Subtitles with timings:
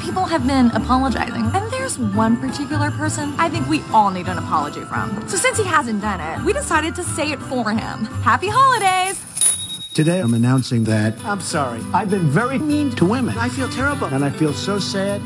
[0.00, 4.38] People have been apologizing, and there's one particular person I think we all need an
[4.38, 5.26] apology from.
[5.28, 8.04] So since he hasn't done it, we decided to say it for him.
[8.22, 9.20] Happy holidays!
[9.94, 11.80] Today I'm announcing that I'm sorry.
[11.92, 13.36] I've been very mean to women.
[13.38, 14.08] I feel terrible.
[14.08, 15.20] And I feel so sad.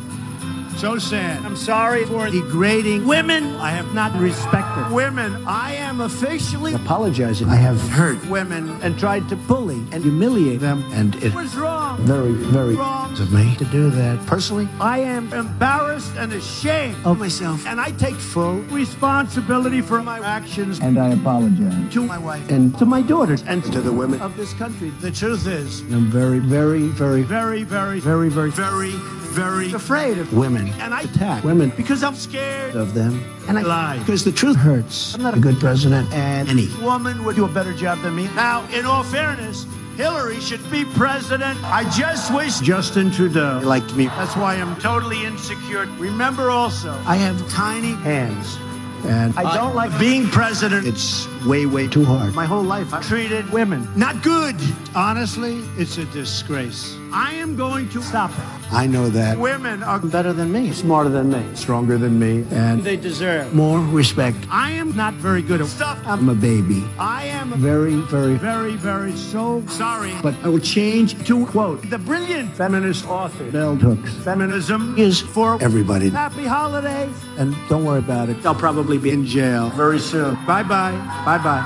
[0.79, 1.45] So sad.
[1.45, 3.57] I'm sorry for degrading women.
[3.57, 5.35] I have not respected women.
[5.45, 7.49] I am officially apologizing.
[7.49, 10.85] I have hurt women and tried to bully and humiliate them.
[10.93, 11.99] And it was wrong.
[12.03, 14.25] Very, very wrong of me to do that.
[14.27, 17.67] Personally, I am embarrassed and ashamed of myself.
[17.67, 20.79] And I take full responsibility for my actions.
[20.79, 24.37] And I apologize to my wife and to my daughters and to the women of
[24.37, 24.91] this country.
[25.01, 28.51] The truth is, I'm very, very, very, very, very, very, very, very,
[28.93, 30.69] very afraid of women.
[30.81, 33.23] And I attack women because I'm scared of them.
[33.49, 35.15] And I lie because the truth hurts.
[35.15, 38.29] I'm not a good president, and any woman would do a better job than me.
[38.35, 39.67] Now, in all fairness,
[39.97, 41.59] Hillary should be president.
[41.65, 44.07] I just wish Justin Trudeau liked me.
[44.07, 45.87] That's why I'm totally insecure.
[45.99, 48.59] Remember also, I have tiny hands.
[49.05, 50.87] And I don't like being president.
[50.87, 52.35] It's way, way too hard.
[52.35, 54.57] My whole life I treated women not good.
[54.95, 56.97] Honestly, it's a disgrace.
[57.13, 58.73] I am going to stop it.
[58.73, 62.85] I know that women are better than me, smarter than me, stronger than me, and
[62.85, 64.37] they deserve more respect.
[64.51, 65.99] I am not very good at stuff.
[66.07, 66.85] I'm a baby.
[66.99, 70.13] I am very, very, very, very so sorry.
[70.23, 74.13] But I will change to quote the brilliant feminist author Bell Hooks.
[74.25, 76.11] Feminism is for everybody.
[76.11, 77.15] Happy holidays.
[77.39, 78.45] And don't worry about it.
[78.45, 80.35] I'll probably be in jail very soon.
[80.47, 80.93] Bye bye.
[81.25, 81.65] Bye bye.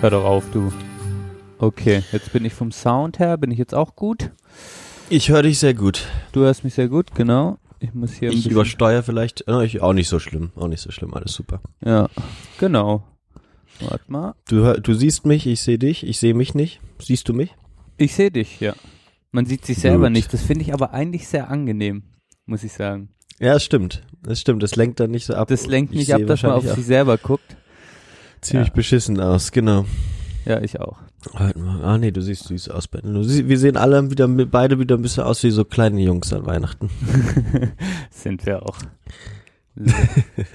[0.00, 0.70] Hör doch auf, du.
[1.62, 4.32] Okay, jetzt bin ich vom Sound her, bin ich jetzt auch gut?
[5.08, 6.08] Ich höre dich sehr gut.
[6.32, 7.56] Du hörst mich sehr gut, genau.
[7.78, 9.46] Ich muss hier ein Ich übersteuere vielleicht.
[9.46, 10.50] Äh, ich, auch nicht so schlimm.
[10.56, 11.14] Auch nicht so schlimm.
[11.14, 11.60] Alles super.
[11.84, 12.08] Ja,
[12.58, 13.04] genau.
[13.78, 14.34] Warte mal.
[14.48, 16.04] Du, du siehst mich, ich sehe dich.
[16.04, 16.80] Ich sehe mich nicht.
[17.00, 17.54] Siehst du mich?
[17.96, 18.74] Ich sehe dich, ja.
[19.30, 20.14] Man sieht sich selber Gut.
[20.14, 20.32] nicht.
[20.32, 22.02] Das finde ich aber eigentlich sehr angenehm,
[22.44, 23.10] muss ich sagen.
[23.38, 24.02] Ja, es stimmt.
[24.24, 24.64] Das stimmt.
[24.64, 25.46] Das lenkt dann nicht so ab.
[25.46, 27.56] Das lenkt Ich nicht ab, dass man auf sich selber guckt.
[28.40, 28.74] ziemlich Ja.
[28.74, 29.52] beschissen aus.
[29.52, 29.84] Genau.
[30.44, 30.98] Ja, ich auch.
[31.34, 31.52] Mal.
[31.84, 33.14] Ah nee, du siehst süß aus, Ben.
[33.14, 36.32] Du sie- Wir sehen alle wieder, beide wieder ein bisschen aus wie so kleine Jungs
[36.32, 36.90] an Weihnachten.
[38.10, 38.76] Sind wir auch.
[39.76, 39.94] So.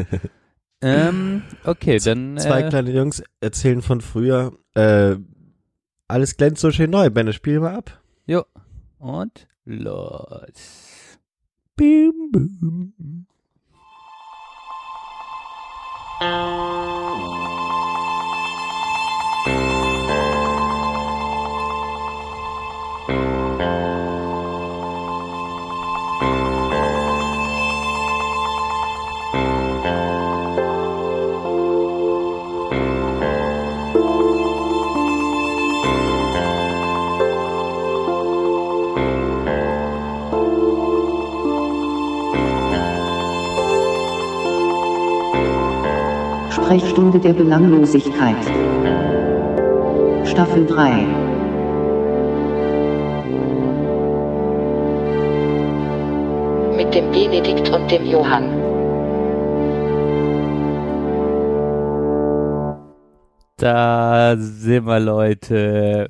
[0.82, 2.38] ähm, okay, dann.
[2.38, 4.54] Zwei äh, kleine Jungs erzählen von früher.
[4.74, 5.16] Äh,
[6.08, 7.10] alles glänzt so schön neu.
[7.10, 8.02] Ben, spiel mal ab.
[8.26, 8.44] Jo.
[9.00, 10.88] Und los.
[11.76, 13.26] Bim, bim.
[46.68, 48.36] Sprechstunde der Belanglosigkeit.
[50.26, 51.08] Staffel 3.
[56.76, 58.50] mit dem Benedikt und dem Johann.
[63.56, 66.10] Da sind wir, Leute.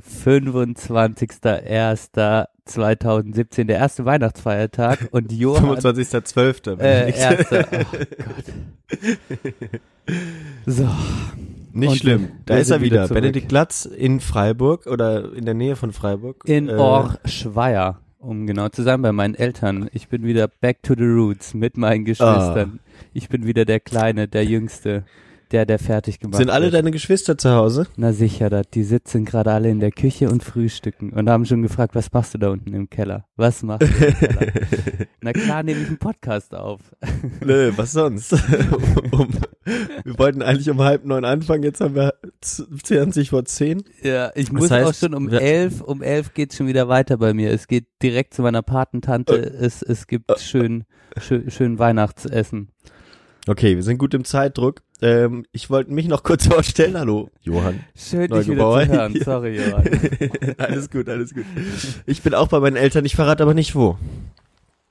[2.67, 5.07] 25.01.2017, der erste Weihnachtsfeiertag.
[5.11, 5.78] Und Johann.
[5.78, 6.79] 25.12.
[6.79, 7.66] Äh, erster.
[7.72, 9.81] Oh Gott.
[10.66, 10.88] So.
[11.73, 12.29] Nicht Und schlimm.
[12.45, 13.13] Da ist er wieder wieder.
[13.13, 16.44] Benedikt Glatz in Freiburg oder in der Nähe von Freiburg.
[16.45, 19.88] In Äh, Orschweier, um genau zu sein, bei meinen Eltern.
[19.94, 22.79] Ich bin wieder back to the roots mit meinen Geschwistern.
[23.13, 25.03] Ich bin wieder der Kleine, der Jüngste,
[25.52, 26.75] der, der fertig gemacht Sind alle wird.
[26.75, 27.88] deine Geschwister zu Hause?
[27.96, 31.62] Na sicher, dat, die sitzen gerade alle in der Küche und frühstücken und haben schon
[31.62, 33.25] gefragt, was machst du da unten im Keller?
[33.35, 34.52] Was machst du im Keller?
[35.22, 36.81] Na klar, nehme ich einen Podcast auf.
[37.46, 38.34] Nö, was sonst?
[39.12, 39.28] um,
[40.03, 43.84] wir wollten eigentlich um halb neun anfangen, jetzt haben wir z- 20 vor zehn.
[44.03, 47.18] Ja, ich Das muss heißt, auch schon um elf, um elf geht's schon wieder weiter
[47.18, 47.52] bei mir.
[47.52, 49.35] Es geht direkt zu meiner Patentante.
[49.38, 49.66] Äh.
[49.66, 50.85] Es, es gibt schön,
[51.17, 52.70] schön, schön Weihnachtsessen.
[53.47, 54.82] Okay, wir sind gut im Zeitdruck.
[55.02, 56.97] Ähm, ich wollte mich noch kurz vorstellen.
[56.97, 57.79] Hallo, Johann.
[57.96, 59.20] Schön, dich wieder zu hören.
[59.23, 59.85] Sorry, Johann.
[60.58, 61.46] alles gut, alles gut.
[62.05, 63.97] Ich bin auch bei meinen Eltern, ich verrate aber nicht wo.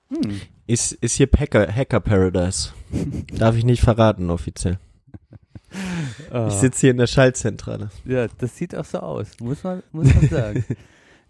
[0.08, 0.40] Hm.
[0.66, 2.70] Ist, ist hier Hacker, Hacker Paradise.
[3.36, 4.78] Darf ich nicht verraten offiziell.
[6.30, 6.46] Ah.
[6.48, 7.90] Ich sitze hier in der Schaltzentrale.
[8.06, 10.64] Ja, das sieht auch so aus, muss man, muss man sagen.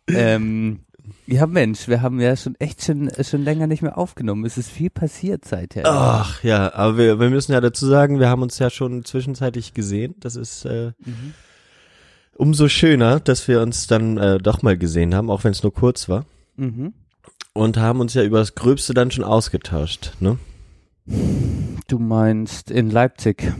[0.09, 0.81] ähm,
[1.27, 4.45] ja, Mensch, wir haben ja schon echt schon, schon länger nicht mehr aufgenommen.
[4.45, 5.85] Es ist viel passiert seither.
[5.87, 9.75] Ach ja, aber wir, wir müssen ja dazu sagen, wir haben uns ja schon zwischenzeitlich
[9.75, 10.15] gesehen.
[10.21, 11.35] Das ist äh, Mhm.
[12.35, 15.73] umso schöner, dass wir uns dann äh, doch mal gesehen haben, auch wenn es nur
[15.73, 16.25] kurz war.
[16.57, 16.95] Mhm.
[17.53, 20.39] und haben uns ja über das Gröbste dann schon ausgetauscht, ne?
[21.89, 23.53] Du meinst in Leipzig.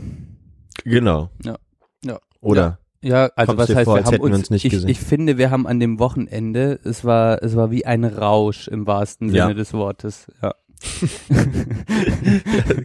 [0.83, 1.29] Genau.
[1.43, 1.57] Ja.
[2.03, 2.19] Ja.
[2.41, 2.61] Oder?
[2.61, 4.89] Ja, also Kommst was heißt, vor, wir haben uns, uns nicht ich, gesehen?
[4.89, 8.87] ich finde, wir haben an dem Wochenende, es war, es war wie ein Rausch im
[8.87, 9.45] wahrsten Ja.
[9.45, 10.27] Sinne des Wortes.
[10.41, 10.53] Ja.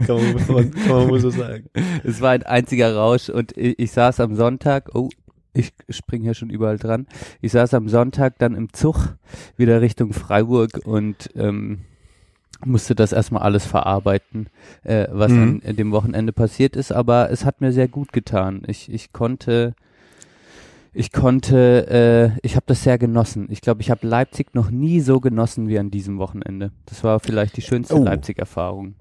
[0.07, 1.69] kann, man, kann man so sagen.
[2.05, 5.11] Es war ein einziger Rausch und ich, ich saß am Sonntag, oh,
[5.55, 7.07] ich spring hier schon überall dran.
[7.41, 9.17] Ich saß am Sonntag dann im Zug
[9.57, 11.81] wieder Richtung Freiburg und ähm,
[12.65, 14.49] musste das erstmal alles verarbeiten,
[14.85, 15.61] äh, was Mhm.
[15.67, 18.63] an dem Wochenende passiert ist, aber es hat mir sehr gut getan.
[18.67, 19.75] Ich, ich konnte
[20.95, 23.49] ich konnte, äh, ich habe das sehr genossen.
[23.51, 26.71] Ich glaube, ich habe Leipzig noch nie so genossen wie an diesem Wochenende.
[26.87, 28.05] Das war vielleicht die schönste Oh.
[28.05, 28.95] Leipzig-Erfahrung.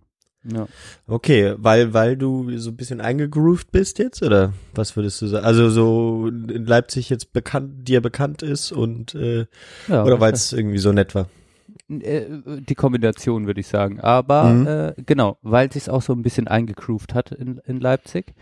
[0.44, 0.68] Ja.
[1.06, 5.46] Okay, weil, weil du so ein bisschen eingegroovt bist jetzt, oder was würdest du sagen?
[5.46, 9.46] Also so in Leipzig jetzt bekannt, dir bekannt ist und äh,
[9.88, 11.28] Ja, oder weil es irgendwie so nett war?
[11.90, 12.24] Äh,
[12.68, 14.00] die Kombination würde ich sagen.
[14.00, 14.68] Aber Mhm.
[14.68, 18.34] äh, genau, weil es sich auch so ein bisschen eingegroovt hat in, in Leipzig.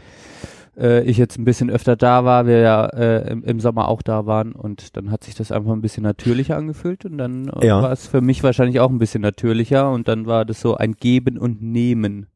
[0.79, 4.01] Äh, ich jetzt ein bisschen öfter da war, wir ja äh, im, im Sommer auch
[4.01, 7.67] da waren und dann hat sich das einfach ein bisschen natürlicher angefühlt und dann äh,
[7.67, 7.81] Ja.
[7.81, 10.93] war es für mich wahrscheinlich auch ein bisschen natürlicher und dann war das so ein
[10.93, 12.27] Geben und Nehmen.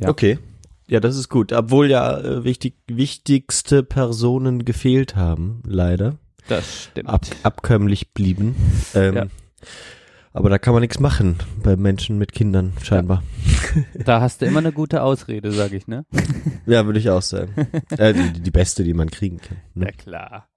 [0.00, 0.08] Ja.
[0.08, 0.38] Okay.
[0.88, 1.52] Ja, das ist gut.
[1.52, 6.16] Obwohl ja äh, wichtig, wichtigste Personen gefehlt haben, leider.
[6.48, 7.08] Das stimmt.
[7.08, 8.56] Ab, abkömmlich blieben.
[8.94, 9.26] Ähm, Ja.
[10.32, 13.22] Aber da kann man nichts machen bei Menschen mit Kindern, scheinbar.
[14.04, 16.04] Da hast du immer eine gute Ausrede, sag ich, ne?
[16.66, 17.54] Ja, würde ich auch sagen.
[17.90, 19.58] äh, die, die beste, die man kriegen kann.
[19.74, 19.92] Ne?
[19.92, 20.49] klar.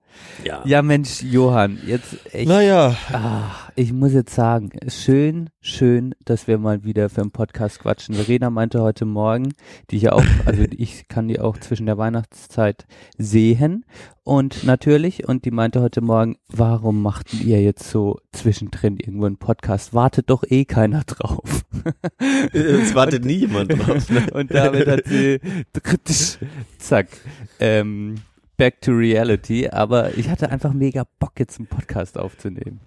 [0.44, 0.62] Ja.
[0.66, 2.48] Ja, Mensch, Johann, jetzt echt.
[2.48, 7.80] Naja, Ah, ich muss jetzt sagen, schön, schön, dass wir mal wieder für einen Podcast
[7.80, 8.16] quatschen.
[8.16, 9.54] Verena meinte heute Morgen,
[9.90, 12.86] die ich ja auch, also ich kann die auch zwischen der Weihnachtszeit
[13.18, 13.86] sehen
[14.26, 19.38] und natürlich, und die meinte heute Morgen, warum machten ihr jetzt so zwischendrin irgendwo einen
[19.38, 19.94] Podcast?
[19.94, 21.66] Wartet doch eh keiner drauf.
[22.54, 24.10] es wartet nie jemand drauf.
[24.10, 24.26] Ne?
[24.34, 25.40] Und damit hat sie
[26.78, 27.08] zack,
[27.60, 28.16] ähm,
[28.58, 29.70] back to reality.
[29.70, 32.80] Aber ich hatte einfach mega Bock, jetzt einen Podcast aufzunehmen.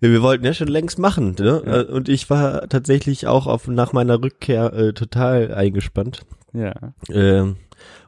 [0.00, 1.62] Ja, wir wollten ja schon längst machen, ne?
[1.64, 1.80] Ja.
[1.80, 6.24] Äh, Und ich war tatsächlich auch auf nach meiner Rückkehr äh, total eingespannt.
[6.52, 6.74] Ja.
[7.10, 7.56] Ähm,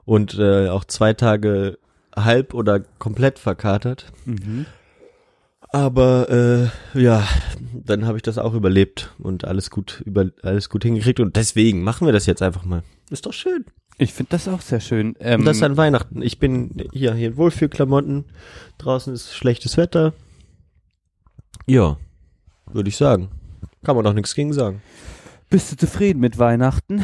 [0.05, 1.79] und äh, auch zwei Tage
[2.15, 4.13] halb oder komplett verkatert.
[4.25, 4.67] Mhm.
[5.71, 6.31] Aber
[6.95, 7.27] äh, ja,
[7.73, 11.83] dann habe ich das auch überlebt und alles gut über alles gut hingekriegt und deswegen
[11.83, 12.85] machen wir das jetzt einfach mal.
[13.11, 13.65] Ist doch schön.
[13.99, 15.15] Ich finde das auch sehr schön.
[15.21, 16.21] Ähm, Und das an Weihnachten.
[16.23, 18.25] Ich bin hier hier in Wohlfühlklamotten.
[18.79, 20.13] Draußen ist schlechtes Wetter.
[21.67, 21.97] Ja,
[22.73, 23.29] würde ich sagen.
[23.85, 24.83] Kann man doch nichts gegen sagen.
[25.51, 27.03] bist du zufrieden mit Weihnachten?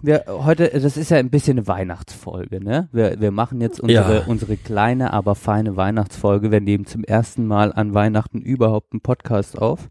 [0.00, 2.88] Wir, heute, das ist ja ein bisschen eine Weihnachtsfolge, ne?
[2.92, 4.24] Wir, wir machen jetzt unsere, Ja.
[4.26, 6.52] unsere kleine, aber feine Weihnachtsfolge.
[6.52, 9.88] Wir nehmen zum ersten Mal an Weihnachten überhaupt einen Podcast auf.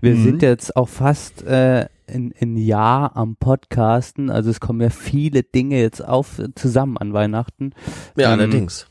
[0.00, 0.22] Wir Mhm.
[0.22, 4.30] sind jetzt auch fast äh, ein, ein Jahr am Podcasten.
[4.30, 7.72] Also es kommen ja viele Dinge jetzt auf zusammen an Weihnachten.
[8.16, 8.86] Ja, Ähm, allerdings.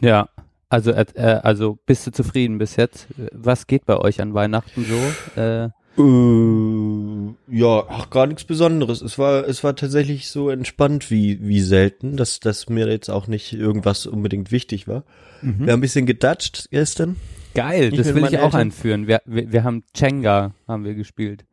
[0.00, 0.28] Ja.
[0.68, 3.08] Also, äh, äh, also bist du zufrieden bis jetzt?
[3.32, 5.40] Was geht bei euch an Weihnachten so?
[5.40, 9.02] Äh, Äh, ja, ach, gar nichts Besonderes.
[9.02, 13.26] Es war, es war tatsächlich so entspannt wie, wie selten, dass, dass mir jetzt auch
[13.26, 15.02] nicht irgendwas unbedingt wichtig war.
[15.42, 17.16] Wir haben ein bisschen gedatscht gestern.
[17.54, 18.60] Geil, Ich das will ich auch Eltern.
[18.60, 19.06] einführen.
[19.08, 21.44] Wir, wir, wir haben Jenga, haben wir gespielt.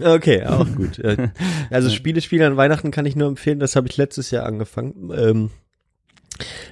[0.00, 0.98] Okay, auch gut.
[0.98, 1.28] Äh,
[1.70, 3.60] Also Spiele spielen an Weihnachten kann ich nur empfehlen.
[3.60, 5.10] Das habe ich letztes Jahr angefangen.
[5.14, 5.50] Ähm,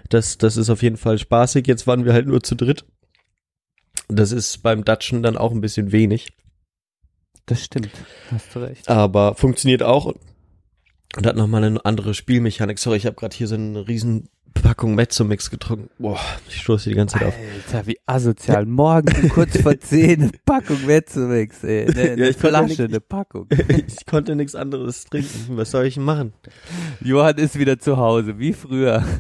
[0.09, 1.67] das, das ist auf jeden Fall spaßig.
[1.67, 2.85] Jetzt waren wir halt nur zu dritt.
[4.09, 6.33] Das ist beim Datschen dann auch ein bisschen wenig.
[7.47, 7.91] Das stimmt,
[8.31, 8.89] hast du recht.
[8.89, 10.19] aber funktioniert auch und,
[11.25, 12.79] hat nochmal eine andere Spielmechanik.
[12.79, 14.29] Sorry, ich habe gerade hier so eine riesen
[14.63, 15.89] Packung Mezzomix getrunken.
[15.99, 17.35] Boah, ich stoße die ganze Zeit auf.
[17.67, 18.67] Alter, wie asozial.
[18.67, 21.87] Morgen um kurz vor 10 eine Packung Mezzomix, ey.
[21.87, 23.47] Eine, eine Ja, Flasche, eine Packung.
[23.51, 25.57] Ich konnte nichts anderes trinken.
[25.57, 26.33] Was soll ich denn machen?
[27.01, 29.05] Johann ist wieder zu Hause, wie früher.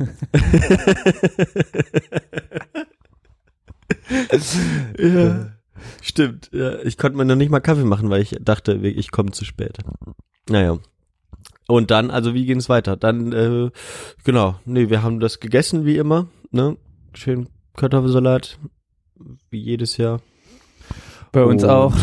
[4.99, 5.50] Ja,
[6.02, 6.50] stimmt.
[6.52, 9.45] Ja, ich konnte mir noch nicht mal Kaffee machen, weil ich dachte, ich komme zu
[9.45, 9.78] spät.
[10.49, 10.78] Naja.
[11.70, 12.96] Und dann, also wie ging es weiter?
[12.96, 13.70] Dann, äh,
[14.25, 16.76] genau, nee, wir haben das gegessen wie immer, ne?
[17.12, 18.58] Schön Kartoffelsalat,
[19.50, 20.20] wie jedes Jahr.
[21.30, 21.94] Bei uns Und- auch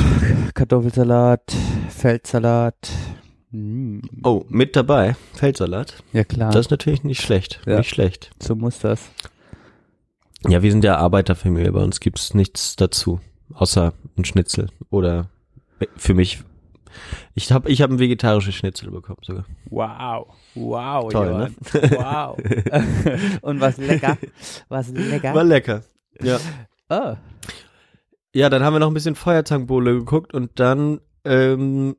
[0.54, 1.52] Kartoffelsalat,
[1.90, 2.76] Feldsalat.
[3.50, 4.02] Mm.
[4.24, 6.04] Oh, mit dabei, Feldsalat.
[6.14, 7.60] Ja klar, Das ist natürlich nicht schlecht.
[7.66, 7.78] Ja.
[7.80, 8.30] Nicht schlecht.
[8.42, 9.10] so muss das.
[10.48, 13.20] Ja, wir sind ja Arbeiterfamilie, bei uns gibt's nichts dazu.
[13.54, 14.70] Außer ein Schnitzel.
[14.92, 15.30] Oder
[15.98, 16.44] für mich.
[17.34, 19.46] Ich habe ich hab ein vegetarisches Schnitzel bekommen sogar.
[19.70, 21.52] Wow, wow, Toll, ne?
[21.92, 22.38] Wow.
[23.42, 24.18] Und was lecker,
[24.70, 25.34] was lecker.
[25.34, 25.84] War lecker.
[26.22, 26.40] Ja.
[26.90, 27.16] oh.
[28.34, 31.98] ja, dann haben wir noch ein bisschen Feuerzangenbowle geguckt und dann ähm,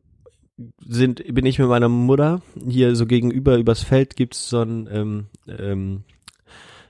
[0.79, 5.26] sind bin ich mit meiner Mutter hier so gegenüber übers Feld gibt's so ein ähm,
[5.49, 6.05] ähm,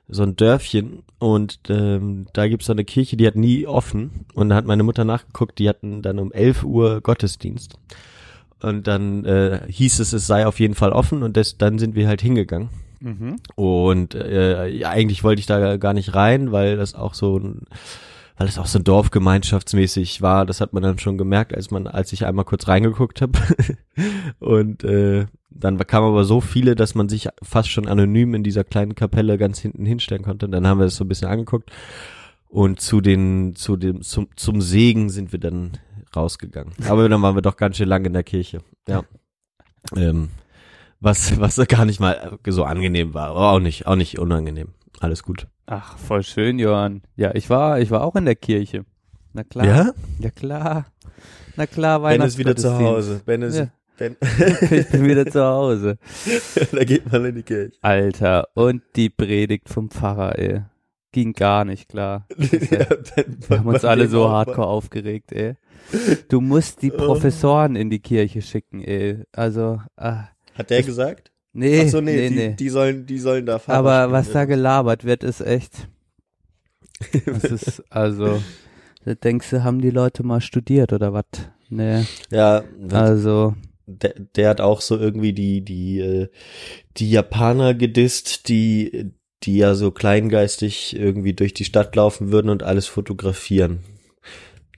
[0.09, 4.49] so ein Dörfchen und ähm, da gibt's so eine Kirche, die hat nie offen und
[4.49, 7.79] da hat meine Mutter nachgeguckt, die hatten dann um 11 Uhr Gottesdienst
[8.63, 11.95] und dann äh, hieß es, es sei auf jeden Fall offen und das, dann sind
[11.95, 13.37] wir halt hingegangen Mhm.
[13.57, 17.67] und äh, ja, eigentlich wollte ich da gar nicht rein, weil das auch so ein
[18.39, 22.13] weil es auch so dorfgemeinschaftsmäßig war, das hat man dann schon gemerkt, als man, als
[22.13, 23.39] ich einmal kurz reingeguckt habe.
[24.39, 25.27] und äh,
[25.61, 29.39] dann kamen aber so viele, dass man sich fast schon anonym in dieser kleinen Kapelle
[29.39, 30.47] ganz hinten hinstellen konnte.
[30.47, 31.71] Und dann haben wir das so ein bisschen angeguckt.
[32.49, 35.73] Und zu den, zu dem, zum, zum Segen sind wir dann
[36.15, 36.73] rausgegangen.
[36.89, 38.61] Aber dann waren wir doch ganz schön lang in der Kirche.
[38.89, 39.03] Ja.
[39.95, 40.31] Ähm,
[41.01, 44.69] was, was gar nicht mal so angenehm war, aber auch nicht, auch nicht unangenehm.
[45.01, 45.47] Alles gut.
[45.67, 47.03] Ach, voll schön, Johann.
[47.17, 48.85] Ja, ich war, ich war auch in der Kirche.
[49.33, 49.67] Na klar.
[49.67, 49.93] Ja?
[50.21, 50.87] Ja, klar.
[51.57, 52.73] Na klar, Ben ist wieder zu.
[52.79, 53.21] Hause.
[53.25, 53.69] Ben ist, Ja.
[53.99, 54.17] Ben,
[54.71, 55.99] ich bin wieder zu Hause.
[56.73, 57.73] da geht man in die Kirche.
[57.81, 60.63] Alter, und die Predigt vom Pfarrer, ey.
[61.13, 62.27] Ging gar nicht klar.
[62.37, 62.87] Ja,
[63.49, 65.55] Wir haben uns alle so hardcore aufgeregt, ey.
[66.29, 69.23] Du musst die Professoren in die Kirche schicken, ey.
[69.33, 70.25] Also, ah,
[70.55, 71.33] Hat der gesagt?
[71.55, 72.55] nee, Ach so, nee, nee, die, nee.
[72.55, 73.77] die sollen, die sollen da fahren.
[73.77, 75.89] Aber was da gelabert wird, ist echt.
[77.25, 78.43] Das ist, also,
[79.07, 81.25] da denkst du, haben die Leute mal studiert oder was?
[81.69, 83.55] Nee, Ja, also,
[83.87, 86.29] der, der hat auch so irgendwie die, die, äh,
[86.97, 89.13] die Japaner gedisst, die,
[89.43, 93.81] die ja so kleingeistig irgendwie durch die Stadt laufen würden und alles fotografieren.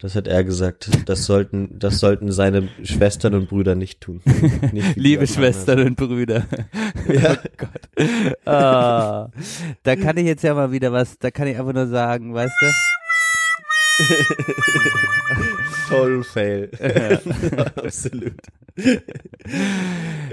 [0.01, 0.91] Das hat er gesagt.
[1.07, 4.21] Das sollten, das sollten seine Schwestern und Brüder nicht tun.
[4.73, 5.27] Nicht liebe.
[5.27, 6.47] Schwestern und Brüder.
[7.09, 7.39] Ja.
[7.43, 8.47] Oh Gott.
[8.47, 9.31] Ah,
[9.83, 12.53] da kann ich jetzt ja mal wieder was, da kann ich einfach nur sagen, weißt
[12.61, 12.67] du?
[15.89, 16.71] Toll fail.
[17.77, 18.35] Absolut.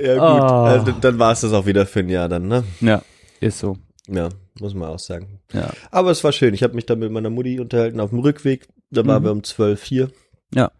[0.02, 0.66] ja gut, Oh.
[0.66, 2.64] also, dann war es das auch wieder für ein Jahr dann, ne?
[2.82, 3.02] Ja,
[3.40, 3.78] ist so.
[4.08, 4.30] Ja,
[4.60, 5.40] muss man auch sagen.
[5.54, 5.72] Ja.
[5.92, 6.54] Aber es war schön.
[6.54, 8.68] Ich habe mich dann mit meiner Mutti unterhalten auf dem Rückweg.
[8.92, 9.26] Da waren Mhm.
[9.26, 10.12] wir um 12 hier.
[10.54, 10.72] Ja.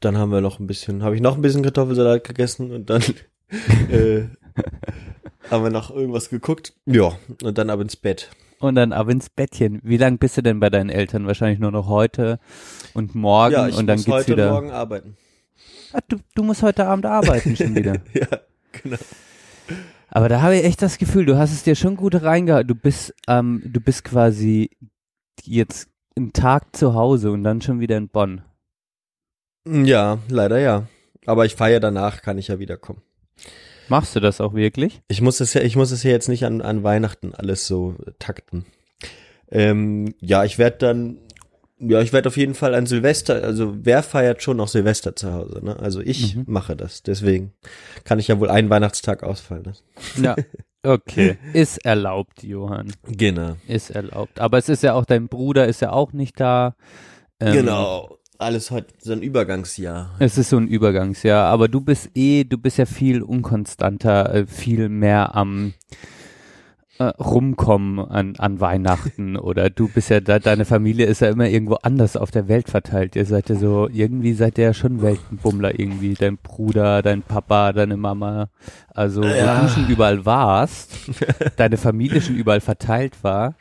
[0.00, 3.02] Dann haben wir noch ein bisschen, habe ich noch ein bisschen Kartoffelsalat gegessen und dann
[3.90, 4.22] äh,
[5.50, 6.74] haben wir noch irgendwas geguckt.
[6.86, 8.30] Ja, und dann ab ins Bett.
[8.62, 9.80] Und dann ab ins Bettchen.
[9.82, 11.26] Wie lange bist du denn bei deinen Eltern?
[11.26, 12.38] Wahrscheinlich nur noch heute
[12.94, 14.52] und morgen ja, ich und dann muss geht's heute wieder.
[14.52, 15.16] morgen arbeiten.
[15.92, 17.96] Ah, du, du musst heute Abend arbeiten schon wieder.
[18.14, 18.28] Ja,
[18.70, 18.98] genau.
[20.08, 22.68] Aber da habe ich echt das Gefühl, du hast es dir schon gut reingehalten.
[22.68, 24.70] Du bist, ähm, du bist quasi
[25.42, 28.42] jetzt einen Tag zu Hause und dann schon wieder in Bonn.
[29.66, 30.86] Ja, leider ja.
[31.26, 33.02] Aber ich feiere danach, kann ich ja wiederkommen.
[33.92, 35.02] Machst du das auch wirklich?
[35.08, 37.94] Ich muss es ja, ich muss es ja jetzt nicht an, an Weihnachten alles so
[38.18, 38.64] takten.
[39.50, 41.18] Ähm, ja, ich werde dann,
[41.78, 45.34] ja, ich werde auf jeden Fall an Silvester, also wer feiert schon noch Silvester zu
[45.34, 45.78] Hause, ne?
[45.78, 46.44] Also ich Mhm.
[46.46, 47.52] mache das, deswegen
[48.04, 49.84] kann ich ja wohl einen Weihnachtstag ausfallen lassen.
[50.24, 50.36] Ja.
[50.84, 51.38] Okay.
[51.52, 52.92] Ist erlaubt, Johann.
[53.06, 53.54] Genau.
[53.68, 54.40] Ist erlaubt.
[54.40, 56.74] Aber es ist ja auch, dein Bruder ist ja auch nicht da.
[57.38, 58.18] Ähm, Genau.
[58.42, 60.16] Alles heute so ein Übergangsjahr.
[60.18, 64.46] Es ist so ein Übergangsjahr, aber du bist eh, du bist ja viel unkonstanter, äh,
[64.46, 65.74] viel mehr am
[66.98, 71.48] äh, rumkommen an, an Weihnachten oder du bist ja da, deine Familie ist ja immer
[71.48, 73.16] irgendwo anders auf der Welt verteilt.
[73.16, 77.72] Ihr seid ja so, irgendwie seid ihr ja schon Weltenbummler irgendwie, dein Bruder, dein Papa,
[77.72, 78.48] deine Mama.
[78.94, 79.58] Also, Ja.
[79.58, 80.90] wo du schon überall warst,
[81.56, 83.54] deine Familie schon überall verteilt war,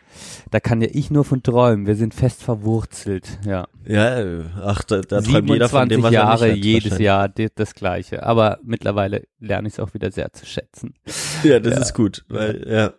[0.51, 1.87] da kann ja ich nur von träumen.
[1.87, 3.65] Wir sind fest verwurzelt, ja.
[3.87, 6.99] Ja, ach, da, da träumt jeder von 27 dem, was Jahre, er nicht hat, jedes.
[6.99, 8.23] Jahr das Gleiche.
[8.23, 10.93] Aber mittlerweile lerne ich es auch wieder sehr zu schätzen.
[11.43, 11.79] Ja, das Ja.
[11.81, 12.91] ist gut, weil, ja.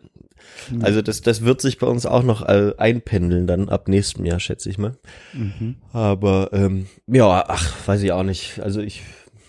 [0.81, 4.41] Also das, das wird sich bei uns auch noch äh, einpendeln dann ab nächstem Jahr,
[4.41, 4.97] schätze ich mal.
[5.33, 5.77] Mhm.
[5.93, 8.61] Aber ähm, ja, ach, weiß ich auch nicht.
[8.61, 9.03] Also ich,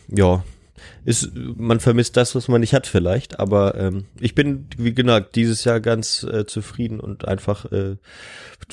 [0.10, 0.44] ja,
[1.06, 3.40] ist, man vermisst das, was man nicht hat vielleicht.
[3.40, 7.72] Aber ähm, ich bin, wie gesagt, dieses Jahr ganz äh, zufrieden und einfach.
[7.72, 7.98] Äh,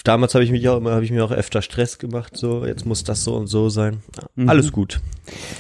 [0.05, 2.37] damals habe ich mich auch immer, habe ich mir auch öfter Stress gemacht.
[2.37, 4.03] So, jetzt muss das so und so sein.
[4.37, 4.49] Mhm.
[4.49, 5.01] Alles gut,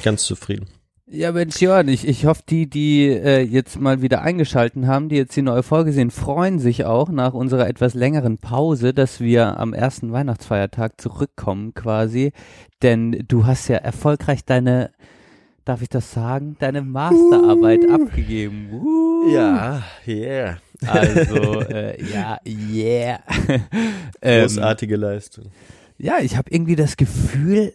[0.02, 0.66] ganz zufrieden.
[1.12, 5.16] Ja, Mensch, Jörn, ich, ich hoffe, die, die äh, jetzt mal wieder eingeschalten haben, die
[5.16, 9.58] jetzt die neue Folge sehen, freuen sich auch nach unserer etwas längeren Pause, dass wir
[9.58, 12.30] am ersten Weihnachtsfeiertag zurückkommen quasi.
[12.80, 14.92] Denn du hast ja erfolgreich deine,
[15.64, 18.68] darf ich das sagen, deine Masterarbeit abgegeben.
[18.72, 19.34] Uh.
[19.34, 20.58] Ja, yeah.
[20.86, 23.18] Also, äh, ja, yeah.
[24.22, 25.46] ähm, Großartige Leistung.
[25.98, 27.72] ja, ich habe irgendwie das Gefühl,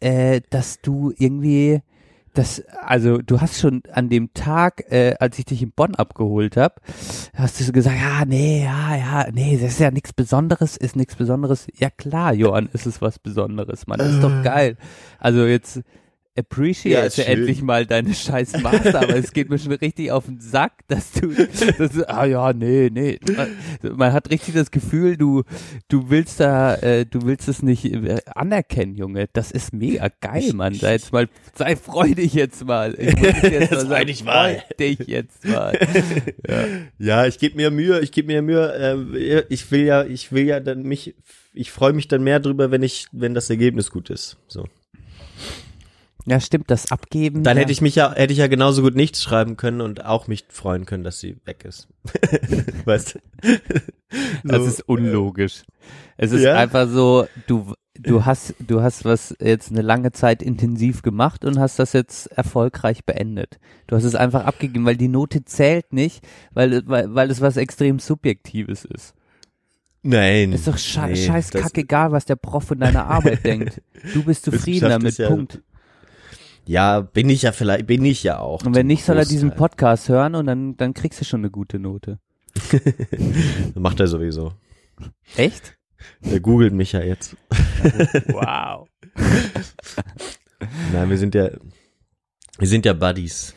[0.00, 1.80] äh, dass du irgendwie
[2.36, 6.56] das, also du hast schon an dem Tag, äh, als ich dich in Bonn abgeholt
[6.56, 6.74] habe,
[7.34, 10.96] hast du so gesagt, ja, nee, ja, ja, nee, das ist ja nichts Besonderes, ist
[10.96, 11.66] nichts Besonderes.
[11.78, 14.76] Ja klar, Johann, ist es was Besonderes, Mann, das ist doch geil.
[15.18, 15.80] Also jetzt
[16.36, 20.26] appreciate Ja, ja, endlich mal deine scheiß Master, aber es geht mir schon richtig auf
[20.26, 21.28] den Sack, dass du,
[21.78, 23.18] dass du ah ja, nee, nee.
[23.82, 25.42] Man hat richtig das Gefühl, du,
[25.88, 29.28] du willst da, äh, du willst es nicht äh, anerkennen, Junge.
[29.32, 30.74] Das ist mega geil, Mann.
[30.74, 32.94] Sei jetzt mal, sei freudig jetzt mal.
[32.98, 34.62] Ich jetzt mal Sei mal.
[35.06, 35.78] jetzt mal.
[36.98, 38.72] Ja, ich gebe mir Mühe, ich gebe mir Mühe.
[39.16, 41.14] Äh, ich will ja, ich will ja dann mich,
[41.54, 44.36] ich freue mich dann mehr drüber, wenn ich, wenn das Ergebnis gut ist.
[44.48, 44.66] So.
[46.28, 47.44] Ja, stimmt, das Abgeben.
[47.44, 47.60] Dann ja.
[47.62, 50.44] hätte ich mich ja, hätte ich ja genauso gut nichts schreiben können und auch mich
[50.48, 51.86] freuen können, dass sie weg ist.
[52.84, 53.58] weißt du?
[54.44, 54.64] Das So.
[54.66, 55.62] ist unlogisch.
[56.16, 56.54] Es ist Ja?
[56.56, 61.58] einfach so, du, du hast, du hast was jetzt eine lange Zeit intensiv gemacht und
[61.60, 63.58] hast das jetzt erfolgreich beendet.
[63.86, 67.56] Du hast es einfach abgegeben, weil die Note zählt nicht, weil, weil, weil es was
[67.56, 69.14] extrem Subjektives ist.
[70.02, 70.52] Nein.
[70.52, 73.80] Ist doch sche Nee, scheiß das- kackegal, was der Prof von deiner Arbeit denkt.
[74.12, 75.60] Du bist zufrieden damit, ja- Punkt.
[76.66, 78.64] Ja, bin ich ja vielleicht, bin ich ja auch.
[78.64, 79.54] Und wenn nicht, soll er diesen.
[79.54, 82.18] Podcast hören und dann, dann kriegst du schon eine gute Note.
[83.74, 84.52] Macht er sowieso.
[85.36, 85.76] Echt?
[86.20, 87.36] Der googelt mich ja jetzt.
[88.28, 88.88] Wow.
[90.92, 91.50] Nein, wir sind ja,
[92.58, 93.54] wir sind ja Buddies.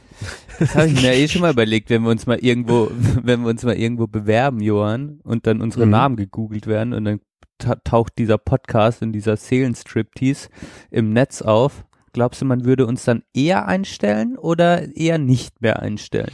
[0.59, 3.49] Das habe ich mir eh schon mal überlegt, wenn wir uns mal irgendwo, wenn wir
[3.49, 5.91] uns mal irgendwo bewerben, Johann, und dann unsere Mhm.
[5.91, 7.21] Namen gegoogelt werden und dann
[7.57, 10.49] ta taucht dieser Podcast in dieser Seelenstriptease
[10.91, 11.85] im Netz auf.
[12.13, 16.31] Glaubst du, man würde uns dann eher einstellen oder eher nicht mehr einstellen?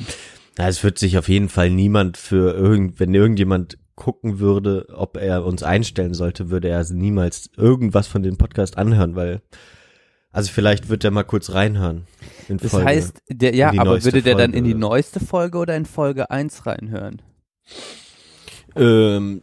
[0.58, 5.18] Na, es wird sich auf jeden Fall niemand für irgend, wenn irgendjemand gucken würde, ob
[5.18, 9.42] er uns einstellen sollte, würde er niemals irgendwas von dem Podcast anhören, weil,
[10.32, 12.06] also vielleicht wird er mal kurz reinhören.
[12.50, 12.86] In Das Folge.
[12.86, 16.30] heißt, der, ja, aber würde der dann Folge in die neueste Folge oder in Folge
[16.30, 17.22] 1 reinhören?
[18.76, 19.42] ähm,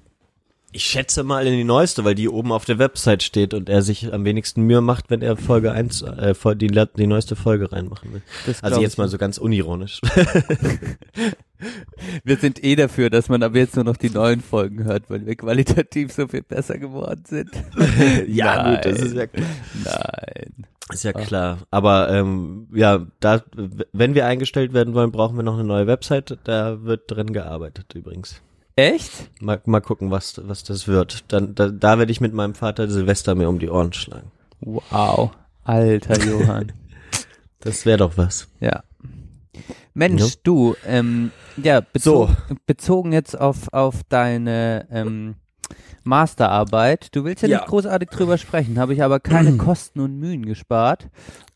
[0.73, 3.83] ich schätze mal in die neueste, weil die oben auf der Website steht und er
[3.83, 8.15] sich am wenigsten Mühe macht, wenn er Folge 1, äh, die, die neueste Folge reinmachen
[8.15, 8.23] will.
[8.47, 10.01] Das Also jetzt mal so ganz unironisch.
[12.25, 15.25] Wir sind eh dafür, dass man aber jetzt nur noch die neuen Folgen hört, weil
[15.25, 17.51] wir qualitativ so viel besser geworden sind.
[18.27, 18.75] ja, Nein.
[18.75, 19.47] gut, das ist ja klar.
[19.85, 20.65] Nein.
[20.93, 21.59] Ist ja klar.
[21.71, 23.43] Aber ähm, ja, da,
[23.93, 26.37] wenn wir eingestellt werden wollen, brauchen wir noch eine neue Website.
[26.43, 28.43] Da wird drin gearbeitet übrigens.
[28.77, 29.31] Echt?
[29.41, 31.25] Mal, mal gucken, was, was das wird.
[31.33, 34.31] Dann, da, da werde ich mit meinem Vater Silvester mir um die Ohren schlagen.
[34.61, 35.31] Wow.
[35.65, 36.73] Alter Johann.
[37.65, 38.49] Das wäre doch was.
[38.59, 38.83] ja.
[39.95, 40.29] Mensch, Ja.
[40.43, 41.31] du, ähm,
[41.63, 42.57] ja, bezo So.
[42.67, 45.37] bezogen jetzt auf, auf deine ähm,
[46.03, 47.15] Masterarbeit.
[47.15, 47.59] Du willst ja, Ja.
[47.59, 51.09] nicht großartig drüber sprechen, habe ich aber keine Kosten und Mühen gespart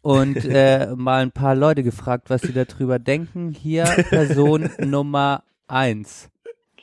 [0.02, 3.50] und äh, mal ein paar Leute gefragt, was sie darüber denken.
[3.50, 6.28] Hier Person Nummer eins.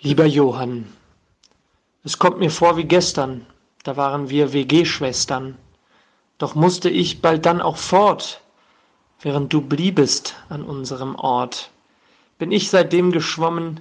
[0.06, 0.84] Lieber Johann,
[2.04, 3.46] es kommt mir vor wie gestern,
[3.84, 5.58] da waren wir WG-Schwestern.
[6.38, 8.42] Doch musste ich bald dann auch fort,
[9.22, 11.72] während du bliebest an unserem Ort.
[12.38, 13.80] Bin ich seitdem geschwommen,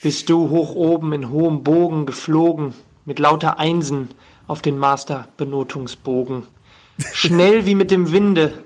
[0.00, 2.72] bist du hoch oben in hohem Bogen geflogen,
[3.04, 4.10] mit lauter Einsen
[4.46, 6.46] auf den Masterbenotungsbogen.
[7.12, 8.62] Schnell wie mit dem Winde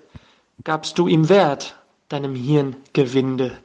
[0.65, 1.79] gabst du ihm Wert,
[2.11, 3.57] deinem Hirngewinde.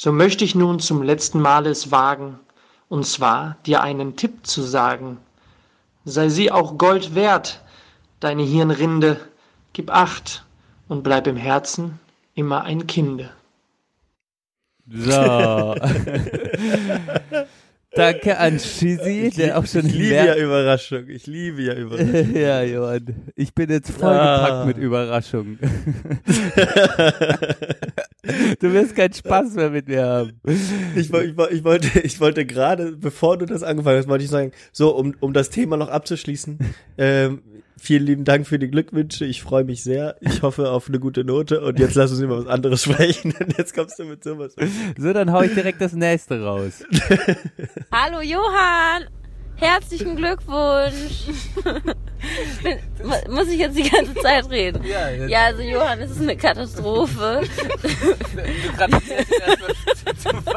[0.00, 2.38] So möchte ich nun zum letzten Male es wagen,
[2.88, 5.16] und zwar dir einen Tipp zu sagen.
[6.04, 7.60] Sei sie auch Gold wert,
[8.20, 9.16] deine Hirnrinde,
[9.72, 10.44] gib acht
[10.86, 11.98] und bleib im Herzen
[12.36, 13.30] immer ein Kinde.
[14.88, 15.74] So.
[17.94, 21.08] Danke an Shizzy, der auch schon ich liebe mehr- ja Überraschung.
[21.08, 22.34] Ich liebe ja Überraschung.
[22.36, 23.32] ja, Johann.
[23.34, 24.64] Ich bin jetzt vollgepackt Ah.
[24.64, 25.58] mit Überraschungen.
[28.60, 30.40] du wirst keinen Spaß mehr mit mir haben.
[30.44, 34.52] Ich, ich, ich wollte, ich wollte gerade, bevor du das angefangen hast, wollte ich sagen,
[34.72, 36.58] so, um, um das Thema noch abzuschließen,
[36.98, 37.42] ähm,
[37.78, 39.24] vielen lieben Dank für die Glückwünsche.
[39.24, 40.16] Ich freue mich sehr.
[40.20, 41.60] Ich hoffe auf eine gute Note.
[41.60, 43.34] Und jetzt lass uns über was anderes sprechen.
[43.38, 44.54] Und jetzt kommst du mit sowas.
[44.96, 46.84] So, dann hau ich direkt das nächste raus.
[47.92, 49.17] Hallo Johann!
[49.60, 51.26] Herzlichen Glückwunsch!
[52.62, 54.84] Bin, mu- muss ich jetzt die ganze Zeit reden?
[54.84, 57.40] Ja, jetzt- Ja, also Johann, es ist eine Katastrophe.
[57.42, 60.54] Du gratulierst erstmal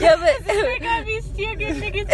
[0.00, 0.28] Ja, aber,
[0.76, 2.12] egal wie es dir geht, mir geht's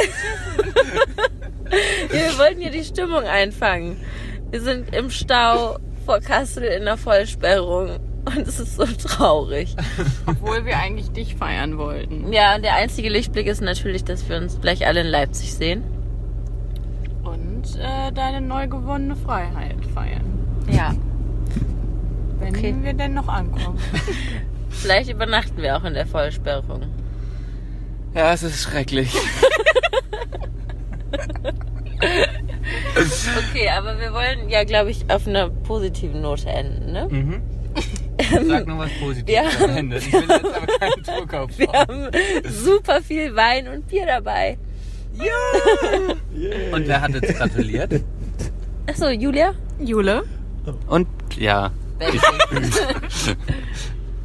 [2.11, 4.01] ja, Wir wollten hier die Stimmung einfangen.
[4.51, 9.75] Wir sind im Stau vor Kassel in der Vollsperrung und es ist so traurig.
[10.27, 12.33] Obwohl wir eigentlich dich feiern wollten.
[12.33, 15.83] Ja, und der einzige Lichtblick ist natürlich, dass wir uns gleich alle in Leipzig sehen.
[17.25, 20.25] Und äh, deine neu gewonnene Freiheit feiern.
[20.71, 20.95] Ja.
[22.39, 22.75] Wenn Okay.
[22.81, 23.79] wir denn noch ankommen.
[24.71, 26.83] Vielleicht übernachten wir auch in der Vollsperrung.
[28.15, 29.15] Ja, es ist schrecklich.
[33.51, 37.07] Okay, aber wir wollen ja, glaube ich, auf einer positiven Note enden, ne?
[37.11, 37.43] Mhm.
[38.47, 39.97] Sag noch was Positives Wir am haben- Ende.
[39.99, 41.59] Ich will jetzt aber keinen Druck aufbauen.
[41.59, 42.11] Wir haben
[42.49, 44.59] super viel Wein und Bier dabei.
[46.73, 48.03] Und wer hat jetzt gratuliert?
[48.87, 49.55] Achso, Julia?
[49.79, 50.23] Jule?
[50.87, 51.07] Und
[51.37, 51.71] ja,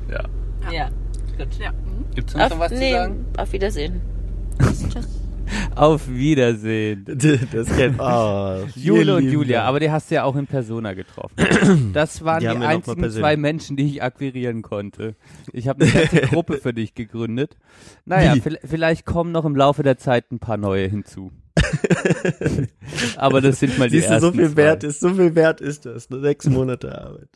[0.09, 0.23] ja.
[0.71, 0.71] Ja.
[0.71, 0.89] Ja.
[2.15, 3.25] Gibt's sonst noch was nee, zu sagen?
[3.37, 4.01] auf Wiedersehen.
[5.75, 7.05] Auf Wiedersehen.
[7.51, 11.35] Das kennt, oh, Jule und Julia, aber die hast du ja auch in Persona getroffen.
[11.93, 15.15] Das waren Die die, einzigen zwei Menschen, die ich akquirieren konnte.
[15.53, 17.57] Ich habe eine ganze Gruppe für dich gegründet.
[18.05, 18.41] Naja, Wie?
[18.41, 21.31] vi- vielleicht kommen noch im Laufe der Zeit ein paar neue hinzu.
[23.17, 24.55] aber das sind mal die Siehst du, ersten so viel zwei.
[24.57, 26.09] wert ist, so viel wert ist das.
[26.09, 27.29] Nur sechs Monate Arbeit.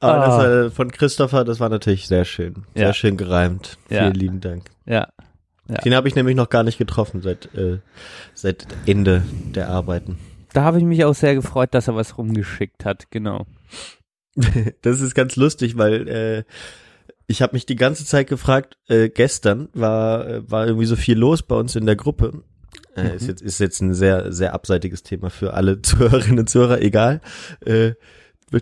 [0.00, 0.38] Aber das Ah.
[0.38, 2.64] war von Christopher, das war natürlich sehr schön.
[2.74, 2.92] Sehr Ja.
[2.92, 3.78] schön gereimt.
[3.88, 4.00] Ja.
[4.02, 4.64] Vielen lieben Dank.
[4.84, 5.08] Ja.
[5.68, 5.76] Ja.
[5.76, 7.78] Den habe ich nämlich noch gar nicht getroffen seit, äh,
[8.34, 9.22] seit Ende
[9.54, 10.18] der Arbeiten.
[10.52, 13.46] Da habe ich mich auch sehr gefreut, dass er was rumgeschickt hat, genau.
[14.82, 16.44] Das ist ganz lustig, weil äh,
[17.26, 21.18] ich habe mich die ganze Zeit gefragt, äh, gestern war, äh, war irgendwie so viel
[21.18, 22.44] los bei uns in der Gruppe.
[22.96, 26.80] Äh, ist, jetzt, ist jetzt ein sehr, sehr abseitiges Thema für alle Zuhörerinnen und Zuhörer,
[26.80, 27.20] egal.
[27.64, 27.92] Äh,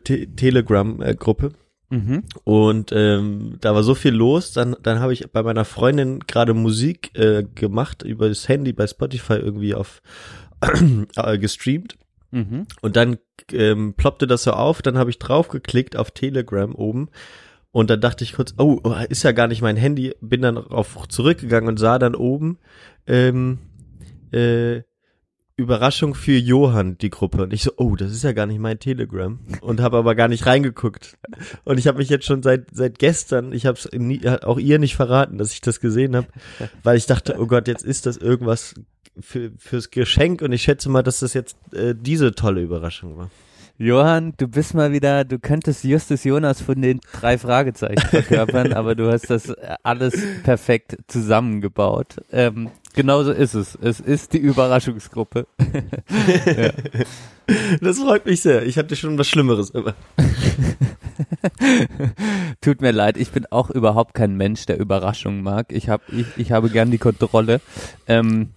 [0.02, 1.52] Te Telegram-Gruppe.
[1.94, 2.24] Mhm.
[2.42, 6.52] Und ähm, da war so viel los, dann, dann habe ich bei meiner Freundin gerade
[6.52, 10.02] Musik äh, gemacht über das Handy bei Spotify irgendwie auf
[11.16, 11.96] äh, gestreamt.
[12.32, 12.66] Mhm.
[12.80, 13.18] Und dann
[13.52, 17.10] ähm, ploppte das so auf, dann habe ich draufgeklickt auf Telegram oben
[17.70, 21.08] und dann dachte ich kurz, oh, ist ja gar nicht mein Handy, bin dann auf
[21.08, 22.58] zurückgegangen und sah dann oben
[23.06, 23.58] ähm,
[24.32, 24.82] äh,
[25.56, 27.42] Überraschung für Johann, die Gruppe.
[27.42, 29.38] Und ich so, oh, das ist ja gar nicht mein Telegram.
[29.60, 31.16] Und habe aber gar nicht reingeguckt.
[31.64, 33.88] Und ich habe mich jetzt schon seit seit gestern, ich habe es
[34.42, 36.26] auch ihr nicht verraten, dass ich das gesehen habe,
[36.82, 38.74] weil ich dachte, oh Gott, jetzt ist das irgendwas
[39.20, 43.30] für, fürs Geschenk und ich schätze mal, dass das jetzt äh, diese tolle Überraschung war.
[43.76, 48.94] Johann, du bist mal wieder, du könntest Justus Jonas von den drei Fragezeichen verkörpern, aber
[48.94, 50.14] du hast das alles
[50.44, 52.16] perfekt zusammengebaut.
[52.30, 53.78] Ähm, genauso ist es.
[53.80, 55.46] Es ist die Überraschungsgruppe.
[57.82, 58.64] Das freut mich sehr.
[58.64, 59.92] Ich hatte schon was Schlimmeres immer.
[62.62, 65.70] Tut mir leid, ich bin auch überhaupt kein Mensch, der Überraschungen mag.
[65.70, 67.60] Ich, hab, ich, ich habe gern die Kontrolle.
[68.06, 68.54] Ähm,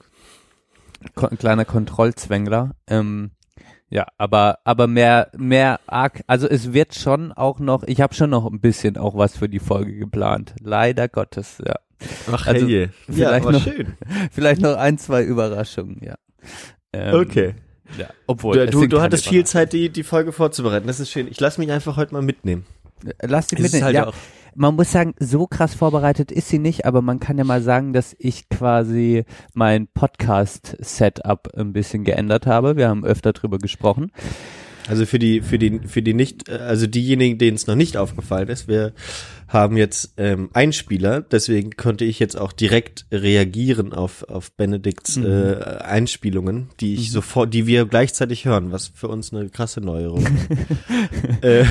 [1.38, 2.76] kleiner Kontrollzwängler.
[2.88, 3.32] Ähm,
[3.90, 8.30] ja, aber aber mehr mehr arg, also es wird schon auch noch, ich habe schon
[8.30, 10.56] noch ein bisschen auch was für die Folge geplant.
[10.62, 11.76] Leider Gottes, ja.
[12.32, 12.68] Ach Also.
[12.68, 13.94] Ja, vielleicht aber noch- schön.
[14.32, 16.16] Vielleicht noch ein, zwei Überraschungen, ja.
[16.94, 17.56] Ähm, Okay.
[17.98, 20.88] Ja, obwohl Du, du, du hattest viel Zeit, die, die Folge vorzubereiten.
[20.88, 21.28] Das ist schön.
[21.30, 22.66] Ich lasse mich einfach heute mal mitnehmen.
[23.22, 23.84] Lass ist mitnehmen.
[23.86, 24.14] halt ja, auch-
[24.56, 27.94] man muss sagen, so krass vorbereitet ist sie nicht, aber man kann ja mal sagen,
[27.94, 32.76] dass ich quasi mein Podcast-Setup ein bisschen geändert habe.
[32.76, 34.12] Wir haben öfter drüber gesprochen.
[34.88, 38.48] Also für die, für die, für die nicht, also diejenigen, denen es noch nicht aufgefallen
[38.50, 38.94] ist, wir
[39.48, 45.26] haben jetzt ähm, Einspieler, deswegen konnte ich jetzt auch direkt reagieren auf, auf Benedikts Mhm.
[45.26, 50.26] äh, Einspielungen, die ich sofort, die wir gleichzeitig hören, was für uns eine krasse Neuerung
[50.26, 51.42] ist.
[51.44, 51.66] äh,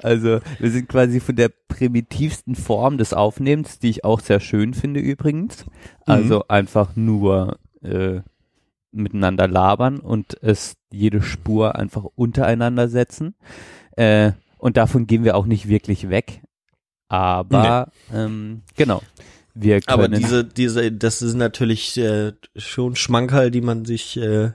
[0.00, 4.74] Also wir sind quasi von der primitivsten Form des Aufnehmens, die ich auch sehr schön
[4.74, 5.64] finde übrigens.
[6.06, 8.20] Also einfach nur äh,
[8.92, 13.34] miteinander labern und es jede Spur einfach untereinander setzen.
[13.96, 16.42] Äh, und davon gehen wir auch nicht wirklich weg.
[17.08, 19.02] Aber ähm, genau.
[19.54, 24.52] Wir können aber diese, diese, das ist natürlich äh, schon Schmankerl, die man sich, äh,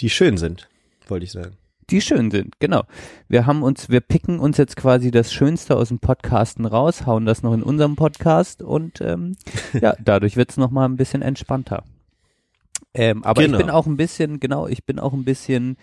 [0.00, 0.68] die schön sind,
[1.08, 1.56] wollte ich sagen.
[1.88, 2.82] die schön sind, genau.
[3.28, 7.24] Wir haben uns, wir picken uns jetzt quasi das Schönste aus dem Podcasten raus, hauen
[7.24, 9.36] das noch in unserem Podcast und ähm,
[9.80, 11.84] ja, dadurch wird's noch mal ein bisschen entspannter.
[12.94, 13.58] Ähm, aber Genau.
[13.58, 15.76] ich bin auch ein bisschen, genau, ich bin auch ein bisschen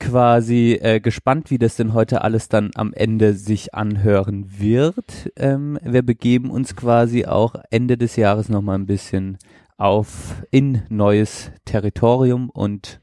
[0.00, 5.30] quasi äh, gespannt, wie das denn heute alles dann am Ende sich anhören wird.
[5.36, 9.38] Ähm, wir begeben uns quasi auch Ende des Jahres noch mal ein bisschen
[9.76, 13.00] auf in neues Territorium und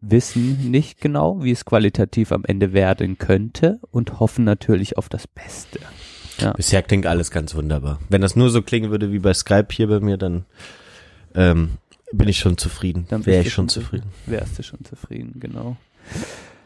[0.00, 5.28] wissen nicht genau, wie es qualitativ am Ende werden könnte und hoffen natürlich auf das
[5.28, 5.78] Beste.
[6.38, 6.52] Ja.
[6.54, 8.00] Bisher klingt alles ganz wunderbar.
[8.08, 10.44] Wenn das nur so klingen würde wie bei Skype hier bei mir, dann
[11.36, 11.70] ähm,
[12.12, 13.06] bin ich schon zufrieden.
[13.08, 14.10] Dann Wäre ich schon zufrieden.
[14.26, 15.76] Wärst du schon zufrieden, genau.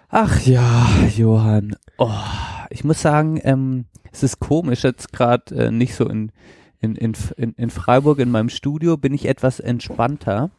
[0.08, 1.76] Ach ja, Johann.
[1.98, 2.10] Oh,
[2.70, 6.30] ich muss sagen, ähm, es ist komisch, jetzt gerade äh, nicht so in,
[6.80, 7.14] In, in,
[7.56, 10.50] in, Freiburg in meinem Studio bin ich etwas entspannter.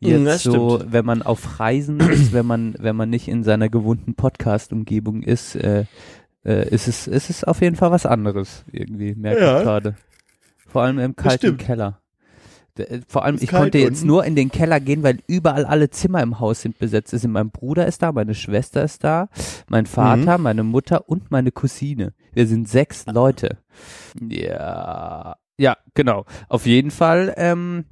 [0.00, 0.92] Mm, das Jetzt so, stimmt.
[0.92, 5.54] wenn man auf Reisen ist, wenn man, wenn man nicht in seiner gewohnten Podcast-Umgebung ist,
[5.54, 5.84] äh,
[6.44, 9.58] äh, ist es, ist es auf jeden Fall was anderes irgendwie, merke Ja.
[9.58, 9.94] ich gerade.
[10.66, 11.56] Vor allem im kalten.
[11.58, 12.00] Keller.
[12.78, 14.06] Äh, Vor allem, Ist ich konnte jetzt unten.
[14.06, 17.12] nur in den Keller gehen, weil überall alle Zimmer im Haus sind besetzt.
[17.12, 19.28] Ist mein Bruder ist da, meine Schwester ist da,
[19.68, 20.42] mein Vater, Mhm.
[20.44, 22.14] meine Mutter und meine Cousine.
[22.32, 23.58] Wir sind sechs Leute.
[24.20, 26.24] Ja, ja, genau.
[26.48, 27.84] Auf jeden Fall, ähm,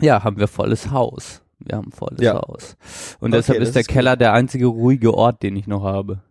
[0.00, 1.42] ja, haben wir volles Haus.
[1.58, 2.34] Wir haben volles Ja.
[2.34, 2.76] Haus.
[3.20, 3.94] Und Okay, deshalb ist der ist gut.
[3.94, 6.22] Keller der einzige ruhige Ort, den ich noch habe.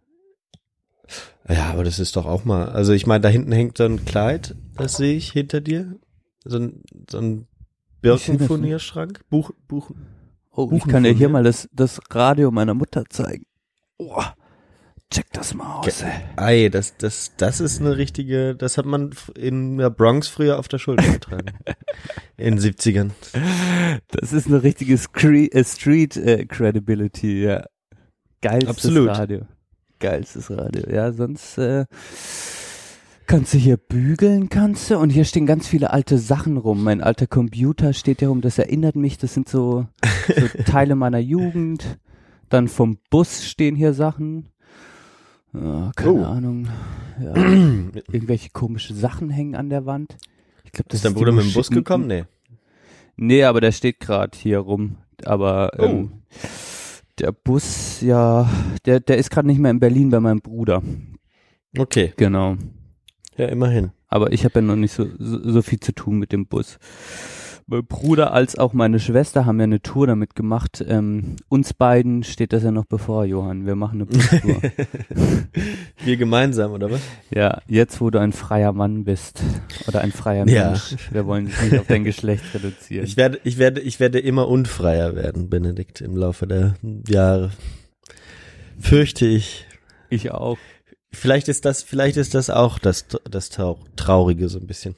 [1.50, 2.70] Ja, aber das ist doch auch mal.
[2.70, 5.96] Also ich meine, da hinten hängt so ein Kleid, das sehe ich hinter dir.
[6.44, 7.48] So ein, so ein
[8.02, 9.22] Birkenfurnierschrank.
[9.30, 9.92] Buch, Buch.
[10.52, 13.46] Oh, ich kann dir hier mal das, das Radio meiner Mutter zeigen.
[13.98, 14.22] Oh,
[15.10, 16.12] check das mal aus, ey.
[16.36, 20.68] Ei, das, das, das ist eine richtige, das hat man in der Bronx früher auf
[20.68, 21.54] der Schulter getragen.
[22.38, 23.12] in den 70ern.
[24.08, 27.66] Das ist eine richtige Scree äh, Street äh, Credibility, ja.
[28.42, 29.10] Geilstes Absolut.
[29.10, 29.42] Radio.
[30.00, 30.90] Geilstes Radio.
[30.92, 31.86] Ja, sonst äh,
[33.32, 34.98] kannst du hier bügeln, kannst du.
[34.98, 36.84] Und hier stehen ganz viele alte Sachen rum.
[36.84, 38.42] Mein alter Computer steht hier rum.
[38.42, 39.18] Das erinnert mich.
[39.18, 39.88] Das sind so,
[40.28, 41.98] so Teile meiner Jugend.
[42.50, 44.48] Dann vom Bus stehen hier Sachen.
[45.54, 46.24] Ja, keine Oh.
[46.26, 46.68] Ahnung.
[47.24, 47.34] Ja.
[48.12, 50.18] Irgendwelche komische Sachen hängen an der Wand.
[50.66, 52.08] Ich glaube, das Ist dein Bruder mit dem Bus gekommen?
[52.08, 52.26] Nee.
[53.16, 54.98] Nee, aber der steht gerade hier rum.
[55.26, 55.84] Aber Oh.
[55.86, 56.12] ähm,
[57.20, 58.50] der Bus, ja,
[58.86, 60.82] der, der ist gerade nicht mehr in Berlin bei meinem Bruder.
[61.78, 62.14] Okay.
[62.18, 62.58] Genau.
[63.42, 63.90] Ja, immerhin.
[64.08, 66.78] Aber ich habe ja noch nicht so, so, so viel zu tun mit dem Bus.
[67.66, 70.86] Mein Bruder als auch meine Schwester haben ja eine Tour damit gemacht.
[70.88, 73.66] Ähm, uns beiden steht das ja noch bevor, Johann.
[73.66, 74.62] Wir machen eine Bustour.
[76.06, 77.02] Wir gemeinsam, oder was?
[77.34, 79.42] ja, jetzt wo du ein freier Mann bist
[79.88, 80.68] oder ein freier Ja.
[80.70, 80.98] Mensch.
[81.10, 83.06] Wir wollen dich nicht auf dein Geschlecht reduzieren.
[83.06, 86.76] Ich werde, ich werde, ich werde immer unfreier werden, Benedikt, im Laufe der
[87.08, 87.50] Jahre.
[88.80, 89.66] Fürchte ich.
[90.12, 90.60] ich auch.
[91.14, 94.96] Vielleicht ist das, vielleicht ist das auch das, das Trau- Traurige so ein bisschen.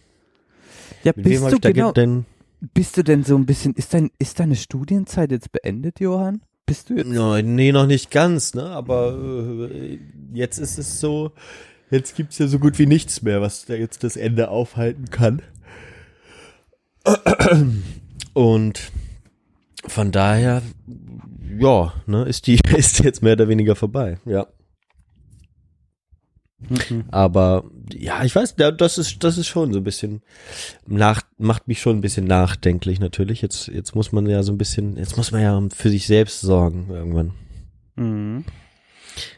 [1.03, 2.25] Ja, Mit bist du genau, ge- denn?
[2.73, 6.41] Bist du denn so ein bisschen, ist dein, ist deine Studienzeit jetzt beendet, Johann?
[6.65, 7.07] Bist du jetzt?
[7.07, 8.63] No, nee, noch nicht ganz, ne?
[8.67, 9.99] Aber äh,
[10.33, 11.31] jetzt ist es so,
[11.91, 15.41] jetzt gibt's ja so gut wie nichts mehr, was da jetzt das Ende aufhalten kann.
[18.33, 18.91] Und
[19.85, 20.61] von daher,
[21.59, 24.47] ja, ne, ist die ist jetzt mehr oder weniger vorbei, ja.
[26.69, 27.03] Mhm.
[27.11, 30.21] Aber ja, ich weiß, da- das ist das ist schon so ein bisschen
[30.87, 33.41] nach macht mich schon ein bisschen nachdenklich natürlich.
[33.41, 36.41] Jetzt jetzt muss man ja so ein bisschen, jetzt muss man ja für sich selbst
[36.41, 37.33] sorgen irgendwann.
[37.95, 38.45] Mhm.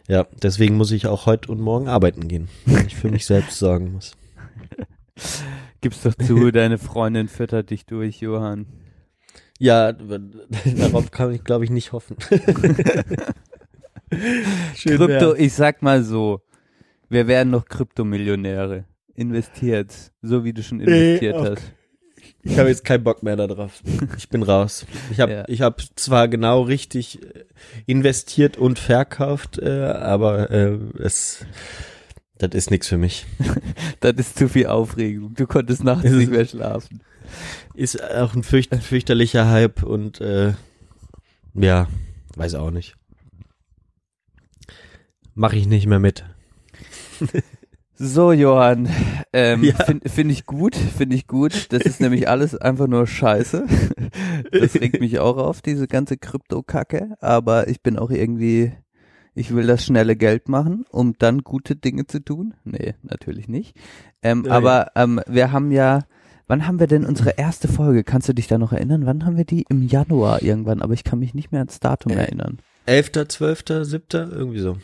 [0.07, 3.57] Ja, deswegen muss ich auch heute und morgen arbeiten gehen, weil ich für mich selbst
[3.59, 4.15] sorgen muss.
[5.81, 8.65] Gib's doch zu, deine Freundin füttert dich durch, Johann.
[9.59, 9.91] Ja,
[10.77, 12.15] darauf kann ich glaube ich nicht hoffen.
[14.75, 15.39] Schön Krypto, wär's.
[15.39, 16.41] ich sag mal so,
[17.09, 18.85] wir werden noch Kryptomillionäre.
[19.13, 21.71] Investiert, so wie du schon investiert auf- hast.
[22.41, 23.81] Ich habe jetzt keinen Bock mehr darauf.
[24.17, 24.85] Ich bin raus.
[25.11, 25.43] Ich habe Ja.
[25.47, 27.45] ich habe zwar genau richtig äh,
[27.85, 31.45] investiert und verkauft, äh, aber äh, es
[32.37, 33.25] das ist nichts für mich.
[34.01, 35.33] Das ist zu viel Aufregung.
[35.35, 37.01] Du konntest nachts ist- nicht mehr schlafen.
[37.73, 40.53] Ist auch ein fürcht, fürchterlicher Hype und äh,
[41.53, 41.87] ja,
[42.35, 42.95] weiß auch nicht.
[45.33, 46.23] Mache ich nicht mehr mit.
[47.97, 48.89] So, Johann,
[49.31, 49.75] ähm, Ja.
[49.85, 51.71] finde find ich gut, finde ich gut.
[51.71, 53.65] Das ist nämlich alles einfach nur Scheiße.
[54.51, 57.15] Das regt mich auch auf, diese ganze Krypto-Kacke.
[57.21, 58.73] Aber ich bin auch irgendwie,
[59.33, 62.53] ich will das schnelle Geld machen, um dann gute Dinge zu tun.
[62.65, 63.77] Nee, natürlich nicht.
[64.21, 66.03] Ähm, Ja, aber ähm, wir haben ja,
[66.47, 68.03] wann haben wir denn unsere erste Folge?
[68.03, 69.05] Kannst du dich da noch erinnern?
[69.05, 69.65] Wann haben wir die?
[69.69, 72.59] Im Januar irgendwann, aber ich kann mich nicht mehr ans Datum Äh, erinnern.
[72.87, 74.75] 11., 12., 7., irgendwie so.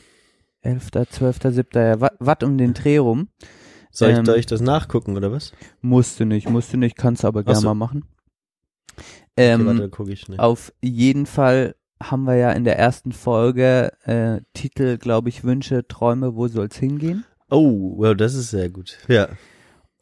[0.62, 3.30] 11., 12., 7., ja, was um den Dreh rum.
[3.92, 5.52] Soll ich, Ähm, soll ich das nachgucken oder was?
[5.82, 7.68] Musste nicht, musste nicht, kannst aber gerne so.
[7.68, 8.06] mal machen.
[8.96, 9.04] Okay,
[9.38, 10.40] Ähm, warte, gucke ich schnell.
[10.40, 15.88] auf jeden Fall haben wir ja in der ersten Folge äh, Titel, glaube ich, Wünsche,
[15.88, 17.26] Träume, wo soll's hingehen?
[17.50, 18.98] Oh, well, das ist sehr gut.
[19.08, 19.30] Ja.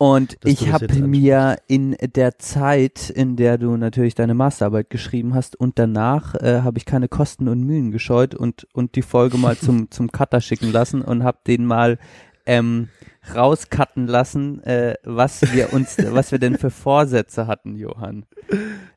[0.01, 4.33] Und Dass du ich das habe mir in der Zeit, in der du natürlich deine
[4.33, 8.95] Masterarbeit geschrieben hast und danach äh, habe ich keine Kosten und Mühen gescheut und und
[8.95, 11.97] die Folge mal zum zum Cutter schicken lassen und habe den mal
[12.45, 12.87] ähm,
[13.35, 18.25] rauscutten lassen, äh, was wir uns, was wir denn für Vorsätze hatten, Johann.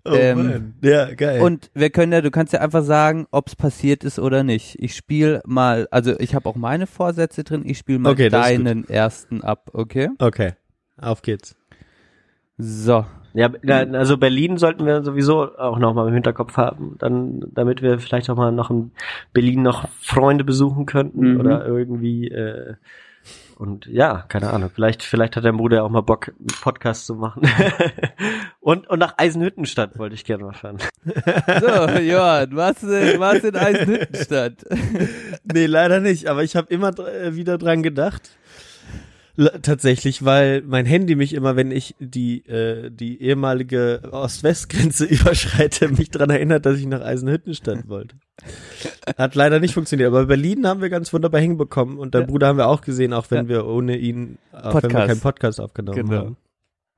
[0.04, 0.74] Oh Ähm, Mann.
[0.82, 1.42] Ja, geil.
[1.42, 4.76] Und wir können ja, du kannst ja einfach sagen, ob es passiert ist oder nicht.
[4.78, 8.46] Ich spiele mal, also ich habe auch meine Vorsätze drin, ich spiele mal Okay, das
[8.46, 10.08] deinen ersten ab, okay?
[10.18, 10.52] okay,
[11.02, 11.56] auf geht's.
[12.58, 13.04] So.
[13.34, 13.50] Ja,
[13.92, 18.28] also Berlin sollten wir sowieso auch noch mal im Hinterkopf haben, dann, damit wir vielleicht
[18.28, 18.92] auch mal noch in
[19.32, 21.40] Berlin noch Freunde besuchen könnten Mhm.
[21.40, 22.74] oder irgendwie äh,
[23.56, 24.70] und ja, keine Ahnung.
[24.74, 27.42] Vielleicht, vielleicht hat dein Bruder ja auch mal Bock, einen Podcast zu machen.
[28.60, 30.78] und und nach Eisenhüttenstadt wollte ich gerne mal fahren.
[31.04, 34.64] So, Johann, was, was in Eisenhüttenstadt?
[35.52, 36.26] nee, leider nicht.
[36.26, 38.30] Aber ich habe immer dr- äh, wieder dran gedacht.
[39.62, 46.10] Tatsächlich, weil mein Handy mich immer, wenn ich die äh, die ehemalige Ost-West-Grenze überschreite, mich
[46.10, 48.16] dran erinnert, dass ich nach Eisenhüttenstadt wollte.
[49.16, 50.08] Hat leider nicht funktioniert.
[50.08, 52.26] Aber Berlin haben wir ganz wunderbar hinbekommen und dein Ja.
[52.26, 53.48] Bruder haben wir auch gesehen, auch wenn Ja.
[53.48, 56.16] wir ohne ihn, auch wenn wir keinen Podcast aufgenommen Genau.
[56.18, 56.36] haben.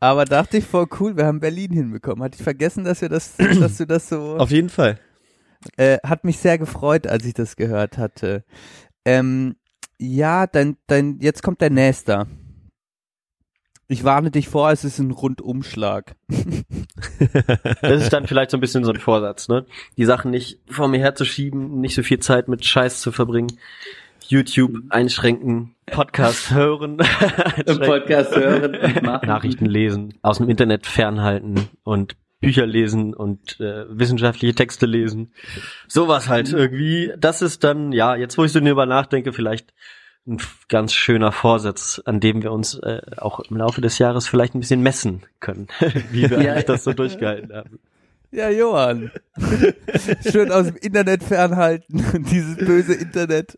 [0.00, 2.22] Aber dachte ich voll cool, wir haben Berlin hinbekommen.
[2.24, 4.36] Hatte ich vergessen, dass wir das, dass du das so.
[4.38, 4.98] Auf jeden Fall.
[5.76, 8.44] Äh, hat mich sehr gefreut, als ich das gehört hatte.
[9.04, 9.54] Ähm,
[9.98, 12.26] ja, dein, dein, jetzt kommt der Nächste.
[13.86, 16.16] Ich warne dich vor, es ist ein Rundumschlag.
[17.80, 19.66] Das ist dann vielleicht so ein bisschen so ein Vorsatz, ne?
[19.96, 23.58] Die Sachen nicht vor mir herzuschieben, nicht so viel Zeit mit Scheiß zu verbringen.
[24.26, 28.72] YouTube einschränken, Podcast hören, einschränken, Podcast hören.
[29.26, 35.32] Nachrichten lesen, aus dem Internet fernhalten und Bücher lesen und äh, wissenschaftliche Texte lesen.
[35.88, 37.12] Sowas halt irgendwie.
[37.18, 39.72] Das ist dann, ja, jetzt wo ich so drüber nachdenke, vielleicht
[40.26, 44.54] ein ganz schöner Vorsatz, an dem wir uns äh, auch im Laufe des Jahres vielleicht
[44.54, 45.68] ein bisschen messen können,
[46.12, 46.52] wie wir Ja.
[46.52, 47.78] eigentlich das so durchgehalten haben.
[48.32, 49.12] Ja, Johann.
[50.32, 52.02] Schön aus dem Internet fernhalten,
[52.32, 53.56] dieses böse Internet.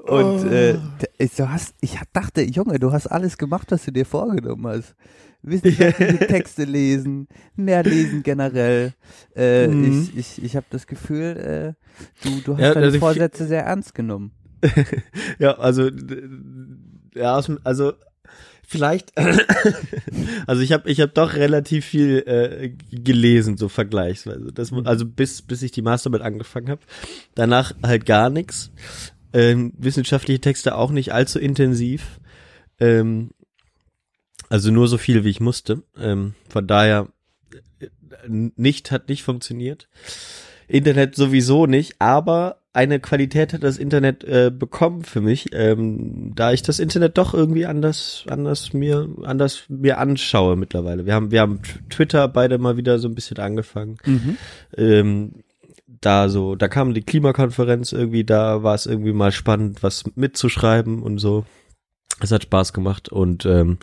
[0.00, 0.74] Und äh,
[1.18, 4.94] d- du hast, ich dachte, Junge, du hast alles gemacht, was du dir vorgenommen hast.
[5.42, 8.92] Wissenschaftliche Texte lesen, mehr lesen generell.
[9.34, 9.84] Äh, Mhm.
[9.84, 13.64] Ich, ich, ich habe das Gefühl, äh, du, du hast Ja, deine also Vorsätze sehr
[13.64, 14.32] ernst genommen.
[15.38, 16.22] Ja, also d-
[17.14, 17.92] ja, also
[18.66, 19.12] vielleicht
[20.46, 24.52] also ich habe ich habe doch relativ viel äh, gelesen so vergleichsweise.
[24.52, 26.82] Das also bis bis ich die Masterarbeit angefangen habe.
[27.34, 28.70] Danach halt gar nichts.
[29.32, 32.20] Ähm, wissenschaftliche Texte auch nicht allzu intensiv.
[32.80, 33.30] Ähm,
[34.50, 35.82] also nur so viel wie ich musste.
[35.98, 37.08] Ähm, von daher
[37.80, 37.86] äh,
[38.28, 39.88] nicht hat nicht funktioniert.
[40.68, 46.52] Internet sowieso nicht, aber eine Qualität hat das Internet äh, bekommen für mich, ähm, da
[46.52, 51.06] ich das Internet doch irgendwie anders, anders mir, anders mir anschaue mittlerweile.
[51.06, 53.96] Wir haben, wir haben Twitter beide mal wieder so ein bisschen angefangen.
[54.76, 55.42] Ähm,
[56.00, 61.02] da so, da kam die Klimakonferenz irgendwie, da war es irgendwie mal spannend, was mitzuschreiben
[61.02, 61.44] und so.
[62.20, 63.78] Es hat Spaß gemacht und ähm,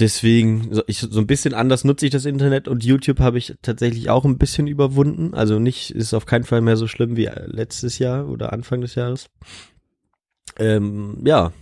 [0.00, 3.54] deswegen, so, ich, so ein bisschen anders nutze ich das Internet und YouTube habe ich
[3.62, 5.34] tatsächlich auch ein bisschen überwunden.
[5.34, 8.80] Also nicht, ist auf keinen Fall mehr so schlimm wie äh, letztes Jahr oder Anfang
[8.80, 9.28] des Jahres.
[10.58, 11.52] Ähm, ja,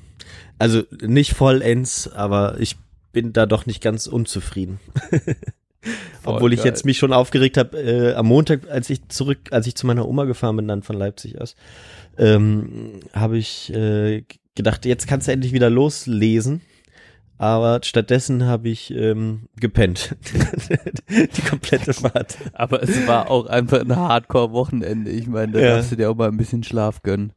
[0.59, 2.77] also nicht vollends, aber ich
[3.13, 4.81] bin da doch nicht ganz unzufrieden.
[6.25, 9.75] Obwohl ich jetzt mich schon aufgeregt habe, äh, am Montag, als ich zurück, als ich
[9.75, 11.55] zu meiner Oma gefahren bin, dann von Leipzig aus,
[12.19, 14.25] ähm, habe ich äh,
[14.55, 16.63] gedacht, jetzt kannst du endlich wieder loslesen.
[17.39, 20.17] Aber stattdessen habe ich ähm, gepennt.
[21.09, 22.37] Die komplette Fahrt.
[22.53, 25.11] Aber es war auch einfach ein Hardcore-Wochenende.
[25.13, 25.77] Ich meine, da Ja.
[25.77, 27.33] darfst du dir auch mal ein bisschen Schlaf gönnen.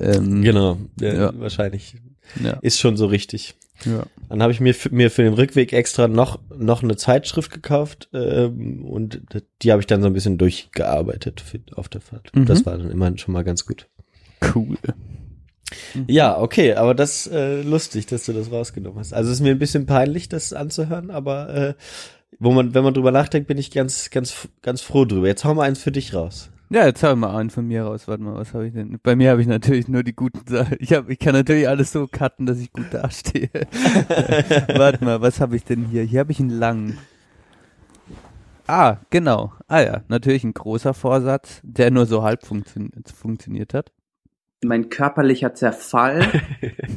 [0.00, 1.32] Ähm, Genau, ja, Ja.
[1.38, 1.96] wahrscheinlich.
[2.42, 2.54] Ja.
[2.62, 3.54] Ist schon so richtig.
[3.84, 4.02] Ja.
[4.28, 8.08] Dann habe ich mir, für- mir für den Rückweg extra noch, noch eine Zeitschrift gekauft
[8.14, 9.20] ähm, und
[9.62, 12.34] die habe ich dann so ein bisschen durchgearbeitet für, auf der Fahrt.
[12.34, 12.46] Mhm.
[12.46, 13.86] Das war dann immerhin schon mal ganz gut.
[14.54, 14.76] Cool.
[16.06, 19.12] Ja, okay, aber das äh, lustig, dass du das rausgenommen hast.
[19.12, 21.74] Also es ist mir ein bisschen peinlich, das anzuhören, aber äh,
[22.38, 25.26] wo man, wenn man drüber nachdenkt, bin ich ganz, ganz, ganz froh drüber.
[25.26, 26.50] Jetzt hau mal eins für dich raus.
[26.68, 28.08] Ja, jetzt hau mal einen von mir raus.
[28.08, 28.98] Warte mal, was habe ich denn?
[29.02, 30.76] Bei mir habe ich natürlich nur die guten Sachen.
[30.80, 33.50] Ich, hab, ich kann natürlich alles so cutten, dass ich gut dastehe.
[34.74, 36.02] Warte mal, was habe ich denn hier?
[36.02, 36.98] Hier habe ich einen langen.
[38.66, 39.52] Ah, genau.
[39.68, 43.92] Ah ja, natürlich ein großer Vorsatz, der nur so halb funktio funktioniert hat.
[44.66, 46.42] Mein körperlicher Zerfall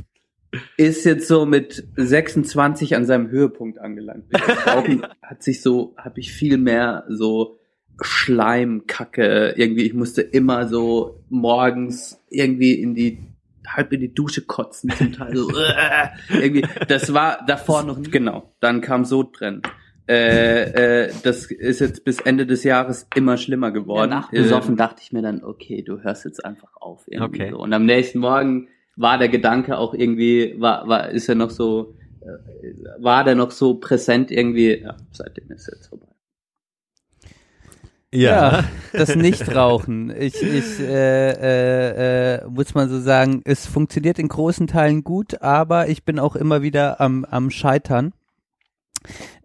[0.77, 4.25] ist jetzt so mit 26 an seinem Höhepunkt angelangt.
[4.65, 7.57] Rauchen hat sich so, habe ich viel mehr so
[8.01, 9.83] Schleimkacke irgendwie.
[9.83, 13.19] Ich musste immer so morgens irgendwie in die
[13.67, 15.51] halb in die Dusche kotzen, zum Teil so
[16.29, 16.65] irgendwie.
[16.87, 18.55] Das war davor noch genau.
[18.59, 19.61] Dann kam Sodbrennen.
[20.09, 24.09] Äh, äh, das ist jetzt bis Ende des Jahres immer schlimmer geworden.
[24.09, 27.03] Danach besoffen Äh, dachte ich mir dann, okay, du hörst jetzt einfach auf.
[27.07, 27.51] Irgendwie Okay.
[27.51, 27.59] so.
[27.59, 31.93] Und am nächsten Morgen war der Gedanke auch irgendwie, war, war, ist er noch so,
[32.21, 36.07] äh, war der noch so präsent irgendwie, ja, seitdem ist jetzt vorbei.
[38.11, 40.11] Ja, das Nichtrauchen.
[40.19, 45.43] Ich, ich äh, äh, äh, muss man so sagen, es funktioniert in großen Teilen gut,
[45.43, 48.13] aber ich bin auch immer wieder am, am Scheitern.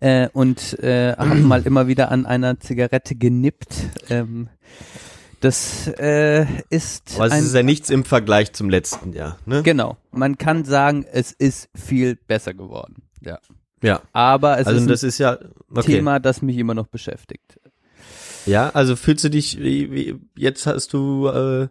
[0.00, 3.74] Äh, und äh, habe mal immer wieder an einer Zigarette genippt.
[4.10, 4.48] Ähm,
[5.40, 9.62] das äh, ist Aber es ein, ist ja nichts im Vergleich zum letzten Jahr, ne?
[9.62, 9.98] genau.
[10.10, 13.02] Man kann sagen, es ist viel besser geworden.
[13.20, 13.38] Ja.
[13.82, 14.00] Ja.
[14.14, 15.38] Aber es Also ist ein das ist ja
[15.70, 15.96] okay.
[15.96, 17.60] Thema, das mich immer noch beschäftigt.
[18.46, 21.68] Ja, also fühlst du dich wie, wie jetzt hast du äh,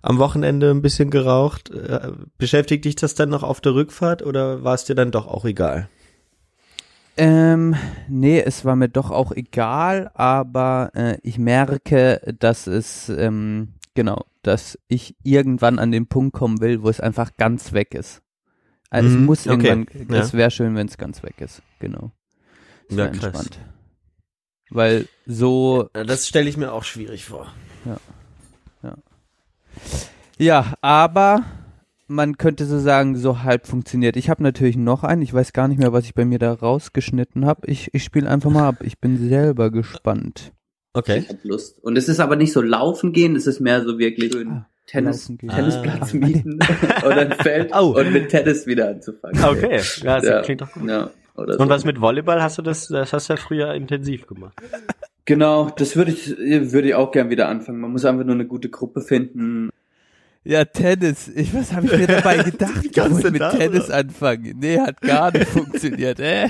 [0.00, 1.70] am Wochenende ein bisschen geraucht.
[1.70, 5.26] Äh, beschäftigt dich das dann noch auf der Rückfahrt oder war es dir dann doch
[5.26, 5.88] auch egal?
[7.18, 7.74] Ähm,
[8.08, 14.24] nee, es war mir doch auch egal, aber äh, ich merke, dass es, ähm, genau,
[14.42, 18.22] dass ich irgendwann an den Punkt kommen will, wo es einfach ganz weg ist.
[18.88, 20.20] Also es Mhm, muss okay, irgendwann, ja.
[20.20, 22.12] es wäre schön, wenn es ganz weg ist, genau.
[22.88, 23.32] Das Ja, krass.
[23.32, 23.58] entspannt.
[24.70, 27.52] Weil so, Das stelle ich mir auch schwierig vor.
[30.38, 31.42] ja, aber
[32.08, 34.16] man könnte so sagen, so halb funktioniert.
[34.16, 36.52] Ich habe natürlich noch einen, ich weiß gar nicht mehr, was ich bei mir da
[36.52, 37.66] rausgeschnitten habe.
[37.66, 40.52] Ich, ich spiele einfach mal ab, ich bin selber gespannt.
[40.94, 41.18] Okay.
[41.18, 41.78] Ich hab Lust.
[41.84, 44.66] Und es ist aber nicht so laufen gehen, es ist mehr so wirklich schön Ah,
[44.86, 45.26] Tennis.
[45.38, 46.16] Tennisplatz Ah.
[46.16, 46.58] mieten
[47.06, 47.94] oder ein Feld Oh.
[47.98, 49.44] und mit Tennis wieder anzufangen.
[49.44, 50.40] Okay, ja, das Ja.
[50.42, 50.88] klingt doch gut.
[50.88, 51.68] Ja, oder Und so.
[51.68, 54.54] was mit Volleyball hast du das, das hast du ja früher intensiv gemacht.
[55.26, 57.80] Genau, das würde ich, würde ich auch gern wieder anfangen.
[57.80, 59.68] Man muss einfach nur eine gute Gruppe finden.
[60.48, 61.28] Ja, Tennis.
[61.28, 62.82] Ich, was habe ich mir dabei gedacht?
[62.82, 63.96] Ich kannst muss du mit da, Tennis oder?
[63.96, 64.54] anfangen.
[64.58, 66.18] Nee, hat gar nicht funktioniert.
[66.20, 66.48] Äh?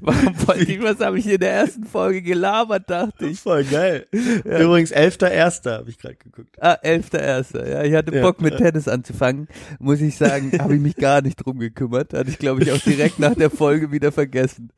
[0.00, 3.40] Warum wollte ich, was habe ich in der ersten Folge gelabert, dachte ich.
[3.40, 4.06] Voll geil.
[4.12, 5.68] Übrigens 11.1.
[5.72, 6.54] habe ich gerade geguckt.
[6.60, 7.68] Ah, 11.1.
[7.68, 8.58] Ja, ich hatte Ja, Bock mit ja.
[8.60, 9.48] Tennis anzufangen.
[9.80, 12.14] Muss ich sagen, habe ich mich gar nicht drum gekümmert.
[12.14, 14.70] Hatte ich, glaube ich, auch direkt nach der Folge wieder vergessen.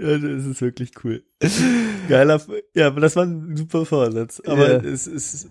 [0.00, 1.22] Ja, das ist wirklich cool.
[2.08, 2.42] Geiler,
[2.74, 4.42] ja, das war ein super Vorsatz.
[4.44, 4.90] Aber Ja.
[4.90, 5.50] es ist,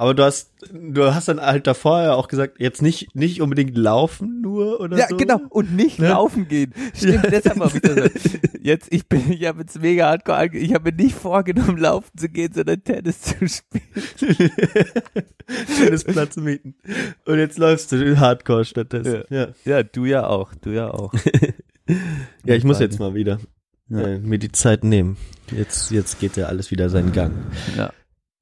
[0.00, 3.76] aber du hast, du hast dann halt davor ja auch gesagt, jetzt nicht, nicht unbedingt
[3.76, 5.16] laufen nur oder Ja, so.
[5.16, 5.40] genau.
[5.50, 6.10] Und nicht Ja.
[6.10, 6.72] laufen gehen.
[6.94, 7.30] Stimmt, Ja.
[7.30, 8.10] deshalb habe ich das.
[8.62, 12.10] Jetzt, ich bin, ich habe jetzt mega hardcore ange Ich habe mir nicht vorgenommen, laufen
[12.16, 14.50] zu gehen, sondern Tennis zu spielen.
[15.78, 16.74] Tennisplatz mieten.
[17.24, 19.22] Und jetzt läufst du Hardcore stattdessen.
[19.30, 19.48] Ja.
[19.64, 20.54] Ja, du ja auch.
[20.60, 21.12] Du ja auch.
[22.44, 23.40] Ja, ich muss jetzt mal wieder
[23.88, 24.00] Ja.
[24.00, 25.16] äh, mir die Zeit nehmen.
[25.50, 27.32] Jetzt, jetzt geht ja alles wieder seinen Gang.
[27.76, 27.90] Ja.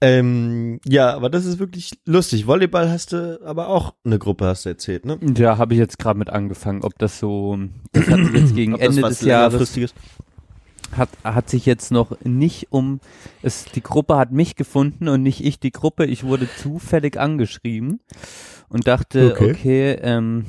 [0.00, 2.46] Ähm, ja, aber das ist wirklich lustig.
[2.46, 5.18] Volleyball hast du aber auch eine Gruppe, hast du erzählt, ne?
[5.36, 6.82] Ja, habe ich jetzt gerade mit angefangen.
[6.82, 7.58] Ob das so,
[7.92, 9.76] das hat sich jetzt gegen Ende des Jahres
[10.96, 13.00] hat, hat sich jetzt noch nicht um,
[13.42, 16.06] es, die Gruppe hat mich gefunden und nicht ich die Gruppe.
[16.06, 18.00] Ich wurde zufällig angeschrieben
[18.68, 19.50] und dachte, Okay.
[19.50, 20.46] okay, ähm,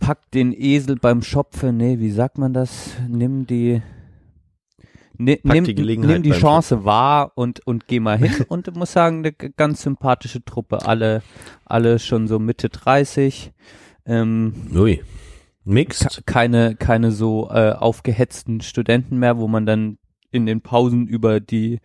[0.00, 2.90] pack den Esel beim Schopfe, nee, wie sagt man das?
[3.08, 3.82] Nimm die,
[5.18, 9.18] nimm, die Gelegenheit nimm die Chance wahr und, und geh mal hin und muss sagen,
[9.18, 11.22] eine ganz sympathische Truppe, alle,
[11.64, 13.52] alle schon so Mitte 30,
[14.06, 15.02] ähm, Ui.
[15.64, 16.26] Mixed?
[16.26, 19.98] keine, keine so äh, aufgehetzten Studenten mehr, wo man dann
[20.30, 21.80] in den Pausen über die,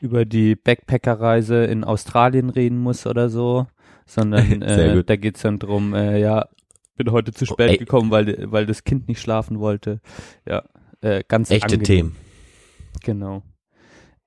[0.00, 3.66] über die Backpackerreise in Australien reden muss oder so,
[4.06, 6.46] sondern äh, da geht's dann drum, äh, ja,
[6.96, 7.76] bin heute zu spät ey.
[7.76, 10.00] gekommen, weil, weil das Kind nicht schlafen wollte.
[10.46, 10.62] Ja,
[11.02, 11.84] äh, ganz Echte angenehm.
[11.84, 12.16] Themen.
[13.02, 13.42] Genau.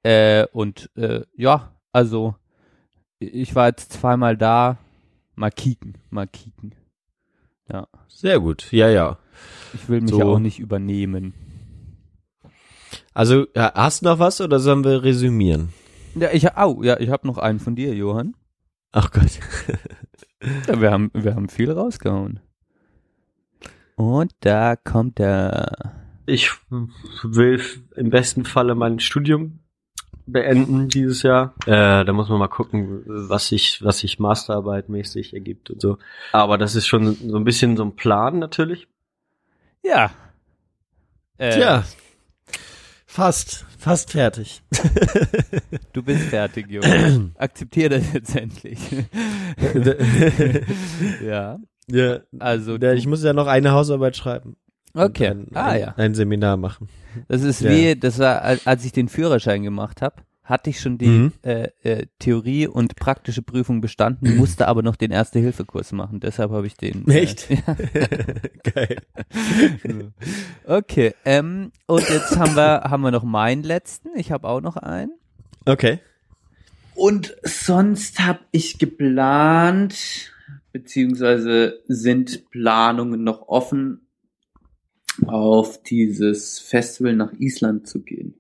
[0.04, 2.36] Äh, und äh, ja, also
[3.20, 4.78] ich war jetzt zweimal da,
[5.36, 6.76] mal kicken, mal kicken.
[7.72, 7.88] Ja.
[8.08, 8.72] Sehr gut.
[8.72, 9.18] Ja, ja.
[9.74, 10.20] Ich will mich So.
[10.20, 11.34] ja auch nicht übernehmen.
[13.14, 15.74] Also, hast du noch was oder sollen wir resümieren?
[16.16, 18.36] Ja, ich au, ja, ich habe noch einen von dir, Johann.
[18.92, 19.40] Ach Gott.
[20.68, 22.40] Ja, wir haben wir haben viel rausgehauen.
[23.96, 25.99] Und da kommt er.
[26.30, 26.52] Ich
[27.24, 27.62] will
[27.96, 29.60] im besten Falle mein Studium
[30.26, 31.54] beenden dieses Jahr.
[31.66, 35.98] Äh, da muss man mal gucken, was sich, was sich Masterarbeit-mäßig ergibt und so.
[36.32, 38.88] Aber das ist schon so ein bisschen so ein Plan natürlich.
[39.84, 40.12] Ja.
[41.38, 41.84] Äh, Tja.
[43.06, 43.66] Fast.
[43.78, 44.62] Fast fertig.
[45.94, 47.34] Du bist fertig, Johann.
[47.38, 48.80] Akzeptier das jetzt endlich.
[51.26, 51.58] ja.
[51.88, 52.20] ja.
[52.38, 54.56] Also Ja, ich muss ja noch eine Hausarbeit schreiben.
[54.94, 55.28] Okay.
[55.30, 55.94] Ein, ah ein, ja.
[55.98, 56.90] ein Seminar machen.
[57.28, 57.72] Das ist Ja.
[57.72, 61.34] wie, das war, al- als ich den Führerschein gemacht habe, hatte ich schon die Mhm.
[61.44, 66.20] äh, äh, Theorie und praktische Prüfung bestanden, musste aber noch den Erste-Hilfe-Kurs machen.
[66.20, 67.08] Deshalb habe ich den.
[67.08, 67.52] Echt?
[67.52, 67.76] Äh, ja.
[68.74, 68.98] Geil.
[70.66, 74.10] Okay, ähm, und jetzt haben wir, haben wir noch meinen letzten.
[74.16, 75.12] Ich habe auch noch einen.
[75.66, 76.00] Okay.
[76.96, 79.96] Und sonst habe ich geplant,
[80.74, 84.02] beziehungsweise sind Planungen noch offen,
[85.28, 88.36] auf dieses Festival nach Island zu gehen.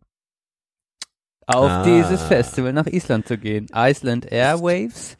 [1.47, 1.83] Auf Ah.
[1.83, 3.67] dieses Festival nach Island zu gehen.
[3.75, 5.17] Iceland Airwaves.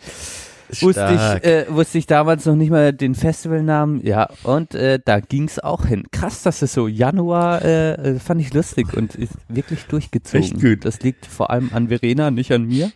[0.81, 4.05] wusste ich, äh, wusste ich damals noch nicht mal den Festivalnamen.
[4.05, 6.03] Ja, und äh, da ging's auch hin.
[6.11, 10.43] Krass, dass es so Januar äh, äh, fand ich lustig und ist wirklich durchgezogen.
[10.43, 10.85] Echt gut.
[10.85, 12.91] Das liegt vor allem an Verena, nicht an mir.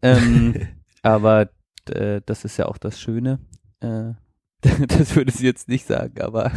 [0.00, 0.54] Ähm,
[1.02, 1.50] aber
[1.90, 3.38] äh, das ist ja auch das Schöne.
[4.88, 6.52] Das würde sie jetzt nicht sagen, aber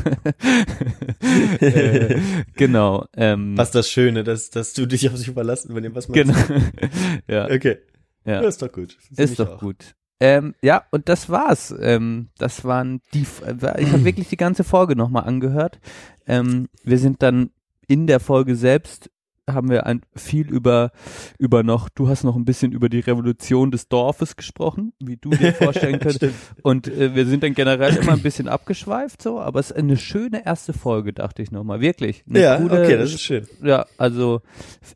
[1.60, 2.20] äh,
[2.56, 3.06] genau.
[3.16, 6.34] Ähm, Was das Schöne, dass, dass du dich auf sich verlassen, wenn ihr was Genau.
[6.34, 6.52] machst.
[7.28, 7.46] ja.
[7.46, 7.78] Okay.
[8.26, 8.42] Ja.
[8.42, 8.98] Ja, ist doch gut.
[9.00, 9.60] Finde Ist doch auch.
[9.60, 9.96] gut.
[10.20, 11.74] Ähm, ja, und das war's.
[11.80, 13.26] Ähm, das waren die.
[13.46, 15.80] Äh, Ich habe wirklich die ganze Folge nochmal angehört.
[16.26, 17.52] Ähm, wir sind dann
[17.88, 19.12] in der Folge selbst
[19.50, 20.92] haben wir ein, viel über
[21.38, 21.90] über noch.
[21.90, 26.00] Du hast noch ein bisschen über die Revolution des Dorfes gesprochen, wie du dir vorstellen
[26.00, 26.34] könntest.
[26.64, 29.40] Und äh, wir sind dann generell immer ein bisschen abgeschweift, so.
[29.40, 31.80] Aber es ist eine schöne erste Folge, dachte ich nochmal.
[31.82, 32.24] Wirklich.
[32.30, 33.48] Eine Ja, coole- okay, das ist schön.
[33.64, 34.42] ja, also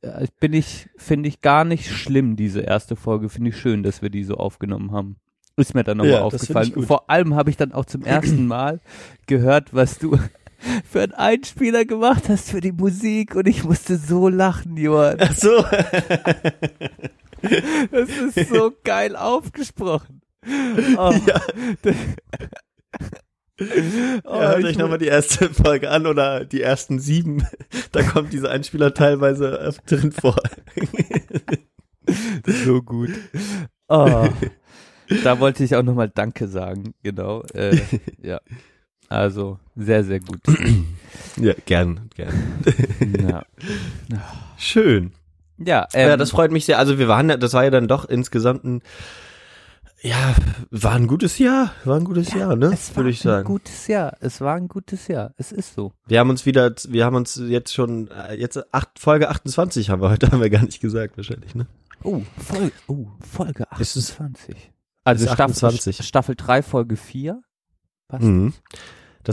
[0.02, 3.30] äh, bin ich, finde ich gar nicht schlimm, diese erste Folge.
[3.30, 5.18] Finde ich schön, dass wir die so aufgenommen haben.
[5.58, 6.72] Ist mir dann nochmal Ja, aufgefallen.
[6.84, 8.80] Vor allem habe ich dann auch zum ersten Mal
[9.28, 10.18] gehört, was du
[10.90, 15.18] für einen Einspieler gemacht hast für die Musik und ich musste so lachen, Johann.
[15.20, 15.64] Ach so.
[17.92, 20.22] Das ist so geil aufgesprochen.
[20.98, 21.42] Oh, Ja.
[24.24, 27.46] oh, ja, hört euch nochmal die erste Folge an oder die ersten sieben.
[27.92, 30.38] Da kommt dieser Einspieler teilweise drin vor.
[32.66, 33.12] so gut.
[33.88, 34.30] Oh,
[35.24, 37.42] da wollte ich auch nochmal Danke sagen, genau.
[37.54, 37.80] Äh,
[38.22, 38.40] ja.
[39.10, 40.40] Also, sehr, sehr gut.
[41.38, 42.34] Ja, gern, gern.
[43.30, 43.44] Ja,
[44.58, 45.12] Schön.
[45.58, 46.78] ja, ähm, ja, das freut mich sehr.
[46.78, 48.82] Also wir waren, ja- das war ja dann doch insgesamt ein,
[50.02, 50.36] ja,
[50.70, 52.68] war ein gutes Jahr, war ein gutes Jahr, ne?
[52.74, 53.48] es war Würde ich ein sagen.
[53.48, 54.16] gutes Jahr.
[54.20, 55.34] Es war ein gutes Jahr.
[55.38, 55.94] Es ist so.
[56.08, 60.02] Wir haben uns wieder, wir haben uns jetzt schon, äh, jetzt acht, Folge 28 haben
[60.02, 61.68] wir heute, haben wir gar nicht gesagt wahrscheinlich, ne?
[62.04, 64.72] Oh, Folge, oh, Folge Ist es- 28.
[65.06, 66.06] Also ist Staffel, 28.
[66.06, 67.42] Staffel 3, Folge 4.
[68.08, 68.54] Passt Mhm.
[68.72, 68.80] Das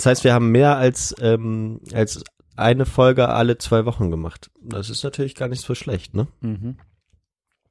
[0.06, 2.22] heißt, wir haben mehr als, ähm, als
[2.56, 4.50] eine Folge alle zwei Wochen gemacht.
[4.62, 6.26] Das ist natürlich gar nicht so schlecht, ne?
[6.40, 6.76] Mhm.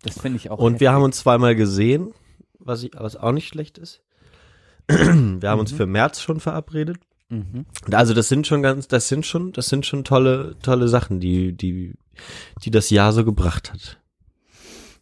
[0.04, 0.60] Das finde ich auch.
[0.60, 2.14] Und wir haben uns zweimal gesehen,
[2.60, 4.02] was, ich, was auch nicht schlecht ist.
[4.88, 5.78] Wir haben uns Mhm.
[5.78, 6.98] für März schon verabredet.
[7.30, 7.66] Mhm.
[7.92, 11.54] Also das sind schon ganz, das sind schon, das sind schon tolle, tolle Sachen, die,
[11.54, 11.96] die,
[12.64, 14.00] die das Jahr so gebracht hat.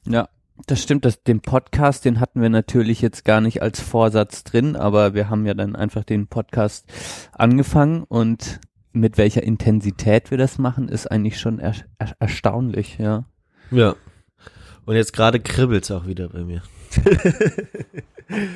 [0.07, 0.29] Ja,
[0.67, 1.05] das stimmt.
[1.05, 5.29] Das, den Podcast, den hatten wir natürlich jetzt gar nicht als Vorsatz drin, aber wir
[5.29, 6.85] haben ja dann einfach den Podcast
[7.31, 8.59] angefangen und
[8.91, 13.25] mit welcher Intensität wir das machen, ist eigentlich schon er, er, erstaunlich, ja.
[13.71, 13.95] Ja.
[14.85, 16.61] Und jetzt gerade kribbelt's auch wieder bei mir.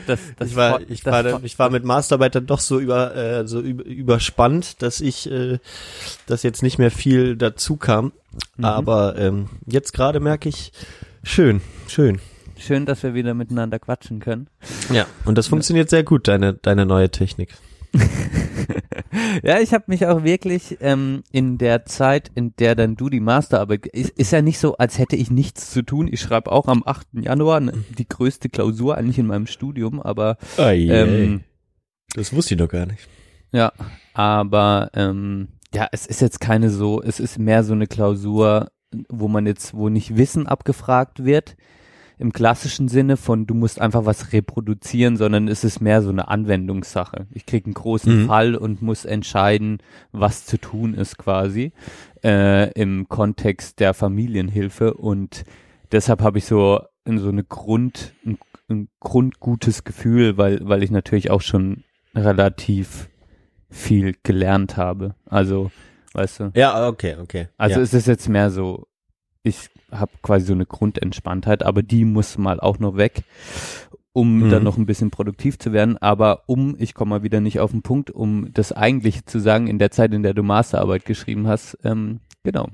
[0.08, 3.48] Das, das ich war, ich war, ich war mit Masterarbeit dann doch so über, äh,
[3.48, 5.60] so über, überspannt, dass ich, äh,
[6.26, 8.14] dass jetzt nicht mehr viel dazu kam.
[8.56, 8.66] Mhm.
[8.66, 10.72] Aber ähm, jetzt gerade merke ich,
[11.24, 12.20] schön, schön.
[12.58, 14.50] Schön, dass wir wieder miteinander quatschen können.
[14.92, 15.06] Ja.
[15.26, 17.54] Und das funktioniert sehr gut, deine, deine neue Technik.
[19.44, 23.20] ja, ich habe mich auch wirklich ähm, in der Zeit, in der dann du die
[23.20, 26.10] Masterarbeit, ist, ist ja nicht so, als hätte ich nichts zu tun.
[26.12, 27.08] Ich schreibe auch am 8.
[27.14, 31.44] Januar ne, die größte Klausur eigentlich in meinem Studium, aber ähm,
[32.16, 33.08] das wusste ich doch gar nicht.
[33.52, 33.72] ja,
[34.14, 38.70] aber ähm, ja, es ist jetzt keine so, es ist mehr so eine Klausur,
[39.10, 41.56] wo man jetzt, wo nicht Wissen abgefragt wird,
[42.20, 46.28] im klassischen Sinne von du musst einfach was reproduzieren, sondern es ist mehr so eine
[46.30, 47.28] Anwendungssache.
[47.32, 48.28] Ich kriege einen großen Mhm.
[48.28, 49.80] Fall und muss entscheiden,
[50.12, 51.74] was zu tun ist quasi
[52.24, 55.44] äh, im Kontext der Familienhilfe und
[55.92, 60.92] deshalb habe ich so in so eine Grund ein, ein grundgutes Gefühl, weil weil ich
[60.92, 61.84] natürlich auch schon
[62.16, 63.10] relativ
[63.70, 65.16] viel gelernt habe.
[65.26, 65.72] Also,
[66.18, 67.48] weißt du, Ja, okay, okay.
[67.58, 67.82] also ja.
[67.82, 68.88] es ist jetzt mehr so,
[69.44, 73.24] ich habe quasi so eine Grundentspanntheit, aber die muss mal auch noch weg,
[74.12, 74.50] um Mhm.
[74.50, 75.98] dann noch ein bisschen produktiv zu werden.
[76.00, 79.68] Aber um, ich komme mal wieder nicht auf den Punkt, um das Eigentliche zu sagen,
[79.68, 82.68] in der Zeit, in der du Masterarbeit geschrieben hast, ähm, genau,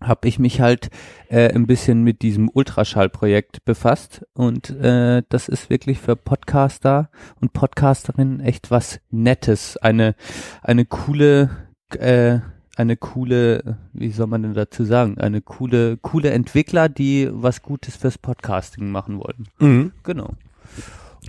[0.00, 0.88] habe ich mich halt
[1.28, 7.10] äh, ein bisschen mit diesem Ultraschallprojekt befasst und äh, das ist wirklich für Podcaster
[7.40, 10.14] und Podcasterinnen echt was Nettes, eine
[10.62, 11.50] eine coole
[11.98, 12.38] äh,
[12.76, 17.96] eine coole, wie soll man denn dazu sagen, eine coole, coole Entwickler, die was Gutes
[17.96, 19.48] fürs Podcasting machen wollen.
[19.58, 19.92] Mhm.
[20.02, 20.30] Genau.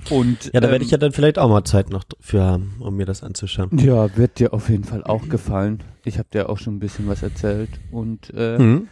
[0.10, 2.76] Und Ja, da werde ähm, ich ja dann vielleicht auch mal Zeit noch für haben,
[2.80, 3.78] um mir das anzuschauen.
[3.78, 5.84] ja, wird dir auf jeden Fall auch gefallen.
[6.06, 8.88] Ich habe dir auch schon ein bisschen was erzählt und äh, Mhm.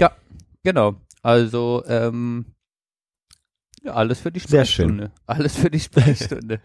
[0.00, 0.12] ja,
[0.62, 0.94] genau.
[1.22, 2.46] Also ähm,
[3.82, 4.40] ja, alles für die.
[4.40, 5.10] Sprechstunde.
[5.26, 6.60] Alles für die Sprechstunde.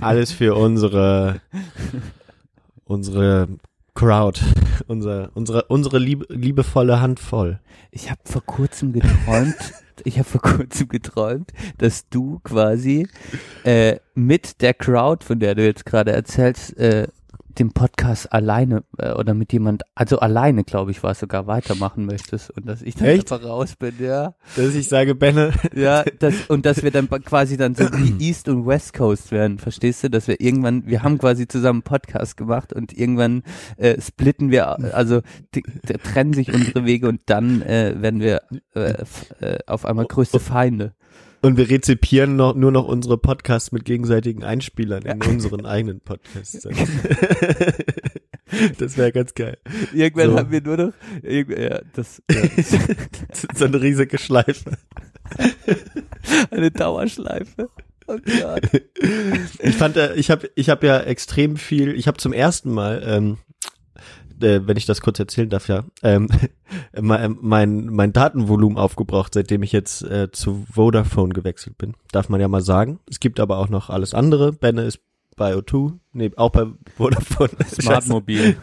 [0.00, 1.40] Alles für unsere,
[2.84, 3.48] unsere
[3.94, 4.40] Crowd.
[4.88, 7.60] Unser, unsere, unsere liebe, liebevolle Handvoll.
[7.90, 9.54] Ich habe vor kurzem geträumt,
[10.04, 13.06] ich habe vor kurzem geträumt, dass du quasi
[13.64, 17.06] äh, mit der Crowd, von der du jetzt gerade erzählst, äh,
[17.58, 22.06] den Podcast alleine äh, oder mit jemand, also alleine, glaube ich, war es sogar weitermachen
[22.06, 23.32] möchtest und dass ich dann Echt?
[23.32, 24.34] einfach raus bin, ja.
[24.56, 28.48] Dass ich sage, Benne, Ja, das, und dass wir dann quasi dann so wie East
[28.48, 30.10] und West Coast werden, verstehst du?
[30.10, 33.42] Dass wir irgendwann, wir haben quasi zusammen Podcast gemacht und irgendwann
[33.76, 35.20] äh, splitten wir, also
[36.02, 38.42] trennen sich unsere Wege und dann äh, werden wir
[38.74, 39.04] äh,
[39.40, 40.94] äh, auf einmal größte Feinde.
[41.42, 46.62] Und wir rezipieren noch, nur noch unsere Podcasts mit gegenseitigen Einspielern in unseren eigenen Podcasts.
[48.78, 49.58] das wäre ganz geil.
[49.92, 50.38] Irgendwann So.
[50.38, 52.42] haben wir nur noch, ja, das, ja,
[53.56, 54.78] so eine riesige Schleife.
[56.52, 57.68] eine Dauerschleife.
[58.06, 58.82] Oh Gott.
[59.60, 63.02] Ich fand, äh, ich habe ich hab ja extrem viel, ich habe zum ersten Mal,
[63.04, 63.38] ähm,
[64.42, 66.28] äh, wenn ich das kurz erzählen darf, ja, ähm,
[67.00, 71.94] mein, mein, mein Datenvolumen aufgebraucht, seitdem ich jetzt äh, zu Vodafone gewechselt bin.
[72.12, 73.00] Darf man ja mal sagen.
[73.08, 74.52] Es gibt aber auch noch alles andere.
[74.52, 75.00] Benne ist
[75.36, 76.66] bei O2, nee, auch bei
[76.96, 77.50] Vodafone.
[77.68, 78.56] Smartmobil.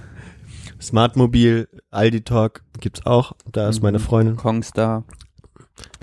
[0.82, 3.34] Smartmobil, Aldi Talk gibt's auch.
[3.51, 4.03] Da ist meine Mhm.
[4.03, 4.36] Freundin.
[4.38, 5.03] Kongstar.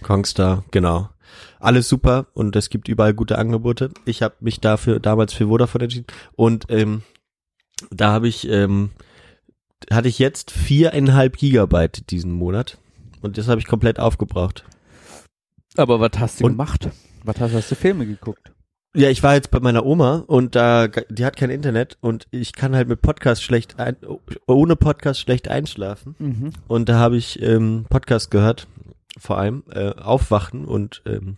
[0.02, 1.08] Kongstar, genau.
[1.60, 3.90] Alles super und es gibt überall gute Angebote.
[4.04, 7.02] Ich habe mich dafür damals für Vodafone entschieden und ähm,
[7.90, 8.90] da habe ich ähm,
[9.90, 12.78] hatte ich jetzt viereinhalb Gigabyte diesen Monat
[13.22, 14.64] und das habe ich komplett aufgebraucht.
[15.76, 16.88] Aber was hast du Und- gemacht?
[17.24, 18.52] Was hast, hast du Filme geguckt?
[18.94, 22.54] Ja, ich war jetzt bei meiner Oma und da die hat kein Internet und ich
[22.54, 23.96] kann halt mit Podcast schlecht ein,
[24.46, 26.52] ohne Podcast schlecht einschlafen Mhm.
[26.66, 28.68] und da habe ich ähm, Podcast gehört,
[29.18, 31.36] vor allem äh, Aufwachen und ähm,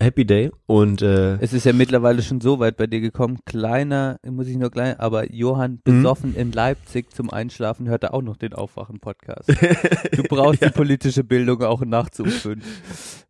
[0.00, 3.38] Happy Day und äh, Es ist ja mittlerweile schon so weit bei dir gekommen.
[3.44, 8.22] Kleiner, muss ich nur klein, aber Johann besoffen in Leipzig zum Einschlafen hört er auch
[8.22, 9.52] noch den Aufwachen-Podcast.
[10.12, 12.64] Du brauchst die politische Bildung auch nachts um fünf.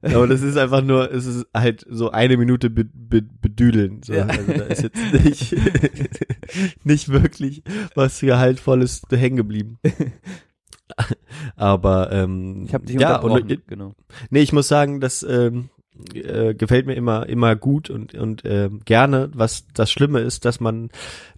[0.03, 4.03] Aber das ist einfach nur, es ist halt so eine Minute be, be, bedüdeln.
[4.03, 4.14] So.
[4.14, 4.26] Ja.
[4.26, 5.57] Also da ist jetzt nicht,
[6.85, 7.62] nicht wirklich
[7.95, 9.78] was Gehaltvolles hängen geblieben.
[11.57, 13.95] Aber ähm, Ich habe dich ja, unterbrochen, und, genau.
[14.30, 15.70] nee, ich muss sagen, das ähm,
[16.14, 19.30] äh, gefällt mir immer immer gut und und ähm, gerne.
[19.34, 20.90] Was das Schlimme ist, dass man,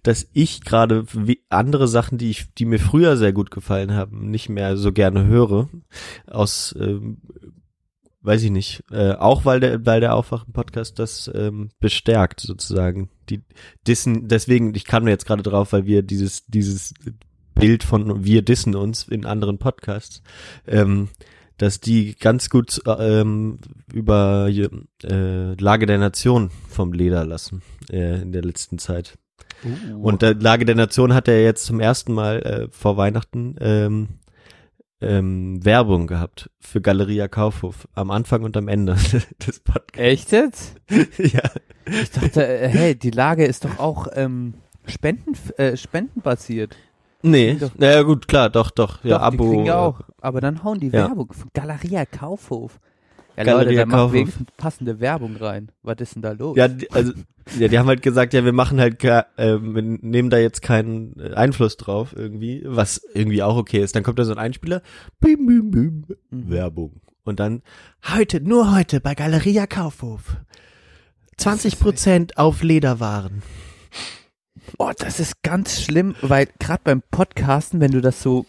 [0.03, 1.05] dass ich gerade
[1.49, 5.25] andere Sachen, die ich, die mir früher sehr gut gefallen haben, nicht mehr so gerne
[5.25, 5.69] höre.
[6.27, 7.17] Aus ähm,
[8.25, 13.09] weiß ich nicht, äh, auch weil der, weil der Aufwachen-Podcast das ähm, bestärkt sozusagen.
[13.29, 13.43] Die
[13.87, 16.93] dissen, deswegen, ich kam mir jetzt gerade drauf, weil wir dieses, dieses
[17.53, 20.23] Bild von wir dissen uns in anderen Podcasts,
[20.67, 21.09] ähm,
[21.57, 23.59] dass die ganz gut ähm,
[23.93, 29.17] über äh, Lage der Nation vom Leder lassen äh, in der letzten Zeit.
[29.63, 30.01] Uh.
[30.01, 34.07] Und der Lage der Nation hat er jetzt zum ersten Mal äh, vor Weihnachten ähm,
[35.01, 38.93] ähm, Werbung gehabt für Galeria Kaufhof am Anfang und am Ende
[39.47, 39.97] des Podcasts.
[39.97, 40.75] Echt jetzt?
[40.89, 41.49] ja.
[41.85, 44.55] Ich dachte, äh, hey, die Lage ist doch auch ähm,
[44.87, 46.75] Spenden, äh, spendenbasiert.
[47.25, 47.71] Nee, Doch.
[47.77, 49.03] naja gut, klar, doch, doch.
[49.03, 49.43] Ja, Doch, Abo.
[49.45, 50.01] Die kriegen ja äh, auch.
[50.21, 51.07] Aber dann hauen die Ja.
[51.09, 52.79] Werbung von Galeria Kaufhof.
[53.37, 55.71] Ja, Galeria Leute, da macht wenigstens passende Werbung rein.
[55.83, 56.55] Was ist denn da los?
[56.55, 57.11] Ja, die, also,
[57.59, 61.19] ja, die haben halt gesagt, ja, wir machen halt, äh, wir nehmen da jetzt keinen
[61.19, 63.95] äh, Einfluss drauf irgendwie, was irgendwie auch okay ist.
[63.95, 64.81] Dann kommt da so ein Einspieler,
[65.19, 66.49] bim, bim, bim, Mhm.
[66.49, 67.01] Werbung.
[67.25, 67.61] Und dann,
[68.13, 70.37] heute, nur heute bei Galeria Kaufhof.
[71.37, 73.41] 20 Prozent auf Lederwaren.
[74.77, 78.45] Oh, das ist ganz schlimm, weil gerade beim Podcasten, wenn du das so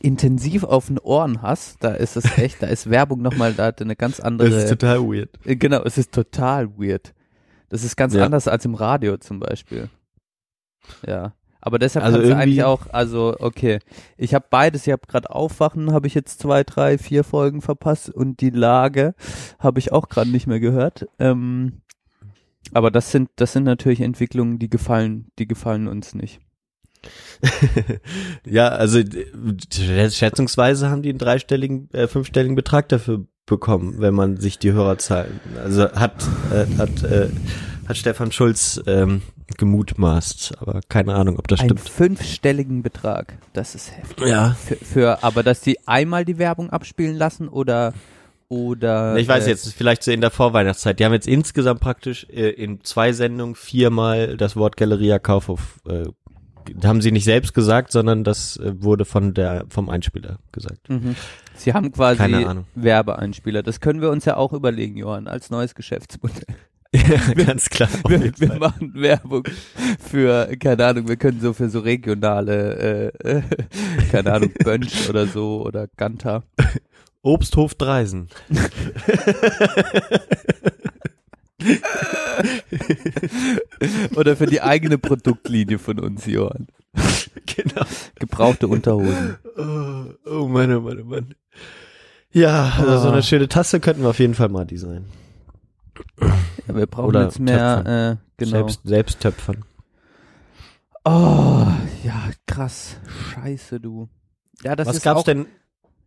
[0.00, 3.80] intensiv auf den Ohren hast, da ist es echt, da ist Werbung nochmal, da hat
[3.80, 4.50] eine ganz andere.
[4.50, 5.30] Das ist total weird.
[5.44, 7.14] Äh, Genau, es ist total weird.
[7.70, 8.24] Das ist ganz Ja.
[8.24, 9.88] anders als im Radio zum Beispiel.
[11.06, 11.32] Ja.
[11.62, 13.78] Aber deshalb Also kannst du eigentlich auch, also okay,
[14.18, 18.10] ich habe beides, ich habe gerade Aufwachen, habe ich jetzt zwei, drei, vier Folgen verpasst
[18.10, 19.14] und die Lage
[19.58, 21.06] habe ich auch gerade nicht mehr gehört.
[21.18, 21.80] Ähm,
[22.72, 26.40] aber das sind, das sind natürlich Entwicklungen, die gefallen, die gefallen uns nicht.
[28.46, 34.38] ja, also äh, schätzungsweise haben die einen dreistelligen, äh, fünfstelligen Betrag dafür bekommen, wenn man
[34.38, 35.40] sich die Hörerzahlen.
[35.62, 37.28] Also hat äh, hat äh,
[37.86, 39.20] hat Stefan Schulz ähm,
[39.58, 41.88] gemutmaßt, aber keine Ahnung, ob das Einen stimmt.
[41.88, 44.26] fünfstelligen Betrag, das ist heftig.
[44.26, 44.54] Ja.
[44.54, 47.92] Für, für, aber dass die einmal die Werbung abspielen lassen oder
[48.54, 50.98] oder Ich weiß äh, jetzt, vielleicht so in der Vorweihnachtszeit.
[50.98, 55.80] Die haben jetzt insgesamt praktisch äh, in zwei Sendungen viermal das Wort Galeria Kaufhof.
[55.88, 56.04] Äh,
[56.82, 60.88] haben sie nicht selbst gesagt, sondern das äh, wurde von der vom Einspieler gesagt.
[60.88, 61.16] Mhm.
[61.56, 62.46] Sie haben quasi.
[62.74, 63.62] Werbeeinspieler.
[63.62, 66.44] Das können wir uns ja auch überlegen, Johann, als neues Geschäftsmodell.
[66.94, 67.88] Ja, ganz klar.
[68.06, 69.42] Wir, wir machen Werbung
[69.98, 73.42] für, keine Ahnung, wir können so für so regionale, äh, äh,
[74.12, 76.44] keine Ahnung, Bönsch oder so oder Ganter.
[77.24, 78.28] Obsthof Dreisen.
[84.16, 86.68] Oder für die eigene Produktlinie von uns, Johann.
[87.46, 87.84] genau.
[88.16, 89.36] Gebrauchte Unterhosen.
[89.56, 91.34] Oh, oh Mann, oh Mann, oh Mann.
[92.32, 93.12] Ja, also so Ah.
[93.12, 95.06] eine schöne Tasse könnten wir auf jeden Fall mal designen.
[96.20, 98.50] Ja, wir brauchen Oder jetzt mehr, äh, genau.
[98.58, 99.64] Selbst, selbst töpfern.
[101.04, 101.66] Oh,
[102.02, 102.96] ja, krass.
[103.34, 104.08] Scheiße, du.
[104.62, 105.46] Ja, das Was ist gab's auch, denn?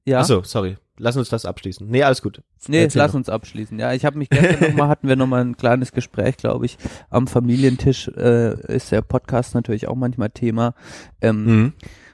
[0.08, 0.20] Ja.
[0.22, 0.78] Achso, sorry.
[0.99, 1.88] Lass uns das abschließen.
[1.88, 2.41] Nee, alles gut.
[2.68, 3.20] Nee, Erzähl lass noch.
[3.20, 3.78] uns abschließen.
[3.78, 6.78] Ja, ich habe mich gestern nochmal, hatten wir nochmal ein kleines Gespräch, glaube ich,
[7.10, 10.74] am Familientisch äh, ist der Podcast natürlich auch manchmal Thema,
[11.22, 11.74] ähm, Mhm.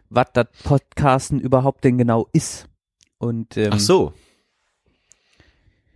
[0.09, 2.67] was das Podcasten überhaupt denn genau ist.
[3.19, 4.13] Und ähm, Ach so.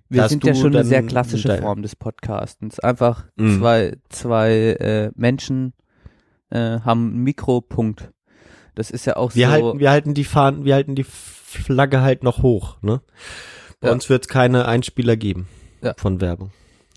[0.09, 2.79] wir Dass sind ja schon eine sehr klassische Form des Podcastens.
[2.79, 3.59] Einfach Mhm.
[3.59, 5.73] zwei, zwei äh, Menschen
[6.51, 8.11] äh, haben einen Mikropunkt.
[8.75, 9.51] Das ist ja auch Wir so.
[9.51, 11.03] halten, wir halten die Fahnen, wir halten die
[11.57, 13.01] Flagge halt noch hoch, ne?
[13.79, 13.93] Bei Ja.
[13.93, 15.47] uns wird es keine Einspieler geben
[15.81, 15.93] Ja.
[15.97, 16.51] von Werbung.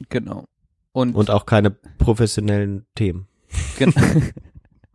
[0.08, 0.44] genau.
[0.92, 3.28] Und, Und auch keine professionellen Themen.
[3.78, 3.92] Gen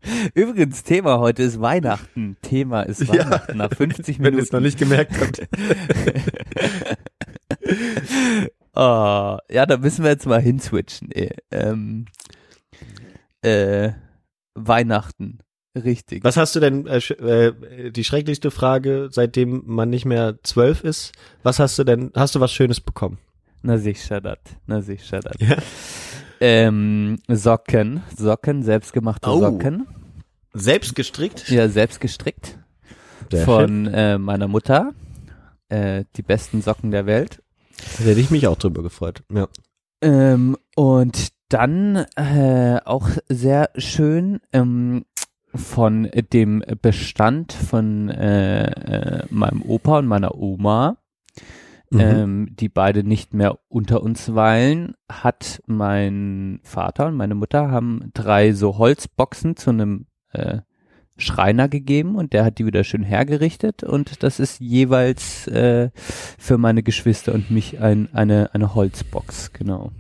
[0.36, 2.38] Übrigens, Thema heute ist Weihnachten.
[2.41, 3.07] Thema ist Ja.
[3.26, 4.38] Weihnachten nach 50 Wenn Minuten.
[4.38, 5.47] ihr es noch nicht gemerkt habt.
[8.76, 11.11] oh, ja, da müssen wir jetzt mal hinswitchen.
[11.11, 11.32] Ey.
[11.51, 12.05] Ähm,
[13.41, 13.91] äh,
[14.53, 15.39] Weihnachten.
[15.76, 16.23] Richtig.
[16.23, 21.11] Was hast du denn, äh, äh, die schrecklichste Frage, seitdem man nicht mehr zwölf ist,
[21.43, 23.17] was hast du denn, hast du was Schönes bekommen?
[23.61, 24.39] Na sicher dat.
[24.67, 25.39] Na sicher dat.
[25.41, 25.57] Ja.
[26.39, 28.03] Ähm, Socken.
[28.15, 29.39] Socken, selbstgemachte Oh.
[29.39, 29.88] Socken.
[30.53, 31.49] Selbst gestrickt?
[31.49, 32.57] Ja, selbst gestrickt.
[33.32, 34.93] Sehr von äh, meiner Mutter.
[35.69, 37.41] Äh, die besten Socken der Welt.
[37.97, 39.23] Da hätte ich mich auch drüber gefreut.
[39.34, 39.47] Ja.
[40.01, 45.05] Ähm, und dann äh, auch sehr schön ähm,
[45.58, 50.97] von dem Bestand von äh, äh, meinem Opa und meiner Oma,
[51.91, 51.99] Mhm.
[51.99, 58.12] ähm, die beide nicht mehr unter uns weilen, hat mein Vater und meine Mutter haben
[58.14, 60.60] drei so Holzboxen zu einem äh,
[61.18, 66.58] Schreiner gegeben und der hat die wieder schön hergerichtet und das ist jeweils äh, für
[66.58, 69.91] meine Geschwister und mich ein, eine, eine Holzbox, genau.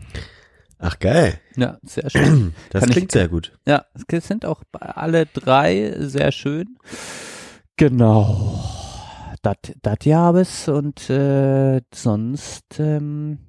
[0.77, 1.39] Ach geil.
[1.55, 2.53] Ja, sehr schön.
[2.71, 3.57] Das Kann ich- klingt sehr gut.
[3.65, 6.77] Ja, es sind auch alle drei sehr schön.
[7.77, 8.63] Genau.
[9.41, 13.39] Das das Jabes und äh, sonst, ähm,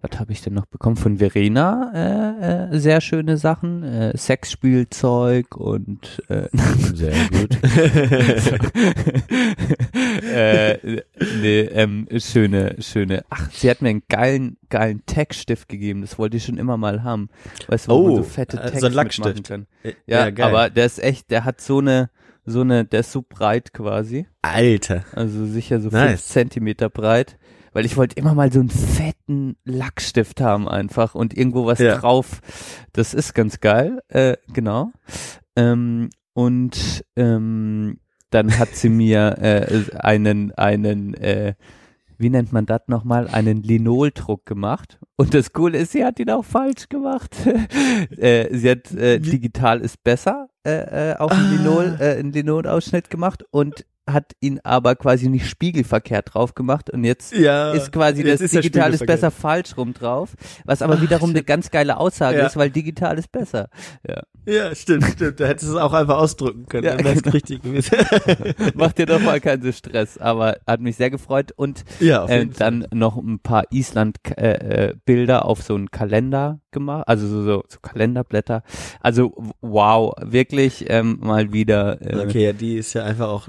[0.00, 0.96] was habe ich denn noch bekommen?
[0.96, 3.82] Von Verena äh, äh, sehr schöne Sachen.
[3.82, 6.48] Äh, Sexspielzeug und äh,
[6.94, 7.58] Sehr gut.
[10.22, 11.02] äh,
[11.42, 13.24] ne, ähm, schöne, schöne.
[13.30, 16.02] Ach, sie hat mir einen geilen, geilen Textstift gegeben.
[16.02, 17.28] Das wollte ich schon immer mal haben.
[17.66, 19.48] Weißt du, wo man Oh, so fette äh, so ein Lackstift.
[19.48, 19.66] kann.
[19.82, 20.46] Äh, Ja, ja, geil.
[20.46, 22.10] aber der ist echt, der hat so eine,
[22.46, 24.26] so eine, der ist so breit quasi.
[24.42, 25.04] Alter.
[25.12, 26.10] Also sicher so Nice.
[26.10, 27.38] fünf Zentimeter breit.
[27.72, 31.96] Weil ich wollte immer mal so einen fetten Lackstift haben einfach und irgendwo was Ja.
[31.98, 32.40] drauf.
[32.92, 34.90] Das ist ganz geil, äh, genau.
[35.56, 37.98] Ähm, und ähm,
[38.30, 41.54] dann hat sie mir äh, einen, einen, äh,
[42.16, 44.98] wie nennt man das nochmal, einen Linoldruck gemacht.
[45.16, 47.36] Und das Coole ist, sie hat ihn auch falsch gemacht.
[48.16, 51.50] äh, sie hat äh, digital ist besser äh, äh, auf Ah.
[51.50, 57.04] Linol, äh, einen Linolausschnitt gemacht und hat ihn aber quasi nicht spiegelverkehrt drauf gemacht und
[57.04, 60.34] jetzt Ja, ist quasi jetzt das ist digital ist besser falsch rum drauf,
[60.64, 62.46] was aber wiederum eine ganz geile Aussage Ja.
[62.46, 63.68] ist, weil digital ist besser.
[64.06, 64.22] Ja.
[64.46, 65.40] Ja, stimmt, stimmt.
[65.40, 66.84] Da hättest du es auch einfach ausdrücken können.
[66.84, 67.10] Ja, genau.
[67.32, 67.98] richtig gewesen.
[68.74, 72.46] Mach dir doch mal keinen so Stress, aber hat mich sehr gefreut und Ja, äh,
[72.46, 77.64] dann noch ein paar Island-Bilder äh, Bilder auf so einen Kalender gemacht, also so, so,
[77.68, 78.62] so Kalenderblätter.
[79.00, 82.00] Also wow, wirklich ähm, mal wieder.
[82.00, 83.48] Äh, Okay, ja, die ist ja einfach auch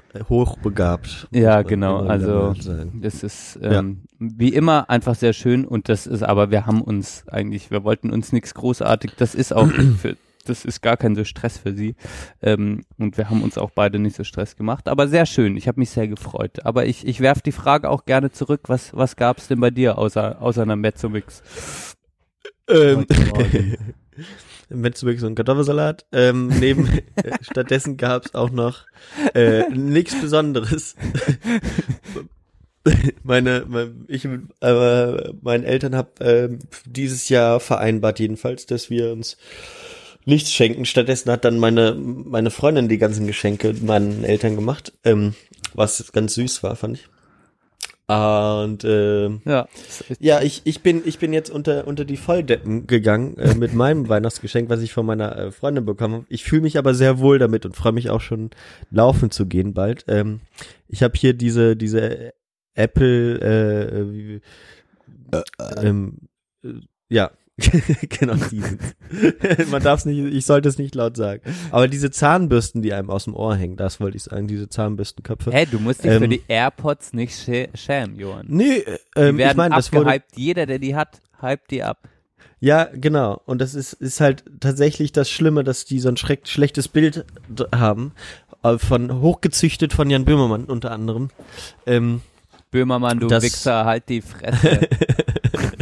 [0.50, 1.28] hochbegabt.
[1.32, 2.00] Ja, genau.
[2.00, 2.54] Also
[2.94, 7.28] das ist ähm, wie immer einfach sehr schön und das ist, aber wir haben uns
[7.28, 9.12] eigentlich, wir wollten uns nichts großartig.
[9.18, 9.68] Das ist auch
[10.02, 11.96] für, das ist gar kein so Stress für sie
[12.42, 14.88] ähm, und wir haben uns auch beide nicht so Stress gemacht.
[14.88, 15.58] Aber sehr schön.
[15.58, 16.66] Ich habe mich sehr gefreut.
[16.66, 18.62] Aber ich ich werf die Frage auch gerne zurück.
[18.68, 21.44] Was was gab's denn bei dir außer außer einer Mezzomix?
[22.70, 23.06] Ähm,
[24.70, 24.82] Heute Morgen.
[24.82, 26.06] mit so einen Kartoffelsalat.
[26.12, 28.86] Ähm, neben, äh, stattdessen gab's auch noch
[29.34, 30.96] äh, nichts Besonderes.
[33.24, 39.38] meine, mein, ich äh, meinen Eltern hab ähm, dieses Jahr vereinbart jedenfalls, dass wir uns
[40.26, 40.86] nichts schenken.
[40.86, 45.34] Stattdessen hat dann meine meine Freundin die ganzen Geschenke meinen Eltern gemacht, ähm,
[45.74, 47.08] was ganz süß war, fand ich.
[48.10, 49.68] Und ähm, Ja.
[50.20, 54.10] ja, ich, ich bin ich bin jetzt unter unter die Volldeppen gegangen äh, mit meinem
[54.10, 56.26] Weihnachtsgeschenk, was ich von meiner äh, Freundin bekommen habe.
[56.28, 58.50] Ich fühle mich aber sehr wohl damit und freue mich auch schon
[58.90, 60.06] laufen zu gehen bald.
[60.08, 60.40] Ähm,
[60.88, 62.34] ich habe hier diese diese
[62.74, 64.42] Apple äh, wie,
[65.78, 66.18] ähm,
[66.64, 66.70] äh,
[67.10, 67.30] ja
[68.10, 68.80] genau diesen.
[69.72, 71.42] Man darf es nicht, ich sollte es nicht laut sagen.
[71.72, 75.52] Aber diese Zahnbürsten, die einem aus dem Ohr hängen, das wollte ich sagen, diese Zahnbürstenköpfe.
[75.52, 78.46] Hä, du musst dich Ähm, für die AirPods nicht schä schämen, Johann.
[78.50, 80.22] Nee, äh, Die ähm, werden ich meine, das wurde.
[80.36, 82.08] Jeder, der die hat, hypt die ab.
[82.62, 83.42] Ja, genau.
[83.46, 87.26] Und das ist, ist halt tatsächlich das Schlimme, dass die so ein schreck, schlechtes Bild
[87.74, 88.12] haben.
[88.64, 91.30] Äh, Von hochgezüchtet von Jan Böhmermann unter anderem.
[91.86, 92.22] Ähm,
[92.72, 94.82] Böhmermann, du Das- Wichser, halt die Fresse.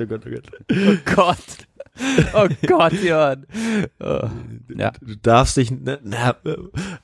[0.00, 0.74] oh Gott, oh Gott, oh Gott.
[0.74, 1.36] oh Gott.
[2.34, 3.46] Oh Gott, Johann.
[3.98, 4.28] Oh.
[4.76, 4.92] Ja.
[5.00, 6.56] Du darfst dich, na, na, äh,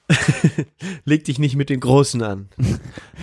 [1.05, 2.49] leg dich nicht mit den Großen an.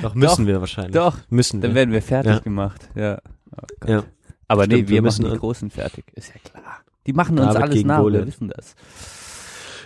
[0.01, 0.93] Doch müssen Doch, wir wahrscheinlich.
[0.95, 1.75] Doch, müssen dann wir.
[1.75, 2.39] werden wir fertig Ja.
[2.39, 2.89] gemacht.
[2.95, 3.19] Ja.
[3.55, 3.87] Oh.
[3.87, 4.03] Ja.
[4.49, 6.05] Aber nee, Stimmt, wir, wir machen müssen- die Großen fertig.
[6.15, 6.79] Ist ja klar.
[7.07, 8.27] Die machen uns David alles nach, wir Goliath.
[8.27, 8.75] wissen das.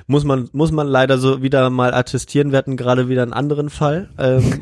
[0.08, 2.52] Muss man, muss man leider so wieder mal attestieren.
[2.52, 4.10] Wir hatten gerade wieder einen anderen Fall.
[4.20, 4.62] Ähm,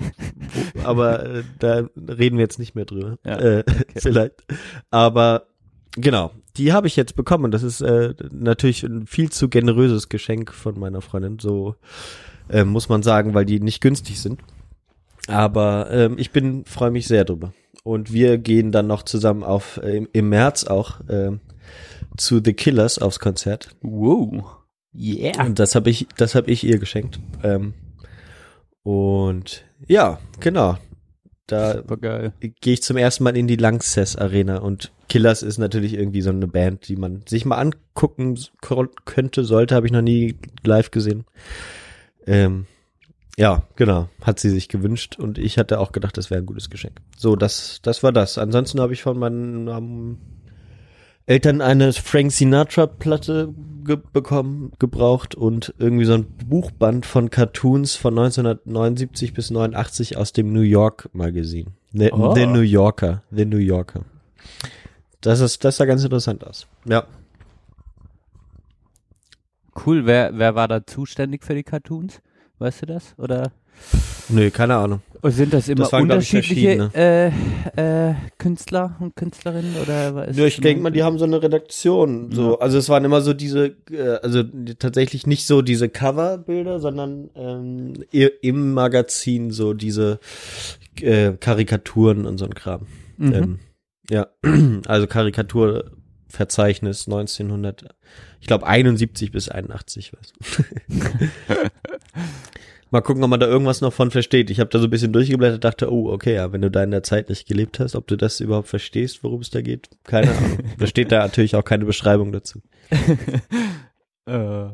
[0.84, 3.18] aber äh, da reden wir jetzt nicht mehr drüber.
[3.26, 3.64] Ja, äh,
[3.96, 4.46] Vielleicht.
[4.90, 5.48] Aber
[5.96, 7.52] genau, die habe ich jetzt bekommen.
[7.52, 11.40] Das ist äh, natürlich ein viel zu generöses Geschenk von meiner Freundin.
[11.40, 11.76] So
[12.50, 14.40] äh, muss man sagen, weil die nicht günstig sind.
[15.28, 17.54] Aber ähm, ich bin, freue mich sehr drüber.
[17.84, 21.42] Und wir gehen dann noch zusammen auf äh, im, im März auch ähm,
[22.18, 23.76] zu The Killers aufs Konzert.
[23.82, 24.63] Wow.
[24.96, 25.46] Yeah.
[25.46, 27.20] Und das habe ich, das habe ich ihr geschenkt.
[27.44, 27.74] Ähm,
[28.84, 30.78] und ja, genau.
[31.48, 31.84] Da
[32.40, 36.30] gehe ich zum ersten Mal in die Lanxess Arena und Killers ist natürlich irgendwie so
[36.30, 38.40] eine Band, die man sich mal angucken
[39.06, 41.26] könnte, sollte, habe ich noch nie live gesehen.
[42.26, 42.66] Ähm,
[43.38, 46.70] ja, genau, hat sie sich gewünscht und ich hatte auch gedacht, das wäre ein gutes
[46.70, 47.02] Geschenk.
[47.18, 48.38] So, das, das war das.
[48.38, 50.18] Ansonsten habe ich von meinen ähm,
[51.26, 53.54] Eltern eine Frank Sinatra Platte
[53.86, 60.34] ge bekommen, gebraucht und irgendwie so ein Buchband von Cartoons von 1979 bis 89 aus
[60.34, 61.68] dem New York Magazin.
[61.94, 62.34] The, Oh.
[62.36, 64.02] The New Yorker, The New Yorker.
[65.22, 66.68] Das ist, das sah ganz interessant aus.
[66.86, 67.06] Ja.
[69.86, 72.22] Cool, wer, wer war da zuständig für die Cartoons?
[72.60, 73.16] Weißt du das?
[73.18, 73.52] Oder
[74.30, 75.02] Nö, keine Ahnung.
[75.22, 77.28] oder sind das immer Das waren, glaub ich, unterschiedliche äh,
[78.10, 79.76] äh, Künstler und Künstlerinnen?
[79.82, 82.32] Oder was ist Ja, ich denke mal, die haben so eine Redaktion.
[82.32, 86.80] So, also es waren immer so diese, äh, also die- tatsächlich nicht so diese Coverbilder,
[86.80, 90.20] sondern ähm, im Magazin so diese
[91.02, 92.88] äh, Karikaturen und so ein Kram.
[93.18, 93.34] Mhm.
[93.34, 93.60] Ähm,
[94.10, 94.28] ja,
[94.88, 97.86] also Karikaturverzeichnis 1900,
[98.42, 100.12] ich glaube 71 bis 81.
[100.14, 100.34] Was.
[102.94, 104.50] Mal gucken, ob man da irgendwas noch von versteht.
[104.52, 106.92] Ich habe da so ein bisschen durchgeblättert, dachte, oh, okay, ja, wenn du da in
[106.92, 110.30] der Zeit nicht gelebt hast, ob du das überhaupt verstehst, worum es da geht, keine
[110.38, 110.60] Ahnung.
[110.78, 112.62] da steht da natürlich auch keine Beschreibung dazu.
[114.26, 114.68] Äh,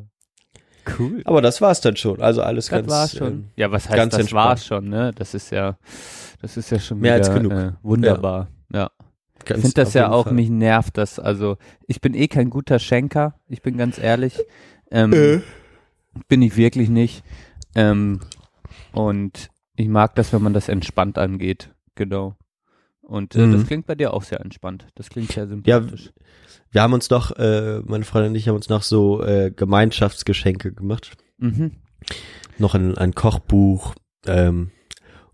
[0.99, 1.21] cool.
[1.25, 2.21] Aber das war's dann schon.
[2.21, 3.27] Also alles Das ganz, war's schon.
[3.27, 4.45] ähm, ja, was heißt ganz das entspannt.
[4.49, 5.11] war's schon, ne?
[5.15, 5.77] Das ist ja,
[6.41, 7.51] das ist ja schon Mehr wieder, als genug.
[7.53, 8.49] Äh, wunderbar.
[8.71, 8.91] Ja.
[9.39, 10.33] Ich Ganz finde das ja auch, Fall.
[10.33, 11.57] mich nervt das, also
[11.87, 14.37] ich bin eh kein guter Schenker, ich bin ganz ehrlich.
[14.91, 15.39] Ähm, Äh.
[16.27, 17.23] Bin ich wirklich nicht.
[17.75, 18.19] Ähm,
[18.91, 22.35] und ich mag das, wenn man das entspannt angeht, genau.
[23.01, 23.67] Und äh, das Mhm.
[23.67, 24.87] klingt bei dir auch sehr entspannt.
[24.95, 26.11] Das klingt sehr Ja, sympathisch.
[26.71, 30.73] wir haben uns noch, äh, meine Freundin und ich haben uns noch so äh, Gemeinschaftsgeschenke
[30.73, 31.17] gemacht.
[31.37, 31.71] Mhm.
[32.57, 33.95] Noch ein, ein Kochbuch
[34.25, 34.71] ähm,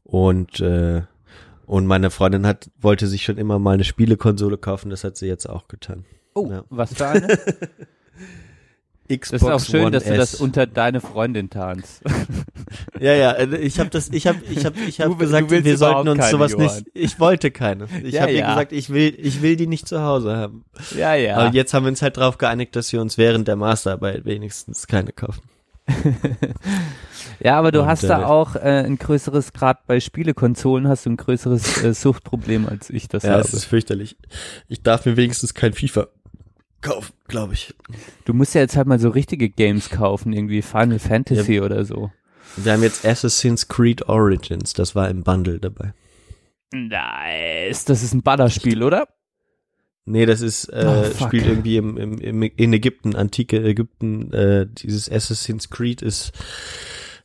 [0.04, 1.02] und äh,
[1.66, 4.92] und meine Freundin hat wollte sich schon immer mal eine Spielekonsole kaufen.
[4.92, 6.06] Das hat sie jetzt auch getan.
[6.36, 6.64] Oh, Ja.
[6.70, 7.28] was für eine?
[9.08, 10.18] Xbox Das ist auch schön, One dass du S.
[10.32, 12.02] das unter deine Freundin tarnst.
[13.00, 15.64] Ja, ja, äh, ich habe das, ich habe, ich habe, ich habe Du- gesagt, du
[15.64, 16.66] wir sollten uns sowas Johann.
[16.66, 16.86] nicht.
[16.94, 17.88] Ich wollte keine.
[18.04, 18.50] Ich Ja, habe ihr ja.
[18.54, 20.66] gesagt, ich will, ich will die nicht zu Hause haben.
[20.98, 21.36] ja, ja.
[21.38, 24.88] Aber jetzt haben wir uns halt darauf geeinigt, dass wir uns während der Masterarbeit wenigstens
[24.88, 25.42] keine kaufen.
[27.44, 31.06] Ja, aber du Und, hast äh, da auch äh, ein größeres, gerade bei Spielekonsolen hast
[31.06, 33.42] du ein größeres äh, Suchtproblem, als ich das Ja, habe.
[33.42, 34.16] es ist fürchterlich.
[34.68, 36.08] Ich darf mir wenigstens kein FIFA
[36.86, 37.74] kaufen, glaube ich.
[38.26, 42.12] Du musst ja jetzt halt mal so richtige Games kaufen, irgendwie Final Fantasy oder so.
[42.58, 45.94] Wir haben jetzt Assassin's Creed Origins, das war im Bundle dabei.
[46.72, 47.86] Nice.
[47.86, 49.08] Das ist ein Ballerspiel, oder?
[50.06, 54.68] Nee, das ist, äh, Oh, spielt irgendwie im, im, im, in Ägypten, antike Ägypten, äh,
[54.68, 56.32] dieses Assassin's Creed ist,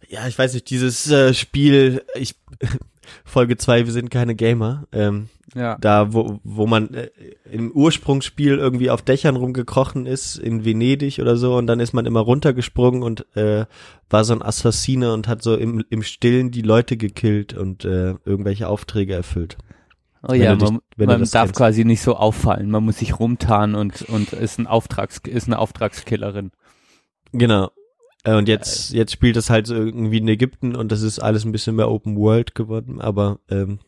[0.09, 2.35] ja, ich weiß nicht, dieses äh, Spiel, ich,
[3.25, 4.85] Folge 2, wir sind keine Gamer.
[4.93, 5.77] Ähm, Ja.
[5.81, 7.11] Da, wo, wo man äh,
[7.51, 12.07] im Ursprungsspiel irgendwie auf Dächern rumgekrochen ist, in Venedig oder so, und dann ist man
[12.07, 13.67] immer runtergesprungen und äh,
[14.09, 18.15] war so ein Assassine und hat so im, im Stillen die Leute gekillt und äh,
[18.25, 19.59] irgendwelche Aufträge erfüllt.
[20.23, 21.57] Oh Wenn ja, dich- man, man darf kennst.
[21.57, 22.71] quasi nicht so auffallen.
[22.71, 26.51] Man muss sich rumtarnen und, und ist ein Auftrags, ist eine Auftragskillerin.
[27.33, 27.71] Genau.
[28.25, 31.45] Äh, Und jetzt, jetzt spielt es halt so irgendwie in Ägypten und das ist alles
[31.45, 33.79] ein bisschen mehr Open World geworden, aber ähm,